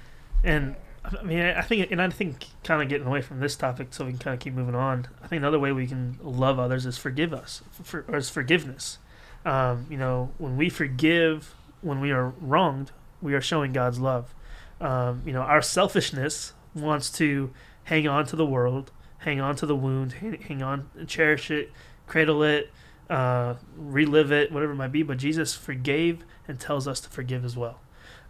And 0.43 0.77
I 1.03 1.23
mean, 1.23 1.41
I 1.41 1.63
think, 1.63 1.91
and 1.91 2.01
I 2.01 2.09
think, 2.11 2.47
kind 2.63 2.83
of 2.83 2.89
getting 2.89 3.07
away 3.07 3.21
from 3.23 3.41
this 3.41 3.57
topic, 3.57 3.89
so 3.91 4.05
we 4.05 4.13
can 4.13 4.19
kind 4.19 4.35
of 4.35 4.41
keep 4.41 4.53
moving 4.55 4.75
on. 4.75 5.09
I 5.23 5.27
think 5.27 5.41
another 5.41 5.59
way 5.59 5.73
we 5.73 5.87
can 5.87 6.19
love 6.23 6.59
others 6.59 6.87
is 6.87 6.99
forgive 6.99 7.33
us, 7.33 7.63
for, 7.83 8.05
or 8.07 8.17
is 8.19 8.29
forgiveness. 8.31 8.99
Um, 9.45 9.87
you 9.91 9.97
know, 9.97 10.31
when 10.39 10.57
we 10.57 10.69
forgive 10.69 11.55
when 11.81 12.01
we 12.01 12.11
are 12.11 12.35
wronged, 12.41 12.93
we 13.23 13.35
are 13.35 13.41
showing 13.41 13.73
God's 13.73 13.99
love. 13.99 14.35
Um, 14.81 15.23
you 15.25 15.33
know, 15.33 15.41
our 15.41 15.63
selfishness 15.63 16.53
wants 16.75 17.11
to 17.13 17.51
hang 17.85 18.07
on 18.07 18.27
to 18.27 18.37
the 18.37 18.47
world, 18.47 18.93
hang 19.21 19.41
on 19.41 19.57
to 19.57 19.67
the 19.67 19.77
wound, 19.77 20.15
hang, 20.15 20.63
on, 20.63 20.89
cherish 21.07 21.51
it, 21.51 21.73
cradle 22.07 22.43
it, 22.43 22.71
uh, 23.09 23.55
relive 23.77 24.33
it, 24.33 24.51
whatever 24.51 24.73
it 24.73 24.77
might 24.77 24.93
be. 24.93 25.03
But 25.03 25.19
Jesus 25.19 25.55
forgave 25.55 26.25
and 26.49 26.59
tells 26.59 26.89
us 26.89 27.01
to 27.01 27.09
forgive 27.09 27.45
as 27.45 27.57
well. 27.57 27.81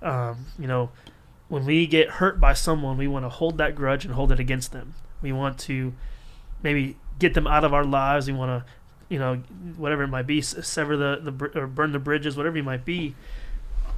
Um, 0.03 0.46
you 0.59 0.66
know, 0.66 0.90
when 1.48 1.64
we 1.64 1.87
get 1.87 2.11
hurt 2.11 2.40
by 2.40 2.55
someone, 2.55 2.96
we 2.96 3.09
want 3.09 3.24
to 3.24 3.29
hold 3.29 3.59
that 3.59 3.74
grudge 3.74 4.05
and 4.05 4.14
hold 4.14 4.33
it 4.33 4.40
against 4.40 4.72
them. 4.72 4.94
We 5.22 5.33
want 5.33 5.59
to 5.61 5.92
maybe 6.62 6.96
get 7.18 7.35
them 7.35 7.46
out 7.46 7.64
of 7.64 7.72
our 7.74 7.85
lives. 7.85 8.26
We 8.26 8.33
want 8.33 8.64
to, 8.64 8.70
you 9.09 9.18
know, 9.18 9.37
whatever 9.76 10.03
it 10.05 10.09
might 10.09 10.26
be, 10.26 10.40
sever 10.40 10.96
the, 10.96 11.20
the 11.31 11.61
or 11.61 11.66
burn 11.66 11.92
the 11.92 11.98
bridges, 11.98 12.37
whatever 12.37 12.57
it 12.57 12.64
might 12.64 12.85
be. 12.85 13.14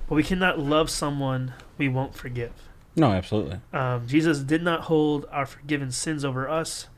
But 0.09 0.17
we 0.17 0.23
cannot 0.23 0.59
love 0.59 0.91
someone 0.91 1.55
we 1.79 1.89
won't 1.89 2.15
forgive. 2.15 2.53
No 2.97 3.13
absolutely 3.13 3.59
Um, 3.73 4.07
Jesus 4.07 4.41
did 4.41 4.63
not 4.63 4.83
hold 4.83 5.27
our 5.31 5.47
forgiven 5.47 5.91
sins 5.91 6.25
over 6.25 6.49
us. 6.49 6.89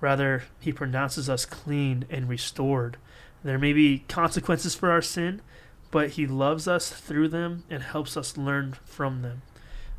Rather, 0.00 0.44
he 0.58 0.72
pronounces 0.72 1.28
us 1.28 1.44
clean 1.44 2.06
and 2.08 2.28
restored. 2.28 2.96
There 3.44 3.58
may 3.58 3.72
be 3.72 4.04
consequences 4.08 4.74
for 4.74 4.90
our 4.90 5.02
sin, 5.02 5.42
but 5.90 6.10
he 6.10 6.26
loves 6.26 6.68
us 6.68 6.90
through 6.90 7.28
them 7.28 7.64
and 7.68 7.82
helps 7.82 8.16
us 8.16 8.36
learn 8.36 8.76
from 8.84 9.22
them. 9.22 9.42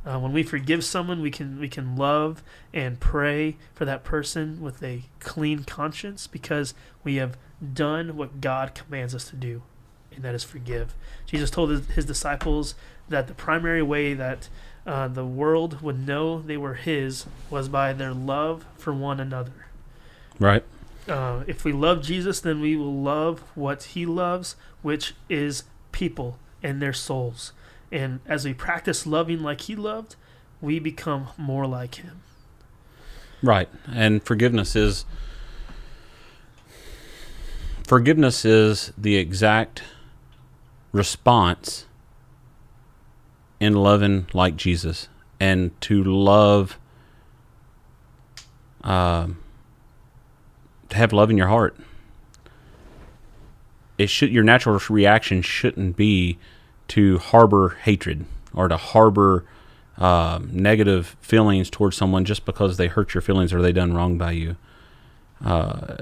Uh, 0.05 0.17
when 0.17 0.33
we 0.33 0.41
forgive 0.41 0.83
someone, 0.83 1.21
we 1.21 1.29
can 1.29 1.59
we 1.59 1.69
can 1.69 1.95
love 1.95 2.41
and 2.73 2.99
pray 2.99 3.57
for 3.73 3.85
that 3.85 4.03
person 4.03 4.59
with 4.59 4.81
a 4.81 5.03
clean 5.19 5.63
conscience 5.63 6.25
because 6.25 6.73
we 7.03 7.17
have 7.17 7.37
done 7.73 8.17
what 8.17 8.41
God 8.41 8.73
commands 8.73 9.13
us 9.13 9.29
to 9.29 9.35
do, 9.35 9.61
and 10.15 10.23
that 10.23 10.33
is 10.33 10.43
forgive. 10.43 10.95
Jesus 11.27 11.51
told 11.51 11.69
his, 11.69 11.87
his 11.89 12.05
disciples 12.05 12.73
that 13.09 13.27
the 13.27 13.35
primary 13.35 13.83
way 13.83 14.15
that 14.15 14.49
uh, 14.85 15.07
the 15.07 15.25
world 15.25 15.81
would 15.81 16.05
know 16.07 16.41
they 16.41 16.57
were 16.57 16.73
His 16.73 17.25
was 17.49 17.69
by 17.69 17.93
their 17.93 18.13
love 18.13 18.65
for 18.77 18.93
one 18.93 19.19
another. 19.19 19.67
right 20.39 20.63
Uh, 21.07 21.43
if 21.47 21.63
we 21.65 21.71
love 21.71 22.03
Jesus, 22.03 22.39
then 22.39 22.61
we 22.61 22.75
will 22.75 23.01
love 23.01 23.41
what 23.55 23.83
He 23.83 24.05
loves, 24.05 24.55
which 24.81 25.15
is 25.29 25.63
people 25.91 26.37
and 26.61 26.81
their 26.81 26.93
souls. 26.93 27.53
And 27.91 28.19
as 28.25 28.45
we 28.45 28.53
practice 28.53 29.05
loving 29.05 29.41
like 29.41 29.61
He 29.61 29.75
loved, 29.75 30.15
we 30.61 30.79
become 30.79 31.27
more 31.37 31.65
like 31.65 31.95
Him. 31.95 32.21
Right. 33.41 33.67
And 33.91 34.23
forgiveness 34.23 34.75
is 34.75 35.05
forgiveness 37.83 38.45
is 38.45 38.93
the 38.97 39.17
exact 39.17 39.83
response 40.91 41.85
in 43.61 43.75
loving 43.75 44.27
like 44.33 44.57
Jesus 44.57 45.07
and 45.39 45.79
to 45.81 46.03
love 46.03 46.77
um 48.83 49.37
to 50.89 50.97
have 50.97 51.13
love 51.13 51.29
in 51.29 51.37
your 51.37 51.47
heart. 51.47 51.77
It 53.97 54.09
should 54.09 54.31
your 54.31 54.43
natural 54.43 54.81
reaction 54.89 55.43
shouldn't 55.43 55.95
be 55.95 56.39
to 56.89 57.19
harbor 57.19 57.77
hatred 57.83 58.25
or 58.53 58.67
to 58.67 58.77
harbor 58.77 59.45
um, 59.97 60.49
negative 60.51 61.15
feelings 61.21 61.69
towards 61.69 61.95
someone 61.95 62.25
just 62.25 62.45
because 62.45 62.77
they 62.77 62.87
hurt 62.87 63.13
your 63.13 63.21
feelings 63.21 63.53
or 63.53 63.61
they 63.61 63.71
done 63.71 63.93
wrong 63.93 64.17
by 64.17 64.31
you. 64.31 64.55
Uh, 65.45 65.97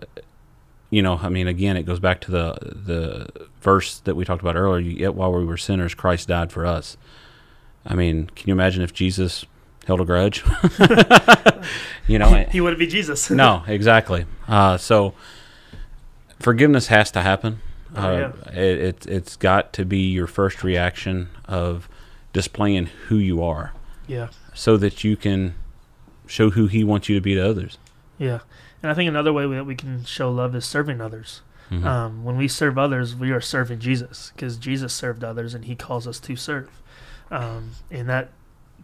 you 0.89 1.01
know, 1.01 1.19
I 1.21 1.27
mean, 1.27 1.47
again, 1.47 1.75
it 1.75 1.83
goes 1.83 1.99
back 1.99 2.21
to 2.21 2.31
the 2.31 2.57
the 2.61 3.47
verse 3.59 3.99
that 3.99 4.15
we 4.15 4.23
talked 4.23 4.41
about 4.41 4.55
earlier. 4.55 4.79
Yet 4.79 5.13
while 5.13 5.33
we 5.33 5.43
were 5.43 5.57
sinners, 5.57 5.93
Christ 5.93 6.29
died 6.29 6.53
for 6.53 6.65
us. 6.65 6.95
I 7.85 7.95
mean, 7.95 8.29
can 8.35 8.47
you 8.47 8.53
imagine 8.53 8.81
if 8.83 8.93
Jesus 8.93 9.45
held 9.87 10.01
a 10.01 10.05
grudge? 10.05 10.43
you 12.07 12.19
know, 12.19 12.45
He 12.51 12.61
wouldn't 12.61 12.79
be 12.79 12.87
Jesus. 12.87 13.29
no, 13.29 13.63
exactly. 13.67 14.25
Uh, 14.47 14.77
so 14.77 15.13
forgiveness 16.39 16.87
has 16.87 17.11
to 17.11 17.21
happen. 17.21 17.61
Oh, 17.95 18.01
Uh, 18.01 18.31
it, 18.53 18.57
it 18.57 19.05
it's 19.07 19.35
got 19.35 19.73
to 19.73 19.85
be 19.85 20.09
your 20.11 20.27
first 20.27 20.63
reaction 20.63 21.29
of 21.45 21.89
displaying 22.33 22.85
who 23.07 23.15
you 23.15 23.43
are, 23.43 23.73
yeah. 24.07 24.27
so 24.53 24.77
that 24.77 25.03
you 25.03 25.15
can 25.17 25.55
show 26.27 26.51
who 26.51 26.67
He 26.67 26.83
wants 26.83 27.09
you 27.09 27.15
to 27.15 27.21
be 27.21 27.33
to 27.33 27.41
others. 27.49 27.79
Yeah. 28.19 28.39
And 28.83 28.91
I 28.91 28.93
think 28.93 29.07
another 29.09 29.33
way 29.33 29.47
that 29.47 29.65
we 29.65 29.75
can 29.75 30.05
show 30.05 30.31
love 30.31 30.55
is 30.55 30.65
serving 30.65 31.01
others. 31.01 31.41
Mhm. 31.71 31.83
Um, 31.85 32.23
when 32.23 32.37
we 32.37 32.47
serve 32.47 32.77
others, 32.77 33.15
we 33.15 33.31
are 33.31 33.41
serving 33.41 33.79
Jesus 33.79 34.31
because 34.35 34.57
Jesus 34.57 34.93
served 34.93 35.23
others 35.23 35.53
and 35.53 35.65
he 35.65 35.75
calls 35.75 36.07
us 36.07 36.19
to 36.21 36.35
serve. 36.35 36.69
Um, 37.31 37.71
and 37.91 38.09
that 38.09 38.29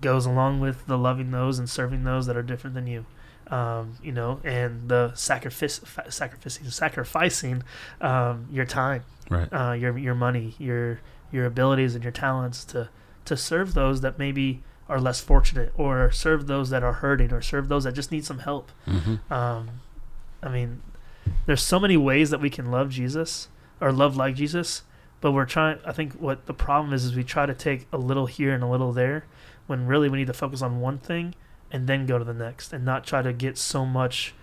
goes 0.02 0.26
along 0.26 0.60
with 0.60 0.86
the 0.88 0.98
loving 0.98 1.32
those 1.32 1.58
and 1.60 1.70
serving 1.70 2.04
those 2.04 2.26
that 2.28 2.36
are 2.38 2.44
different 2.44 2.74
than 2.76 2.88
you. 2.88 3.06
Um, 3.48 3.98
you 4.02 4.12
know, 4.12 4.40
and 4.44 4.90
the 4.90 5.14
sacrifice, 5.14 5.80
sacrificing, 6.10 6.70
sacrificing 6.70 7.64
um, 8.02 8.48
your 8.52 8.66
time, 8.66 9.04
right. 9.30 9.48
uh, 9.54 9.74
your 9.74 9.96
your 9.98 10.16
money, 10.16 10.56
your 10.58 11.00
your 11.32 11.46
abilities 11.46 11.94
and 11.94 12.04
your 12.04 12.12
talents 12.12 12.66
to 12.66 12.90
to 13.26 13.38
serve 13.38 13.74
those 13.76 14.02
that 14.02 14.18
maybe 14.18 14.64
are 14.90 15.00
less 15.00 15.20
fortunate, 15.22 15.72
or 15.78 16.12
serve 16.12 16.48
those 16.48 16.72
that 16.72 16.82
are 16.84 16.94
hurting, 16.94 17.32
or 17.32 17.42
serve 17.42 17.68
those 17.70 17.84
that 17.84 17.94
just 17.94 18.12
need 18.12 18.26
some 18.26 18.40
help. 18.40 18.72
hmm 18.86 19.16
Um, 19.32 19.82
I 20.42 20.50
mean, 20.50 20.82
there's 21.46 21.64
so 21.64 21.80
many 21.80 21.98
ways 21.98 22.32
that 22.32 22.40
we 22.42 22.50
can 22.50 22.72
love 22.72 22.90
Jesus 22.90 23.48
or 23.80 23.92
love 23.92 24.16
like 24.18 24.36
Jesus, 24.36 24.84
but 25.22 25.32
we're 25.32 25.46
trying. 25.46 25.80
I 25.86 25.92
think 25.92 26.14
what 26.14 26.46
the 26.46 26.54
problem 26.54 26.94
is 26.94 27.06
is 27.06 27.16
we 27.16 27.24
try 27.24 27.46
to 27.46 27.54
take 27.54 27.88
a 27.92 27.98
little 27.98 28.26
here 28.28 28.54
and 28.54 28.64
a 28.64 28.68
little 28.68 28.92
there, 28.94 29.26
when 29.68 29.88
really 29.88 30.10
we 30.10 30.18
need 30.20 30.28
to 30.28 30.34
focus 30.34 30.62
on 30.62 30.80
one 30.82 30.98
thing 31.00 31.34
and 31.72 31.88
then 31.88 32.06
go 32.06 32.18
to 32.18 32.24
the 32.24 32.34
next, 32.34 32.72
and 32.74 32.86
not 32.86 33.06
try 33.06 33.22
to 33.22 33.34
get 33.34 33.58
so 33.58 33.86
much 33.86 34.34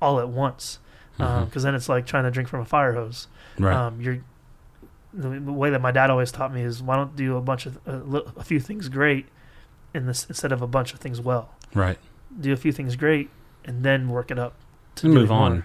all 0.00 0.20
at 0.20 0.28
once. 0.28 0.78
Because 1.16 1.48
Mhm. 1.48 1.62
then 1.62 1.74
it's 1.74 1.88
like 1.88 2.04
trying 2.04 2.24
to 2.24 2.30
drink 2.30 2.48
from 2.48 2.60
a 2.60 2.64
fire 2.66 2.92
hose. 2.92 3.28
Right. 3.58 3.74
Um, 3.74 4.00
you're 4.02 4.18
the, 5.14 5.30
the 5.30 5.52
way 5.52 5.70
that 5.70 5.80
my 5.80 5.90
dad 5.92 6.10
always 6.10 6.30
taught 6.30 6.52
me 6.52 6.60
is 6.60 6.82
why 6.82 6.96
don't 6.96 7.16
do 7.16 7.38
a 7.38 7.40
bunch 7.40 7.64
of 7.64 7.78
a, 7.86 8.22
a 8.36 8.44
few 8.44 8.60
things 8.60 8.90
great 8.90 9.24
in 9.94 10.04
this 10.04 10.26
instead 10.28 10.52
of 10.52 10.60
a 10.60 10.66
bunch 10.66 10.92
of 10.92 11.00
things 11.00 11.20
well. 11.20 11.54
right. 11.74 11.98
Do 12.38 12.52
a 12.52 12.56
few 12.56 12.70
things 12.72 12.96
great 12.96 13.30
and 13.64 13.82
then 13.82 14.10
work 14.10 14.30
it 14.30 14.38
up 14.38 14.52
And 15.02 15.14
move 15.14 15.32
on. 15.32 15.52
more. 15.52 15.64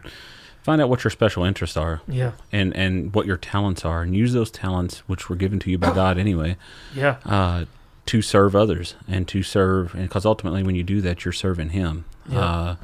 Find 0.63 0.79
out 0.81 0.89
what 0.89 1.03
your 1.03 1.11
special 1.11 1.43
interests 1.43 1.75
are 1.75 2.01
Yeah. 2.07 2.33
and 2.51 2.75
and 2.75 3.13
what 3.15 3.25
your 3.25 3.37
talents 3.37 3.83
are, 3.83 4.01
and 4.03 4.15
use 4.15 4.33
those 4.33 4.51
talents, 4.51 4.99
which 5.07 5.29
were 5.29 5.35
given 5.35 5.59
to 5.59 5.71
you 5.71 5.77
by 5.77 5.91
God 5.95 6.17
anyway, 6.17 6.55
Yeah. 6.93 7.17
uh, 7.25 7.65
to 8.07 8.21
serve 8.21 8.55
others 8.55 8.95
and 9.07 9.27
to 9.29 9.41
serve. 9.43 9.93
And 9.95 10.03
because 10.03 10.25
ultimately, 10.25 10.61
when 10.63 10.75
you 10.75 10.83
do 10.83 11.01
that, 11.01 11.25
you're 11.25 11.31
serving 11.31 11.69
Him. 11.69 12.05
Yeah. 12.29 12.39
Uh, 12.39 12.75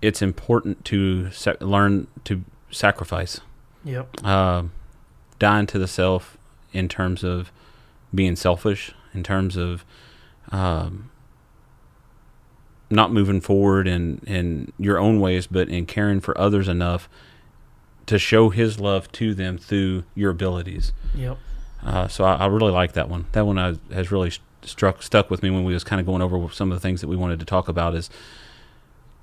it's 0.00 0.22
important 0.22 0.84
to 0.86 1.30
learn 1.60 2.06
to 2.24 2.42
sacrifice, 2.70 3.40
Yep. 3.84 4.08
uh, 4.24 4.62
dying 5.38 5.66
to 5.66 5.78
the 5.78 5.88
self 5.88 6.38
in 6.72 6.88
terms 6.88 7.22
of 7.24 7.52
being 8.14 8.36
selfish, 8.36 8.92
in 9.12 9.22
terms 9.22 9.56
of 9.56 9.84
um, 10.52 11.09
not 12.90 13.12
moving 13.12 13.40
forward 13.40 13.86
in, 13.86 14.20
in 14.26 14.72
your 14.78 14.98
own 14.98 15.20
ways, 15.20 15.46
but 15.46 15.68
in 15.68 15.86
caring 15.86 16.20
for 16.20 16.36
others 16.38 16.66
enough 16.68 17.08
to 18.06 18.18
show 18.18 18.50
His 18.50 18.80
love 18.80 19.10
to 19.12 19.34
them 19.34 19.56
through 19.58 20.02
your 20.14 20.30
abilities. 20.32 20.92
Yep. 21.14 21.38
Uh, 21.84 22.08
so 22.08 22.24
I, 22.24 22.34
I 22.34 22.46
really 22.46 22.72
like 22.72 22.92
that 22.94 23.08
one. 23.08 23.26
That 23.32 23.46
one 23.46 23.58
I, 23.58 23.76
has 23.92 24.10
really 24.10 24.32
struck 24.62 25.02
stuck 25.02 25.30
with 25.30 25.42
me 25.42 25.48
when 25.50 25.64
we 25.64 25.72
was 25.72 25.84
kind 25.84 26.00
of 26.00 26.06
going 26.06 26.20
over 26.20 26.50
some 26.52 26.70
of 26.70 26.76
the 26.76 26.80
things 26.80 27.00
that 27.00 27.08
we 27.08 27.16
wanted 27.16 27.38
to 27.40 27.46
talk 27.46 27.68
about. 27.68 27.94
Is 27.94 28.10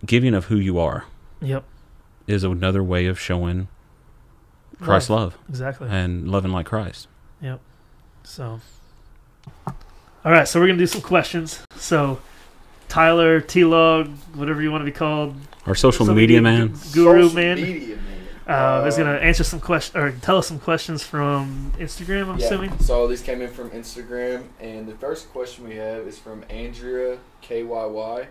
giving 0.06 0.34
of 0.34 0.46
who 0.46 0.56
you 0.56 0.80
are 0.80 1.06
Yep. 1.42 1.64
is 2.26 2.44
another 2.44 2.84
way 2.84 3.06
of 3.08 3.20
showing 3.20 3.68
Christ's 4.82 5.10
love 5.10 5.38
Exactly. 5.50 5.88
and 5.90 6.28
loving 6.30 6.52
like 6.52 6.66
Christ. 6.68 7.08
Yep. 7.42 7.60
So, 8.24 8.60
all 10.26 10.32
right. 10.32 10.48
So 10.48 10.60
we're 10.60 10.68
gonna 10.68 10.80
do 10.80 10.88
some 10.88 11.02
questions. 11.02 11.60
So, 11.76 12.20
Tyler 12.90 13.42
T 13.42 13.64
Log, 13.66 14.10
whatever 14.36 14.62
you 14.62 14.72
want 14.72 14.82
to 14.82 14.86
be 14.86 14.92
called, 14.92 15.36
Our 15.66 15.76
social 15.76 16.06
Social 16.06 16.16
media 16.16 16.42
media 16.42 16.42
man. 16.42 16.68
guru 16.94 17.24
Social 17.24 17.36
man, 17.36 17.56
Media 17.62 17.96
man. 17.98 18.84
uh, 18.84 18.86
is 18.88 18.98
gonna 18.98 19.12
Um, 19.18 19.24
answer 19.24 19.44
some 19.44 19.60
questions 19.60 19.96
or 19.96 20.12
tell 20.22 20.38
us 20.38 20.48
some 20.48 20.60
questions 20.60 21.04
from 21.04 21.74
Instagram. 21.78 22.30
I'm 22.30 22.40
yeah, 22.40 22.46
assuming. 22.46 22.80
So 22.80 23.08
these 23.08 23.22
came 23.22 23.42
in 23.42 23.50
from 23.50 23.70
Instagram, 23.72 24.44
and 24.62 24.88
the 24.88 24.96
first 24.96 25.32
question 25.32 25.68
we 25.68 25.76
have 25.76 26.08
is 26.08 26.18
from 26.18 26.44
Andrea 26.50 27.18
KYY, 27.42 28.28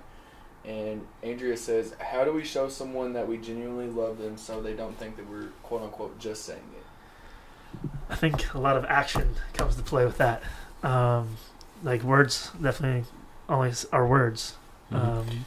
and 0.64 1.06
Andrea 1.22 1.56
says, 1.56 1.94
"How 2.00 2.24
do 2.24 2.32
we 2.32 2.44
show 2.44 2.68
someone 2.68 3.12
that 3.12 3.28
we 3.28 3.36
genuinely 3.36 3.88
love 3.88 4.18
them 4.18 4.36
so 4.38 4.60
they 4.62 4.72
don't 4.72 4.98
think 4.98 5.16
that 5.16 5.28
we're 5.30 5.48
quote 5.62 5.82
unquote 5.82 6.18
just 6.18 6.44
saying 6.44 6.60
it?" 6.76 7.90
I 8.08 8.14
think 8.14 8.54
a 8.54 8.58
lot 8.58 8.76
of 8.76 8.84
action 8.86 9.34
comes 9.52 9.76
to 9.76 9.82
play 9.82 10.06
with 10.06 10.16
that. 10.18 10.42
Um, 10.82 11.36
like 11.82 12.02
words 12.02 12.50
definitely 12.62 13.04
only 13.48 13.70
s- 13.70 13.86
are 13.92 14.06
words. 14.06 14.56
Mhm. 14.92 14.96
Um, 15.20 15.44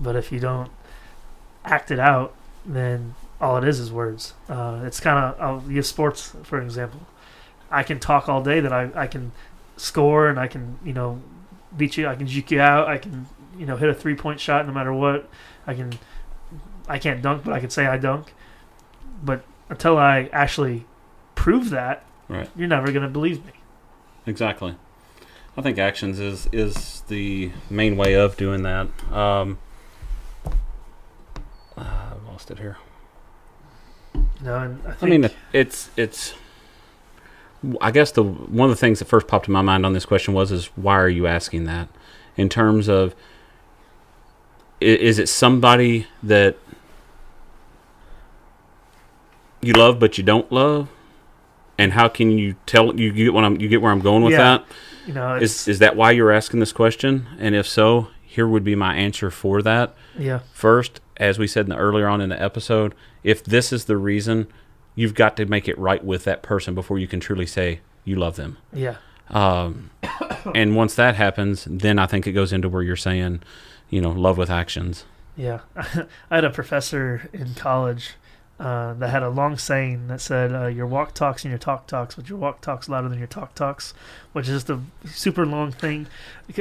but 0.00 0.16
if 0.16 0.32
you 0.32 0.40
don't 0.40 0.70
act 1.64 1.90
it 1.90 1.98
out, 1.98 2.34
then 2.64 3.14
all 3.40 3.56
it 3.56 3.64
is 3.64 3.78
is 3.80 3.92
words. 3.92 4.34
Uh, 4.48 4.80
it's 4.84 5.00
kind 5.00 5.18
of, 5.18 5.40
I'll 5.40 5.70
use 5.70 5.88
sports 5.88 6.34
for 6.42 6.60
example. 6.60 7.00
I 7.70 7.82
can 7.82 7.98
talk 8.00 8.28
all 8.28 8.42
day 8.42 8.60
that 8.60 8.72
I, 8.72 8.90
I 8.94 9.06
can 9.06 9.32
score 9.76 10.28
and 10.28 10.38
I 10.38 10.46
can, 10.48 10.78
you 10.84 10.92
know, 10.92 11.20
beat 11.76 11.96
you, 11.96 12.06
I 12.08 12.16
can 12.16 12.26
juke 12.26 12.50
you 12.50 12.60
out, 12.60 12.88
I 12.88 12.98
can, 12.98 13.26
you 13.56 13.64
know, 13.66 13.76
hit 13.76 13.88
a 13.88 13.94
three 13.94 14.14
point 14.14 14.40
shot 14.40 14.66
no 14.66 14.72
matter 14.72 14.92
what. 14.92 15.28
I 15.66 15.74
can, 15.74 15.92
I 16.88 16.98
can't 16.98 17.22
dunk, 17.22 17.44
but 17.44 17.52
I 17.54 17.60
can 17.60 17.70
say 17.70 17.86
I 17.86 17.96
dunk. 17.96 18.32
But 19.22 19.44
until 19.68 19.96
I 19.98 20.28
actually 20.32 20.84
prove 21.34 21.70
that, 21.70 22.04
Right. 22.28 22.48
you're 22.56 22.68
never 22.68 22.90
going 22.92 23.02
to 23.02 23.08
believe 23.08 23.44
me. 23.44 23.52
Exactly. 24.26 24.76
I 25.56 25.62
think 25.62 25.78
actions 25.78 26.18
is 26.20 26.48
is 26.52 27.02
the 27.08 27.50
main 27.68 27.96
way 27.96 28.14
of 28.14 28.36
doing 28.36 28.62
that. 28.62 28.88
Um, 29.12 29.58
I 31.76 32.12
lost 32.26 32.50
it 32.50 32.58
here. 32.58 32.78
And 34.44 34.80
I 34.86 34.94
I 35.02 35.06
mean, 35.06 35.28
it's 35.52 35.90
it's. 35.96 36.34
I 37.82 37.90
guess 37.90 38.10
the 38.12 38.22
one 38.22 38.70
of 38.70 38.74
the 38.74 38.80
things 38.80 39.00
that 39.00 39.04
first 39.04 39.26
popped 39.26 39.46
in 39.48 39.52
my 39.52 39.60
mind 39.60 39.84
on 39.84 39.92
this 39.92 40.06
question 40.06 40.32
was 40.32 40.50
is 40.50 40.66
why 40.76 40.96
are 40.98 41.08
you 41.10 41.26
asking 41.26 41.64
that? 41.64 41.88
In 42.36 42.48
terms 42.48 42.88
of, 42.88 43.14
is 44.80 45.18
it 45.18 45.28
somebody 45.28 46.06
that 46.22 46.56
you 49.60 49.74
love 49.74 49.98
but 49.98 50.16
you 50.16 50.24
don't 50.24 50.50
love, 50.50 50.88
and 51.76 51.92
how 51.92 52.08
can 52.08 52.30
you 52.30 52.54
tell 52.64 52.98
you 52.98 53.12
get 53.12 53.34
what 53.34 53.44
I'm 53.44 53.60
you 53.60 53.68
get 53.68 53.82
where 53.82 53.92
I'm 53.92 54.00
going 54.00 54.22
with 54.22 54.32
Yeah. 54.32 54.38
that? 54.38 54.64
You 55.06 55.12
know, 55.12 55.36
Is 55.36 55.66
is 55.68 55.78
that 55.80 55.96
why 55.96 56.10
you're 56.12 56.32
asking 56.32 56.60
this 56.60 56.72
question? 56.72 57.26
And 57.38 57.54
if 57.54 57.66
so, 57.66 58.08
here 58.22 58.46
would 58.46 58.64
be 58.64 58.74
my 58.74 58.94
answer 58.96 59.30
for 59.30 59.62
that. 59.62 59.94
yeah, 60.18 60.40
First, 60.52 61.00
as 61.16 61.38
we 61.38 61.46
said 61.46 61.66
in 61.66 61.70
the, 61.70 61.76
earlier 61.76 62.06
on 62.08 62.20
in 62.20 62.28
the 62.30 62.40
episode, 62.40 62.94
if 63.24 63.42
this 63.44 63.72
is 63.72 63.86
the 63.86 63.96
reason, 63.96 64.46
you've 64.94 65.14
got 65.14 65.36
to 65.36 65.46
make 65.46 65.68
it 65.68 65.78
right 65.78 66.04
with 66.04 66.24
that 66.24 66.42
person 66.42 66.74
before 66.74 66.98
you 66.98 67.06
can 67.06 67.20
truly 67.20 67.46
say 67.46 67.80
you 68.04 68.16
love 68.16 68.36
them. 68.36 68.56
yeah, 68.72 68.96
Um, 69.28 69.90
and 70.54 70.74
once 70.76 70.94
that 70.94 71.16
happens, 71.16 71.66
then 71.68 71.98
I 71.98 72.06
think 72.06 72.26
it 72.26 72.32
goes 72.32 72.52
into 72.52 72.68
where 72.68 72.82
you're 72.82 72.96
saying, 72.96 73.42
you 73.90 74.00
know, 74.00 74.10
love 74.10 74.38
with 74.38 74.50
actions. 74.50 75.04
Yeah, 75.36 75.60
I 75.76 76.34
had 76.36 76.44
a 76.44 76.50
professor 76.50 77.28
in 77.32 77.54
college 77.54 78.12
uh, 78.60 78.92
that 78.94 79.08
had 79.08 79.22
a 79.22 79.30
long 79.30 79.56
saying 79.56 80.06
that 80.08 80.20
said, 80.20 80.52
uh, 80.54 80.66
"Your 80.66 80.86
walk 80.86 81.14
talks 81.14 81.44
and 81.44 81.50
your 81.50 81.58
talk 81.58 81.86
talks, 81.86 82.14
but 82.14 82.28
your 82.28 82.38
walk 82.38 82.60
talks 82.60 82.88
louder 82.88 83.08
than 83.08 83.18
your 83.18 83.26
talk 83.26 83.54
talks," 83.54 83.94
which 84.32 84.48
is 84.48 84.62
just 84.64 84.70
a 84.70 84.80
super 85.08 85.46
long 85.46 85.72
thing. 85.72 86.06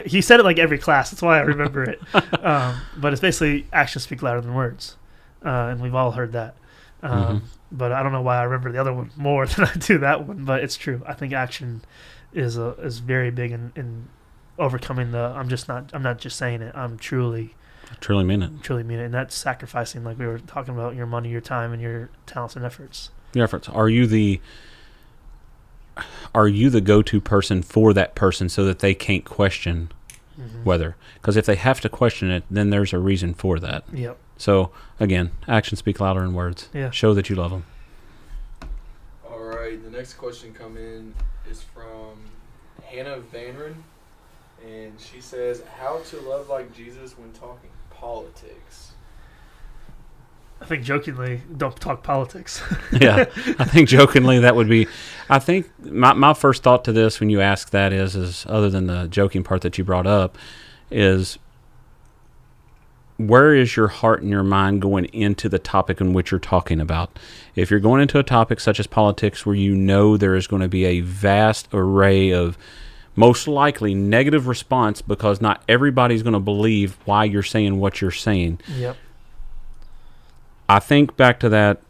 He 0.05 0.21
said 0.21 0.39
it 0.39 0.43
like 0.43 0.57
every 0.57 0.77
class. 0.77 1.11
That's 1.11 1.21
why 1.21 1.37
I 1.37 1.41
remember 1.41 1.83
it. 1.83 1.99
um, 2.43 2.79
but 2.97 3.11
it's 3.11 3.21
basically 3.21 3.67
actions 3.73 4.03
speak 4.05 4.21
louder 4.23 4.39
than 4.41 4.53
words, 4.53 4.95
uh, 5.45 5.49
and 5.69 5.81
we've 5.81 5.93
all 5.95 6.11
heard 6.11 6.31
that. 6.31 6.55
Um, 7.03 7.11
Mhm. 7.11 7.41
But 7.71 7.91
I 7.91 8.01
don't 8.01 8.11
know 8.11 8.21
why 8.23 8.37
I 8.39 8.43
remember 8.43 8.71
the 8.71 8.79
other 8.79 8.91
one 8.93 9.11
more 9.15 9.45
than 9.51 9.65
I 9.65 9.73
do 9.73 9.99
that 9.99 10.25
one. 10.25 10.43
But 10.45 10.63
it's 10.63 10.75
true. 10.77 11.03
I 11.05 11.13
think 11.13 11.33
action 11.33 11.81
is 12.33 12.57
a, 12.57 12.69
is 12.81 12.97
very 12.99 13.29
big 13.29 13.51
in, 13.51 13.71
in 13.75 14.07
overcoming 14.57 15.11
the. 15.11 15.33
I'm 15.35 15.49
just 15.49 15.67
not. 15.67 15.91
I'm 15.93 16.01
not 16.01 16.17
just 16.19 16.37
saying 16.37 16.61
it. 16.61 16.75
I'm 16.75 16.97
truly 16.97 17.55
I 17.91 17.95
truly 17.95 18.23
mean 18.23 18.41
it. 18.43 18.51
truly 18.63 18.83
mean 18.83 18.99
it. 18.99 19.05
And 19.05 19.13
that's 19.13 19.35
sacrificing, 19.35 20.03
like 20.03 20.19
we 20.19 20.27
were 20.27 20.39
talking 20.39 20.73
about, 20.73 20.95
your 20.95 21.05
money, 21.05 21.29
your 21.29 21.41
time, 21.41 21.73
and 21.73 21.81
your 21.81 22.09
talents 22.25 22.55
and 22.55 22.63
efforts. 22.65 23.09
Your 23.33 23.43
efforts. 23.43 23.67
Are 23.69 23.89
you 23.89 24.07
the 24.07 24.39
are 26.33 26.47
you 26.47 26.69
the 26.69 26.79
go-to 26.79 27.19
person 27.19 27.61
for 27.61 27.93
that 27.93 28.15
person 28.15 28.47
so 28.47 28.63
that 28.65 28.79
they 28.79 28.93
can't 28.93 29.25
question 29.25 29.91
Mm-hmm. 30.39 30.63
whether? 30.63 30.95
Because 31.15 31.35
if 31.35 31.45
they 31.45 31.55
have 31.55 31.81
to 31.81 31.89
question 31.89 32.31
it, 32.31 32.45
then 32.49 32.69
there's 32.69 32.93
a 32.93 32.97
reason 32.97 33.33
for 33.33 33.59
that. 33.59 33.83
Yep. 33.91 34.17
So 34.37 34.71
again, 34.97 35.31
actions 35.49 35.79
speak 35.79 35.99
louder 35.99 36.21
than 36.21 36.33
words. 36.33 36.69
Yeah. 36.73 36.91
Show 36.91 37.13
that 37.15 37.29
you 37.29 37.35
love 37.35 37.51
them. 37.51 37.65
All 39.29 39.39
right, 39.41 39.83
the 39.83 39.89
next 39.89 40.13
question 40.13 40.53
come 40.53 40.77
in 40.77 41.13
is 41.51 41.61
from 41.61 42.13
Hannah 42.85 43.19
Vanren, 43.33 43.75
and 44.65 44.93
she 44.97 45.19
says, 45.19 45.61
"How 45.77 45.97
to 46.09 46.21
love 46.21 46.47
like 46.47 46.73
Jesus 46.73 47.17
when 47.17 47.33
talking 47.33 47.69
politics." 47.99 48.91
I 50.61 50.65
think 50.65 50.83
jokingly, 50.83 51.41
don't 51.55 51.75
talk 51.79 52.03
politics. 52.03 52.61
yeah, 52.91 53.25
I 53.59 53.65
think 53.65 53.87
jokingly 53.87 54.39
that 54.39 54.55
would 54.55 54.67
be. 54.67 54.87
I 55.29 55.39
think 55.39 55.69
my 55.83 56.13
my 56.13 56.33
first 56.33 56.63
thought 56.63 56.83
to 56.85 56.91
this 56.91 57.19
when 57.19 57.29
you 57.29 57.39
ask 57.39 57.69
that 57.69 57.93
is 57.93 58.15
is 58.15 58.45
other 58.49 58.69
than 58.69 58.87
the 58.87 59.07
joking 59.07 59.43
part 59.43 59.61
that 59.61 59.77
you 59.77 59.83
brought 59.83 60.07
up, 60.07 60.37
is 60.91 61.39
where 63.17 63.53
is 63.53 63.75
your 63.75 63.89
heart 63.89 64.21
and 64.21 64.29
your 64.29 64.43
mind 64.43 64.81
going 64.81 65.05
into 65.05 65.49
the 65.49 65.59
topic 65.59 65.99
in 65.99 66.13
which 66.13 66.31
you're 66.31 66.39
talking 66.39 66.79
about? 66.79 67.17
If 67.55 67.69
you're 67.71 67.79
going 67.79 68.01
into 68.01 68.19
a 68.19 68.23
topic 68.23 68.59
such 68.59 68.79
as 68.79 68.87
politics, 68.87 69.45
where 69.45 69.55
you 69.55 69.75
know 69.75 70.17
there 70.17 70.35
is 70.35 70.47
going 70.47 70.61
to 70.61 70.69
be 70.69 70.85
a 70.85 71.01
vast 71.01 71.69
array 71.73 72.31
of 72.31 72.57
most 73.19 73.47
likely 73.47 73.93
negative 73.93 74.47
response 74.47 75.01
because 75.01 75.41
not 75.41 75.61
everybody's 75.67 76.23
going 76.23 76.33
to 76.33 76.39
believe 76.39 76.97
why 77.05 77.23
you're 77.25 77.43
saying 77.43 77.79
what 77.79 78.01
you're 78.01 78.11
saying. 78.11 78.59
yep. 78.67 78.95
I 80.67 80.79
think 80.79 81.17
back 81.17 81.39
to 81.41 81.49
that 81.49 81.81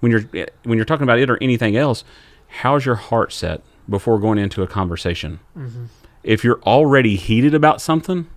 when 0.00 0.12
you're 0.12 0.22
when 0.64 0.76
you're 0.78 0.84
talking 0.84 1.04
about 1.04 1.18
it 1.18 1.30
or 1.30 1.38
anything 1.42 1.76
else. 1.76 2.04
How's 2.62 2.84
your 2.84 2.96
heart 2.96 3.32
set 3.32 3.62
before 3.88 4.18
going 4.18 4.38
into 4.38 4.62
a 4.62 4.66
conversation? 4.66 5.40
hmm 5.54 5.84
If 6.22 6.44
you're 6.44 6.60
already 6.62 7.16
heated 7.16 7.54
about 7.54 7.80
something, 7.80 8.28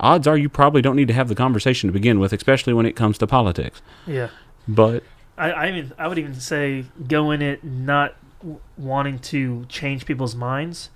odds 0.00 0.26
are 0.26 0.36
you 0.36 0.48
probably 0.48 0.82
don't 0.82 0.96
need 0.96 1.08
to 1.08 1.14
have 1.14 1.28
the 1.28 1.34
conversation 1.34 1.88
to 1.88 1.92
begin 1.92 2.18
with, 2.18 2.32
especially 2.32 2.72
when 2.72 2.86
it 2.86 2.96
comes 2.96 3.18
to 3.18 3.26
politics. 3.26 3.82
Yeah. 4.06 4.28
But 4.66 5.02
I, 5.36 5.52
I 5.52 5.72
mean, 5.72 5.92
I 5.98 6.08
would 6.08 6.18
even 6.18 6.34
say 6.34 6.84
go 7.06 7.30
in 7.30 7.40
it 7.42 7.62
not 7.62 8.16
w- 8.40 8.60
wanting 8.76 9.18
to 9.18 9.64
change 9.68 10.06
people's 10.06 10.34
minds, 10.34 10.90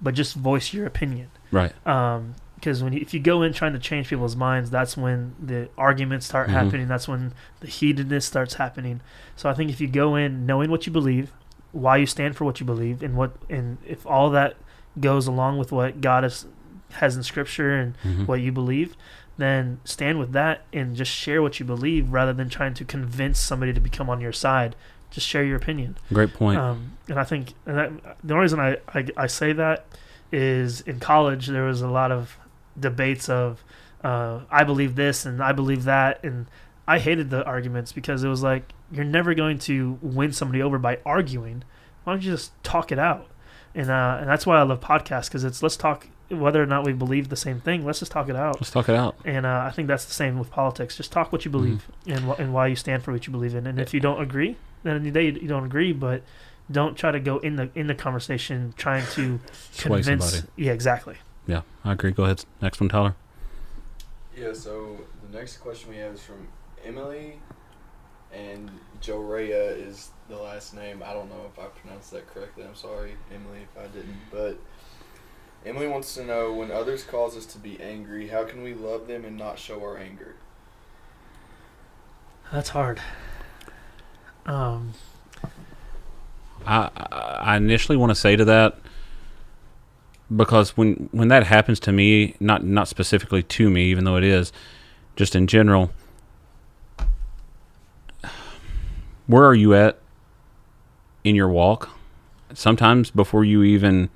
but 0.00 0.14
just 0.14 0.34
voice 0.34 0.72
your 0.72 0.86
opinion. 0.86 1.30
right, 1.50 1.72
Um, 1.86 2.34
because 2.56 2.82
when 2.82 2.92
you, 2.92 3.00
if 3.00 3.14
you 3.14 3.20
go 3.20 3.42
in 3.42 3.52
trying 3.52 3.72
to 3.72 3.78
change 3.78 4.08
people's 4.08 4.34
minds, 4.36 4.68
that's 4.70 4.96
when 4.96 5.34
the 5.40 5.68
arguments 5.78 6.26
start 6.26 6.48
Mhm. 6.48 6.52
happening. 6.52 6.88
That's 6.88 7.06
when 7.08 7.32
the 7.60 7.68
heatedness 7.68 8.26
starts 8.26 8.54
happening. 8.54 9.00
So 9.36 9.48
I 9.48 9.54
think 9.54 9.70
if 9.70 9.80
you 9.80 9.86
go 9.88 10.16
in 10.16 10.44
knowing 10.44 10.70
what 10.70 10.84
you 10.86 10.92
believe, 10.92 11.32
why 11.72 11.96
you 11.98 12.06
stand 12.06 12.34
for 12.36 12.44
what 12.44 12.58
you 12.60 12.66
believe, 12.66 13.02
and 13.02 13.14
what 13.14 13.32
and 13.48 13.78
if 13.86 14.04
all 14.06 14.28
that 14.30 14.56
goes 15.00 15.26
along 15.28 15.58
with 15.58 15.70
what 15.72 16.00
God 16.00 16.22
has 16.24 16.46
has 16.94 17.16
in 17.16 17.22
Scripture 17.22 17.74
and 17.76 17.94
Mhm. 18.04 18.26
what 18.26 18.40
you 18.40 18.50
believe, 18.50 18.96
then 19.36 19.78
stand 19.84 20.18
with 20.18 20.32
that 20.32 20.62
and 20.72 20.96
just 20.96 21.12
share 21.12 21.40
what 21.42 21.60
you 21.60 21.64
believe 21.66 22.10
rather 22.12 22.32
than 22.32 22.48
trying 22.48 22.74
to 22.74 22.84
convince 22.84 23.38
somebody 23.38 23.72
to 23.72 23.80
become 23.80 24.10
on 24.10 24.20
your 24.20 24.32
side. 24.32 24.74
Just 25.10 25.26
share 25.26 25.44
your 25.44 25.56
opinion. 25.56 25.96
Great 26.12 26.34
point. 26.34 26.58
Um, 26.58 26.98
and 27.08 27.18
I 27.18 27.24
think 27.24 27.54
and 27.66 27.78
that, 27.78 28.16
the 28.22 28.34
only 28.34 28.42
reason 28.42 28.60
I, 28.60 28.76
I, 28.88 29.06
I 29.16 29.26
say 29.26 29.52
that 29.52 29.86
is 30.30 30.82
in 30.82 31.00
college 31.00 31.46
there 31.46 31.64
was 31.64 31.80
a 31.80 31.88
lot 31.88 32.12
of 32.12 32.36
debates 32.78 33.28
of 33.28 33.64
uh, 34.04 34.40
I 34.50 34.64
believe 34.64 34.94
this 34.94 35.24
and 35.24 35.42
I 35.42 35.52
believe 35.52 35.84
that 35.84 36.22
and 36.22 36.46
I 36.86 36.98
hated 36.98 37.30
the 37.30 37.44
arguments 37.44 37.92
because 37.92 38.22
it 38.22 38.28
was 38.28 38.42
like 38.42 38.72
you're 38.90 39.04
never 39.04 39.34
going 39.34 39.58
to 39.60 39.98
win 40.02 40.32
somebody 40.32 40.62
over 40.62 40.78
by 40.78 40.98
arguing. 41.04 41.64
Why 42.04 42.14
don't 42.14 42.22
you 42.22 42.30
just 42.30 42.52
talk 42.62 42.92
it 42.92 42.98
out? 42.98 43.28
And 43.74 43.90
uh, 43.90 44.18
and 44.20 44.28
that's 44.28 44.46
why 44.46 44.58
I 44.58 44.62
love 44.62 44.80
podcasts 44.80 45.26
because 45.26 45.44
it's 45.44 45.62
let's 45.62 45.76
talk 45.76 46.08
whether 46.30 46.62
or 46.62 46.66
not 46.66 46.84
we 46.84 46.92
believe 46.92 47.28
the 47.30 47.36
same 47.36 47.60
thing. 47.60 47.84
Let's 47.84 48.00
just 48.00 48.12
talk 48.12 48.28
it 48.28 48.36
out. 48.36 48.56
Let's 48.60 48.70
talk 48.70 48.88
it 48.88 48.94
out. 48.94 49.16
And 49.24 49.46
uh, 49.46 49.64
I 49.66 49.70
think 49.70 49.88
that's 49.88 50.04
the 50.04 50.12
same 50.12 50.38
with 50.38 50.50
politics. 50.50 50.96
Just 50.96 51.10
talk 51.12 51.32
what 51.32 51.44
you 51.44 51.50
believe 51.50 51.86
and 52.06 52.20
wh- 52.20 52.38
and 52.38 52.52
why 52.52 52.66
you 52.66 52.76
stand 52.76 53.02
for 53.02 53.12
what 53.12 53.26
you 53.26 53.30
believe 53.32 53.54
in. 53.54 53.66
And 53.66 53.80
if 53.80 53.94
you 53.94 54.00
don't 54.00 54.20
agree, 54.20 54.56
then 54.82 54.96
at 54.96 55.02
the 55.02 55.08
end 55.08 55.08
of 55.08 55.14
the 55.14 55.30
day 55.32 55.40
you 55.42 55.48
don't 55.48 55.64
agree. 55.64 55.92
But 55.92 56.22
don't 56.70 56.96
try 56.96 57.10
to 57.12 57.20
go 57.20 57.38
in 57.38 57.56
the 57.56 57.70
in 57.74 57.86
the 57.86 57.94
conversation 57.94 58.74
trying 58.76 59.06
to 59.12 59.40
Sway 59.72 60.02
convince. 60.02 60.32
somebody. 60.34 60.52
Yeah, 60.56 60.72
exactly. 60.72 61.16
Yeah, 61.46 61.62
I 61.84 61.92
agree. 61.92 62.10
Go 62.10 62.24
ahead. 62.24 62.44
Next 62.60 62.78
one, 62.80 62.90
Tyler. 62.90 63.14
Yeah, 64.36 64.52
so 64.52 64.98
the 65.30 65.38
next 65.38 65.56
question 65.58 65.90
we 65.90 65.96
have 65.96 66.12
is 66.14 66.22
from 66.22 66.46
Emily, 66.84 67.40
and 68.32 68.70
Jorea 69.00 69.76
is 69.84 70.10
the 70.28 70.36
last 70.36 70.74
name. 70.74 71.02
I 71.04 71.12
don't 71.14 71.28
know 71.30 71.40
if 71.50 71.58
I 71.58 71.64
pronounced 71.68 72.10
that 72.12 72.26
correctly. 72.32 72.64
I'm 72.64 72.74
sorry, 72.74 73.14
Emily, 73.34 73.60
if 73.62 73.82
I 73.82 73.86
didn't. 73.86 74.16
But 74.30 74.58
Emily 75.68 75.86
wants 75.86 76.14
to 76.14 76.24
know 76.24 76.50
when 76.50 76.70
others 76.70 77.04
cause 77.04 77.36
us 77.36 77.44
to 77.44 77.58
be 77.58 77.78
angry, 77.78 78.28
how 78.28 78.44
can 78.44 78.62
we 78.62 78.72
love 78.72 79.06
them 79.06 79.26
and 79.26 79.36
not 79.36 79.58
show 79.58 79.82
our 79.82 79.98
anger? 79.98 80.34
That's 82.50 82.70
hard. 82.70 83.02
Um, 84.46 84.94
I 86.66 86.88
I 86.96 87.56
initially 87.58 87.98
want 87.98 88.08
to 88.08 88.14
say 88.14 88.34
to 88.34 88.46
that 88.46 88.78
because 90.34 90.74
when 90.74 91.10
when 91.12 91.28
that 91.28 91.44
happens 91.44 91.78
to 91.80 91.92
me, 91.92 92.34
not 92.40 92.64
not 92.64 92.88
specifically 92.88 93.42
to 93.42 93.68
me, 93.68 93.90
even 93.90 94.04
though 94.04 94.16
it 94.16 94.24
is, 94.24 94.54
just 95.16 95.36
in 95.36 95.46
general. 95.46 95.90
Where 99.26 99.44
are 99.44 99.54
you 99.54 99.74
at 99.74 99.98
in 101.24 101.34
your 101.34 101.48
walk? 101.48 101.90
Sometimes 102.54 103.10
before 103.10 103.44
you 103.44 103.62
even 103.62 104.08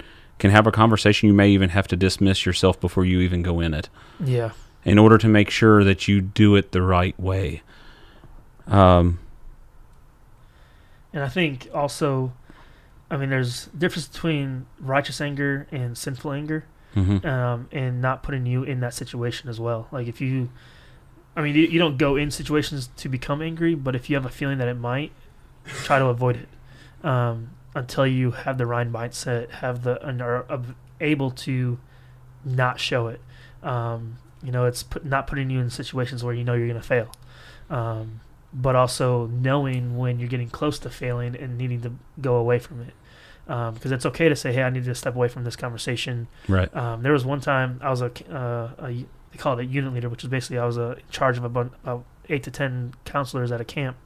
can 0.42 0.50
have 0.50 0.66
a 0.66 0.72
conversation, 0.72 1.28
you 1.28 1.32
may 1.32 1.50
even 1.50 1.68
have 1.68 1.86
to 1.86 1.94
dismiss 1.94 2.44
yourself 2.44 2.80
before 2.80 3.04
you 3.04 3.20
even 3.20 3.42
go 3.42 3.60
in 3.60 3.72
it 3.72 3.88
yeah. 4.18 4.50
in 4.84 4.98
order 4.98 5.16
to 5.16 5.28
make 5.28 5.48
sure 5.48 5.84
that 5.84 6.08
you 6.08 6.20
do 6.20 6.56
it 6.56 6.72
the 6.72 6.82
right 6.82 7.18
way. 7.18 7.62
Um, 8.66 9.20
And 11.12 11.22
I 11.22 11.28
think 11.28 11.68
also, 11.72 12.32
I 13.08 13.16
mean, 13.16 13.30
there's 13.30 13.66
difference 13.66 14.08
between 14.08 14.66
righteous 14.80 15.20
anger 15.20 15.68
and 15.70 15.96
sinful 15.96 16.32
anger, 16.32 16.64
mhm. 16.96 17.24
um, 17.24 17.68
and 17.70 18.02
not 18.02 18.24
putting 18.24 18.44
you 18.44 18.64
in 18.64 18.80
that 18.80 18.94
situation 18.94 19.48
as 19.48 19.60
well. 19.60 19.86
Like 19.92 20.08
if 20.08 20.20
you, 20.20 20.50
I 21.36 21.42
mean, 21.42 21.54
you, 21.54 21.68
you 21.68 21.78
don't 21.78 21.98
go 21.98 22.16
in 22.16 22.32
situations 22.32 22.90
to 22.96 23.08
become 23.08 23.42
angry, 23.42 23.76
but 23.76 23.94
if 23.94 24.10
you 24.10 24.16
have 24.16 24.26
a 24.26 24.30
feeling 24.30 24.58
that 24.58 24.66
it 24.66 24.76
might, 24.76 25.12
try 25.64 26.00
to 26.00 26.06
avoid 26.06 26.34
it 26.34 26.48
um, 27.06 27.50
until 27.74 28.06
you 28.06 28.32
have 28.32 28.58
the 28.58 28.66
right 28.66 28.90
mindset, 28.90 29.50
have 29.50 29.82
the 29.82 30.04
and 30.06 30.20
are 30.20 30.44
able 31.00 31.30
to 31.30 31.78
not 32.44 32.80
show 32.80 33.08
it. 33.08 33.20
Um, 33.62 34.18
you 34.42 34.50
know, 34.50 34.66
it's 34.66 34.82
put, 34.82 35.04
not 35.04 35.26
putting 35.26 35.50
you 35.50 35.60
in 35.60 35.70
situations 35.70 36.24
where 36.24 36.34
you 36.34 36.44
know 36.44 36.54
you're 36.54 36.66
going 36.66 36.80
to 36.80 36.86
fail. 36.86 37.12
Um, 37.70 38.20
but 38.52 38.76
also 38.76 39.26
knowing 39.28 39.96
when 39.96 40.18
you're 40.18 40.28
getting 40.28 40.50
close 40.50 40.78
to 40.80 40.90
failing 40.90 41.34
and 41.36 41.56
needing 41.56 41.80
to 41.82 41.92
go 42.20 42.36
away 42.36 42.58
from 42.58 42.80
it. 42.82 42.94
Because 43.46 43.92
it's 43.92 44.06
okay 44.06 44.28
to 44.28 44.36
say, 44.36 44.52
"Hey, 44.52 44.62
I 44.62 44.70
need 44.70 44.84
to 44.84 44.94
step 44.94 45.14
away 45.16 45.28
from 45.28 45.44
this 45.44 45.56
conversation." 45.56 46.28
Right. 46.48 46.74
Um, 46.76 47.02
there 47.02 47.12
was 47.12 47.24
one 47.24 47.40
time 47.40 47.80
I 47.82 47.90
was 47.90 48.00
a, 48.00 48.10
uh, 48.30 48.70
a 48.86 49.06
they 49.30 49.38
call 49.38 49.58
it 49.58 49.62
a 49.62 49.66
unit 49.66 49.92
leader, 49.92 50.08
which 50.08 50.22
is 50.22 50.30
basically 50.30 50.58
I 50.58 50.66
was 50.66 50.76
a, 50.76 50.92
in 50.92 51.02
charge 51.10 51.38
of 51.38 51.44
about, 51.44 51.72
about 51.82 52.04
eight 52.28 52.42
to 52.44 52.50
ten 52.50 52.94
counselors 53.04 53.50
at 53.50 53.60
a 53.60 53.64
camp, 53.64 53.96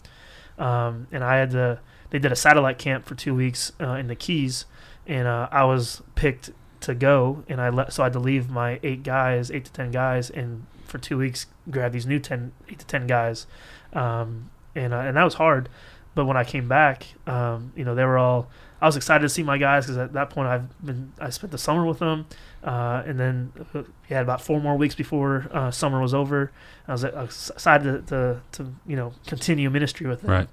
um, 0.59 1.07
and 1.13 1.23
I 1.25 1.37
had 1.37 1.51
to. 1.51 1.81
They 2.11 2.19
did 2.19 2.33
a 2.33 2.37
satellite 2.37 2.79
camp 2.79 3.05
for 3.05 3.15
two 3.15 3.35
weeks 3.35 3.73
uh, 3.81 3.93
in 3.95 4.07
the 4.07 4.15
Keys, 4.15 4.67
and 5.07 5.27
uh, 5.27 5.49
I 5.51 5.65
was 5.65 6.03
picked 6.15 6.51
to 6.81 6.95
go, 6.95 7.45
and 7.49 7.61
I 7.61 7.69
let 7.69 7.93
so 7.93 8.03
I 8.03 8.07
had 8.07 8.13
to 8.15 8.19
leave 8.19 8.49
my 8.51 8.79
eight 8.83 9.03
guys, 9.03 9.51
eight 9.51 9.65
to 9.67 9.73
ten 9.73 9.91
guys, 9.91 10.31
and 10.31 10.67
for 10.85 10.99
two 10.99 11.19
weeks 11.19 11.47
grab 11.71 11.93
these 11.93 12.07
new 12.07 12.19
10, 12.19 12.53
eight 12.69 12.79
to 12.79 12.87
ten 12.87 13.07
guys, 13.07 13.47
um, 13.93 14.51
and 14.75 14.93
uh, 14.95 14.99
and 14.99 15.17
that 15.17 15.25
was 15.25 15.35
hard. 15.35 15.69
But 16.15 16.25
when 16.25 16.37
I 16.37 16.45
came 16.45 16.67
back, 16.67 17.09
um, 17.27 17.73
you 17.77 17.85
know, 17.85 17.95
they 17.95 18.05
were 18.05 18.19
all. 18.19 18.49
I 18.81 18.87
was 18.87 18.97
excited 18.97 19.23
to 19.23 19.29
see 19.29 19.43
my 19.43 19.59
guys 19.59 19.85
because 19.87 19.97
at 19.97 20.13
that 20.13 20.31
point 20.31 20.49
I've 20.49 20.85
been 20.85 21.13
I 21.19 21.31
spent 21.31 21.51
the 21.51 21.59
summer 21.59 21.85
with 21.85 21.99
them, 21.99 22.27
uh, 22.63 23.03
and 23.07 23.19
then 23.19 23.53
uh, 23.75 23.83
we 23.83 24.15
had 24.15 24.23
about 24.23 24.41
four 24.41 24.61
more 24.61 24.77
weeks 24.77 24.95
before 24.95 25.49
uh, 25.53 25.71
summer 25.71 26.01
was 26.01 26.15
over. 26.15 26.53
I 26.87 26.93
was, 26.93 27.05
I 27.05 27.23
was 27.23 27.51
excited 27.51 28.07
to, 28.09 28.15
to, 28.15 28.41
to 28.53 28.73
you 28.87 28.97
know 28.97 29.13
continue 29.27 29.71
ministry 29.71 30.07
with 30.07 30.23
them, 30.23 30.31
Right. 30.31 30.49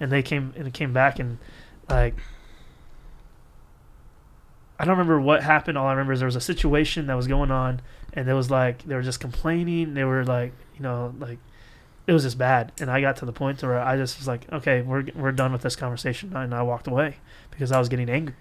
And 0.00 0.10
they 0.12 0.22
came 0.22 0.52
and 0.56 0.72
came 0.72 0.92
back 0.92 1.18
and 1.18 1.38
like 1.88 2.14
I 4.78 4.84
don't 4.84 4.92
remember 4.96 5.20
what 5.20 5.42
happened. 5.42 5.76
All 5.76 5.86
I 5.86 5.90
remember 5.90 6.12
is 6.12 6.20
there 6.20 6.26
was 6.26 6.36
a 6.36 6.40
situation 6.40 7.06
that 7.08 7.14
was 7.14 7.26
going 7.26 7.50
on, 7.50 7.80
and 8.12 8.28
there 8.28 8.36
was 8.36 8.50
like 8.50 8.84
they 8.84 8.94
were 8.94 9.02
just 9.02 9.18
complaining. 9.20 9.94
They 9.94 10.04
were 10.04 10.24
like 10.24 10.52
you 10.76 10.82
know 10.82 11.14
like 11.18 11.38
it 12.06 12.12
was 12.12 12.22
just 12.22 12.38
bad, 12.38 12.72
and 12.80 12.90
I 12.90 13.00
got 13.00 13.16
to 13.16 13.24
the 13.26 13.32
point 13.32 13.60
where 13.62 13.80
I 13.80 13.96
just 13.96 14.18
was 14.18 14.28
like, 14.28 14.50
okay, 14.52 14.82
we're 14.82 15.04
we're 15.16 15.32
done 15.32 15.52
with 15.52 15.62
this 15.62 15.74
conversation, 15.74 16.34
and 16.36 16.54
I 16.54 16.62
walked 16.62 16.86
away 16.86 17.16
because 17.50 17.72
I 17.72 17.78
was 17.78 17.88
getting 17.88 18.08
angry. 18.08 18.34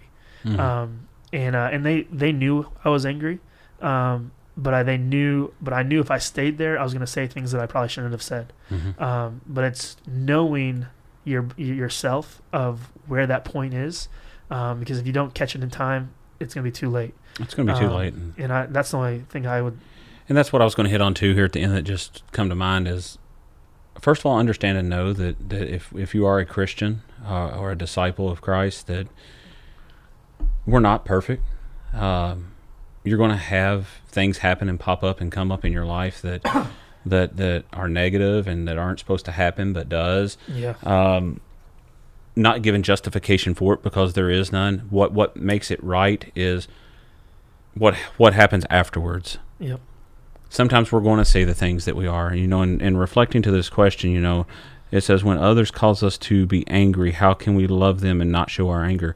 Mhm. 0.44 0.60
Um, 0.60 1.08
and 1.34 1.56
uh, 1.56 1.70
and 1.72 1.84
they 1.86 2.04
they 2.04 2.32
knew 2.32 2.68
I 2.86 2.90
was 2.90 3.04
angry, 3.04 3.40
um, 3.82 4.32
but 4.56 4.76
I 4.76 4.84
they 4.84 4.98
knew 4.98 5.54
but 5.60 5.74
I 5.74 5.82
knew 5.82 6.00
if 6.02 6.12
I 6.12 6.20
stayed 6.20 6.60
there, 6.60 6.80
I 6.80 6.84
was 6.84 6.94
gonna 6.94 7.08
say 7.08 7.26
things 7.26 7.52
that 7.52 7.60
I 7.62 7.66
probably 7.66 7.90
shouldn't 7.90 8.14
have 8.14 8.22
said. 8.22 8.54
Mhm. 8.70 9.02
Um, 9.02 9.42
but 9.48 9.64
it's 9.64 9.98
knowing 10.06 10.86
your 11.28 11.48
yourself 11.58 12.42
of 12.54 12.90
where 13.06 13.28
that 13.28 13.46
point 13.46 13.74
is, 13.74 14.08
um, 14.50 14.80
because 14.80 14.98
if 15.00 15.06
you 15.06 15.14
don't 15.14 15.34
catch 15.34 15.56
it 15.56 15.64
in 15.64 15.70
time, 15.70 16.14
it's 16.40 16.54
gonna 16.54 16.64
be 16.64 16.72
too 16.72 16.90
late. 16.90 17.14
It's 17.40 17.54
going 17.54 17.68
to 17.68 17.74
be 17.74 17.80
too 17.80 17.86
um, 17.86 17.94
late. 17.94 18.14
And, 18.14 18.34
And 18.38 18.52
I, 18.52 18.66
that's 18.66 18.92
the 18.92 18.98
only 18.98 19.20
thing 19.30 19.46
I 19.46 19.62
would. 19.62 19.78
and 20.28 20.38
that's 20.38 20.52
what 20.52 20.62
I 20.62 20.66
was 20.66 20.76
going 20.76 20.86
to 20.86 20.90
hit 20.90 21.02
on 21.02 21.14
too 21.14 21.34
here 21.36 21.46
at 21.46 21.54
the 21.54 21.62
end 21.62 21.74
that 21.74 21.84
just 21.84 22.24
come 22.32 22.50
to 22.50 22.56
mind 22.56 22.88
is 22.88 23.18
first 24.02 24.22
of 24.22 24.26
all, 24.26 24.38
understand 24.38 24.78
and 24.78 24.90
know 24.90 25.14
that, 25.14 25.50
that 25.50 25.74
if, 25.74 25.94
if 25.94 26.14
you 26.14 26.26
are 26.26 26.40
a 26.40 26.46
Christian 26.46 27.02
uh, 27.26 27.50
or 27.50 27.72
a 27.72 27.76
disciple 27.76 28.30
of 28.30 28.42
Christ, 28.42 28.88
that 28.88 29.08
we're 30.66 30.80
not 30.80 31.06
perfect. 31.06 31.44
Um, 31.94 32.54
you're 33.04 33.18
going 33.18 33.32
to 33.32 33.38
have 33.38 33.88
things 34.08 34.40
happen 34.40 34.70
and 34.70 34.80
pop 34.80 35.04
up 35.04 35.22
and 35.22 35.32
come 35.32 35.52
up 35.52 35.64
in 35.64 35.72
your 35.72 35.86
life 35.86 36.22
that 36.22 36.42
that 37.10 37.38
that 37.38 37.66
are 37.74 37.88
negative 37.88 38.48
and 38.48 38.68
that 38.68 38.78
aren't 38.78 39.00
supposed 39.00 39.26
to 39.26 39.32
happen 39.32 39.74
but 39.74 39.90
does. 39.90 40.38
Yeah. 40.48 40.76
um, 40.84 41.42
not 42.38 42.62
given 42.62 42.84
justification 42.84 43.56
for 43.56 43.74
it 43.74 43.84
because 43.84 44.14
there 44.14 44.30
is 44.30 44.52
none. 44.52 44.88
What 44.90 45.12
what 45.12 45.36
makes 45.36 45.72
it 45.72 45.84
right 45.84 46.32
is 46.36 46.68
what 47.74 47.96
what 48.18 48.34
happens 48.34 48.66
afterwards. 48.70 49.40
Yep. 49.60 49.82
Sometimes 50.50 50.92
we're 50.92 51.02
going 51.02 51.18
to 51.18 51.26
say 51.26 51.44
the 51.44 51.54
things 51.54 51.86
that 51.86 51.96
we 51.96 52.08
are, 52.08 52.34
you 52.34 52.48
know. 52.48 52.62
And, 52.62 52.82
and 52.82 53.00
reflecting 53.00 53.42
to 53.42 53.52
this 53.52 53.70
question, 53.70 54.12
you 54.12 54.22
know, 54.22 54.46
it 54.92 55.02
says 55.02 55.24
when 55.24 55.38
others 55.38 55.72
cause 55.72 56.04
us 56.04 56.18
to 56.20 56.46
be 56.46 56.66
angry, 56.68 57.12
how 57.12 57.34
can 57.34 57.56
we 57.56 57.68
love 57.68 58.00
them 58.00 58.22
and 58.22 58.32
not 58.32 58.50
show 58.50 58.70
our 58.70 58.86
anger? 58.86 59.16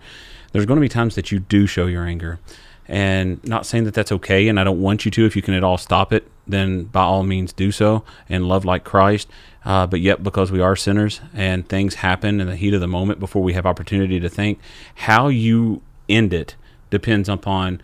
There's 0.51 0.65
going 0.65 0.77
to 0.77 0.81
be 0.81 0.89
times 0.89 1.15
that 1.15 1.31
you 1.31 1.39
do 1.39 1.65
show 1.67 1.85
your 1.85 2.03
anger, 2.03 2.39
and 2.87 3.41
not 3.45 3.65
saying 3.65 3.85
that 3.85 3.93
that's 3.93 4.11
okay. 4.11 4.49
And 4.49 4.59
I 4.59 4.65
don't 4.65 4.81
want 4.81 5.05
you 5.05 5.11
to. 5.11 5.25
If 5.25 5.35
you 5.35 5.41
can 5.41 5.53
at 5.53 5.63
all 5.63 5.77
stop 5.77 6.11
it, 6.11 6.29
then 6.51 6.83
by 6.85 7.01
all 7.01 7.23
means 7.23 7.53
do 7.53 7.71
so 7.71 8.03
and 8.29 8.47
love 8.47 8.65
like 8.65 8.83
Christ. 8.83 9.27
Uh, 9.63 9.85
but 9.85 9.99
yet, 10.01 10.23
because 10.23 10.51
we 10.51 10.59
are 10.59 10.75
sinners 10.75 11.21
and 11.33 11.67
things 11.67 11.95
happen 11.95 12.41
in 12.41 12.47
the 12.47 12.55
heat 12.55 12.73
of 12.73 12.81
the 12.81 12.87
moment 12.87 13.19
before 13.19 13.43
we 13.43 13.53
have 13.53 13.65
opportunity 13.65 14.19
to 14.19 14.29
think, 14.29 14.59
how 14.95 15.27
you 15.27 15.81
end 16.09 16.33
it 16.33 16.55
depends 16.89 17.29
upon 17.29 17.81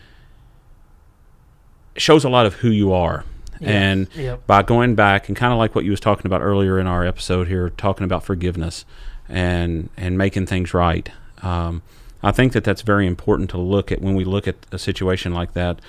shows 1.95 2.23
a 2.23 2.29
lot 2.29 2.45
of 2.45 2.55
who 2.55 2.69
you 2.69 2.91
are. 2.93 3.23
Yeah. 3.59 3.69
And 3.69 4.07
Yep. 4.15 4.45
by 4.45 4.61
going 4.61 4.93
back 4.95 5.27
and 5.27 5.35
kind 5.35 5.51
of 5.51 5.57
like 5.57 5.73
what 5.73 5.83
you 5.83 5.91
was 5.91 5.99
talking 5.99 6.27
about 6.27 6.41
earlier 6.41 6.79
in 6.79 6.85
our 6.85 7.05
episode 7.05 7.47
here, 7.47 7.69
talking 7.71 8.03
about 8.05 8.23
forgiveness 8.23 8.85
and 9.27 9.89
and 9.97 10.17
making 10.17 10.45
things 10.45 10.73
right. 10.73 11.09
Um, 11.41 11.81
I 12.23 12.31
think 12.31 12.53
that 12.53 12.63
that's 12.63 12.81
very 12.81 13.05
important 13.07 13.49
to 13.51 13.57
look 13.57 13.91
at 13.91 14.01
when 14.01 14.15
we 14.15 14.23
look 14.25 14.47
at 14.47 14.55
a 14.71 14.77
situation 14.79 15.33
like 15.33 15.53
that, 15.53 15.79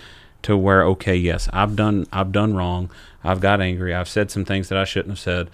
to 0.43 0.57
where 0.57 0.85
okay, 0.85 1.17
yes, 1.17 1.49
I've 1.53 1.77
done 1.77 2.07
I've 2.13 2.33
done 2.33 2.55
wrong, 2.55 2.91
I've 3.25 3.41
got 3.41 3.61
angry, 3.61 3.95
I've 3.95 4.09
said 4.09 4.31
some 4.31 4.45
things 4.45 4.69
that 4.69 4.79
I 4.79 4.85
shouldn't 4.85 5.11
have 5.11 5.19
said. 5.19 5.51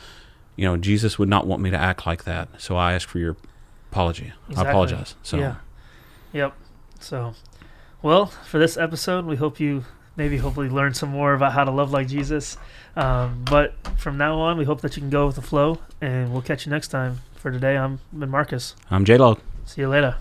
You 0.57 0.67
know, 0.67 0.77
Jesus 0.77 1.19
would 1.19 1.29
not 1.29 1.47
want 1.47 1.63
me 1.63 1.71
to 1.71 1.77
act 1.77 2.07
like 2.07 2.25
that, 2.25 2.49
so 2.59 2.77
I 2.77 2.93
ask 2.93 3.09
for 3.09 3.19
your 3.19 3.37
apology. 3.91 4.33
I 4.57 4.63
apologize. 4.63 5.17
So 5.23 5.39
Yeah. 5.39 5.57
Yep. 6.33 6.55
So, 7.01 7.35
well, 8.03 8.27
for 8.27 8.59
this 8.59 8.77
episode, 8.77 9.25
we 9.25 9.37
hope 9.37 9.61
you 9.61 9.85
maybe 10.17 10.39
hopefully 10.39 10.69
learn 10.69 10.95
some 10.95 11.11
more 11.11 11.35
about 11.35 11.53
how 11.53 11.65
to 11.65 11.71
love 11.71 11.91
like 11.91 12.09
Jesus. 12.09 12.57
Um, 12.97 13.45
but 13.45 13.75
from 13.99 14.17
now 14.17 14.39
on, 14.39 14.57
we 14.57 14.65
hope 14.65 14.81
that 14.83 14.97
you 14.97 15.03
can 15.03 15.11
go 15.11 15.27
with 15.27 15.37
the 15.37 15.43
flow, 15.43 15.79
and 16.01 16.33
we'll 16.33 16.43
catch 16.43 16.67
you 16.67 16.71
next 16.71 16.89
time. 16.89 17.21
For 17.37 17.51
today, 17.51 17.77
I'm 17.77 18.01
Ben 18.13 18.31
Marcus. 18.31 18.75
I'm 18.91 19.05
J 19.05 19.19
Log. 19.19 19.41
See 19.67 19.83
you 19.83 19.89
later. 19.89 20.17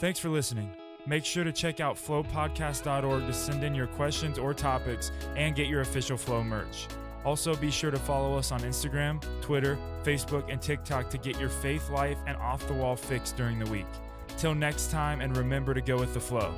Thanks 0.00 0.18
for 0.18 0.28
listening. 0.28 0.77
Make 1.08 1.24
sure 1.24 1.42
to 1.42 1.52
check 1.52 1.80
out 1.80 1.96
flowpodcast.org 1.96 3.26
to 3.26 3.32
send 3.32 3.64
in 3.64 3.74
your 3.74 3.86
questions 3.86 4.38
or 4.38 4.52
topics 4.52 5.10
and 5.36 5.56
get 5.56 5.66
your 5.66 5.80
official 5.80 6.18
Flow 6.18 6.44
merch. 6.44 6.86
Also, 7.24 7.56
be 7.56 7.70
sure 7.70 7.90
to 7.90 7.98
follow 7.98 8.36
us 8.36 8.52
on 8.52 8.60
Instagram, 8.60 9.24
Twitter, 9.40 9.78
Facebook, 10.02 10.52
and 10.52 10.60
TikTok 10.60 11.08
to 11.08 11.16
get 11.16 11.40
your 11.40 11.48
faith 11.48 11.88
life 11.88 12.18
and 12.26 12.36
off 12.36 12.66
the 12.68 12.74
wall 12.74 12.94
fix 12.94 13.32
during 13.32 13.58
the 13.58 13.70
week. 13.70 13.86
Till 14.36 14.54
next 14.54 14.90
time, 14.90 15.22
and 15.22 15.34
remember 15.34 15.72
to 15.72 15.80
go 15.80 15.96
with 15.96 16.12
the 16.12 16.20
flow. 16.20 16.54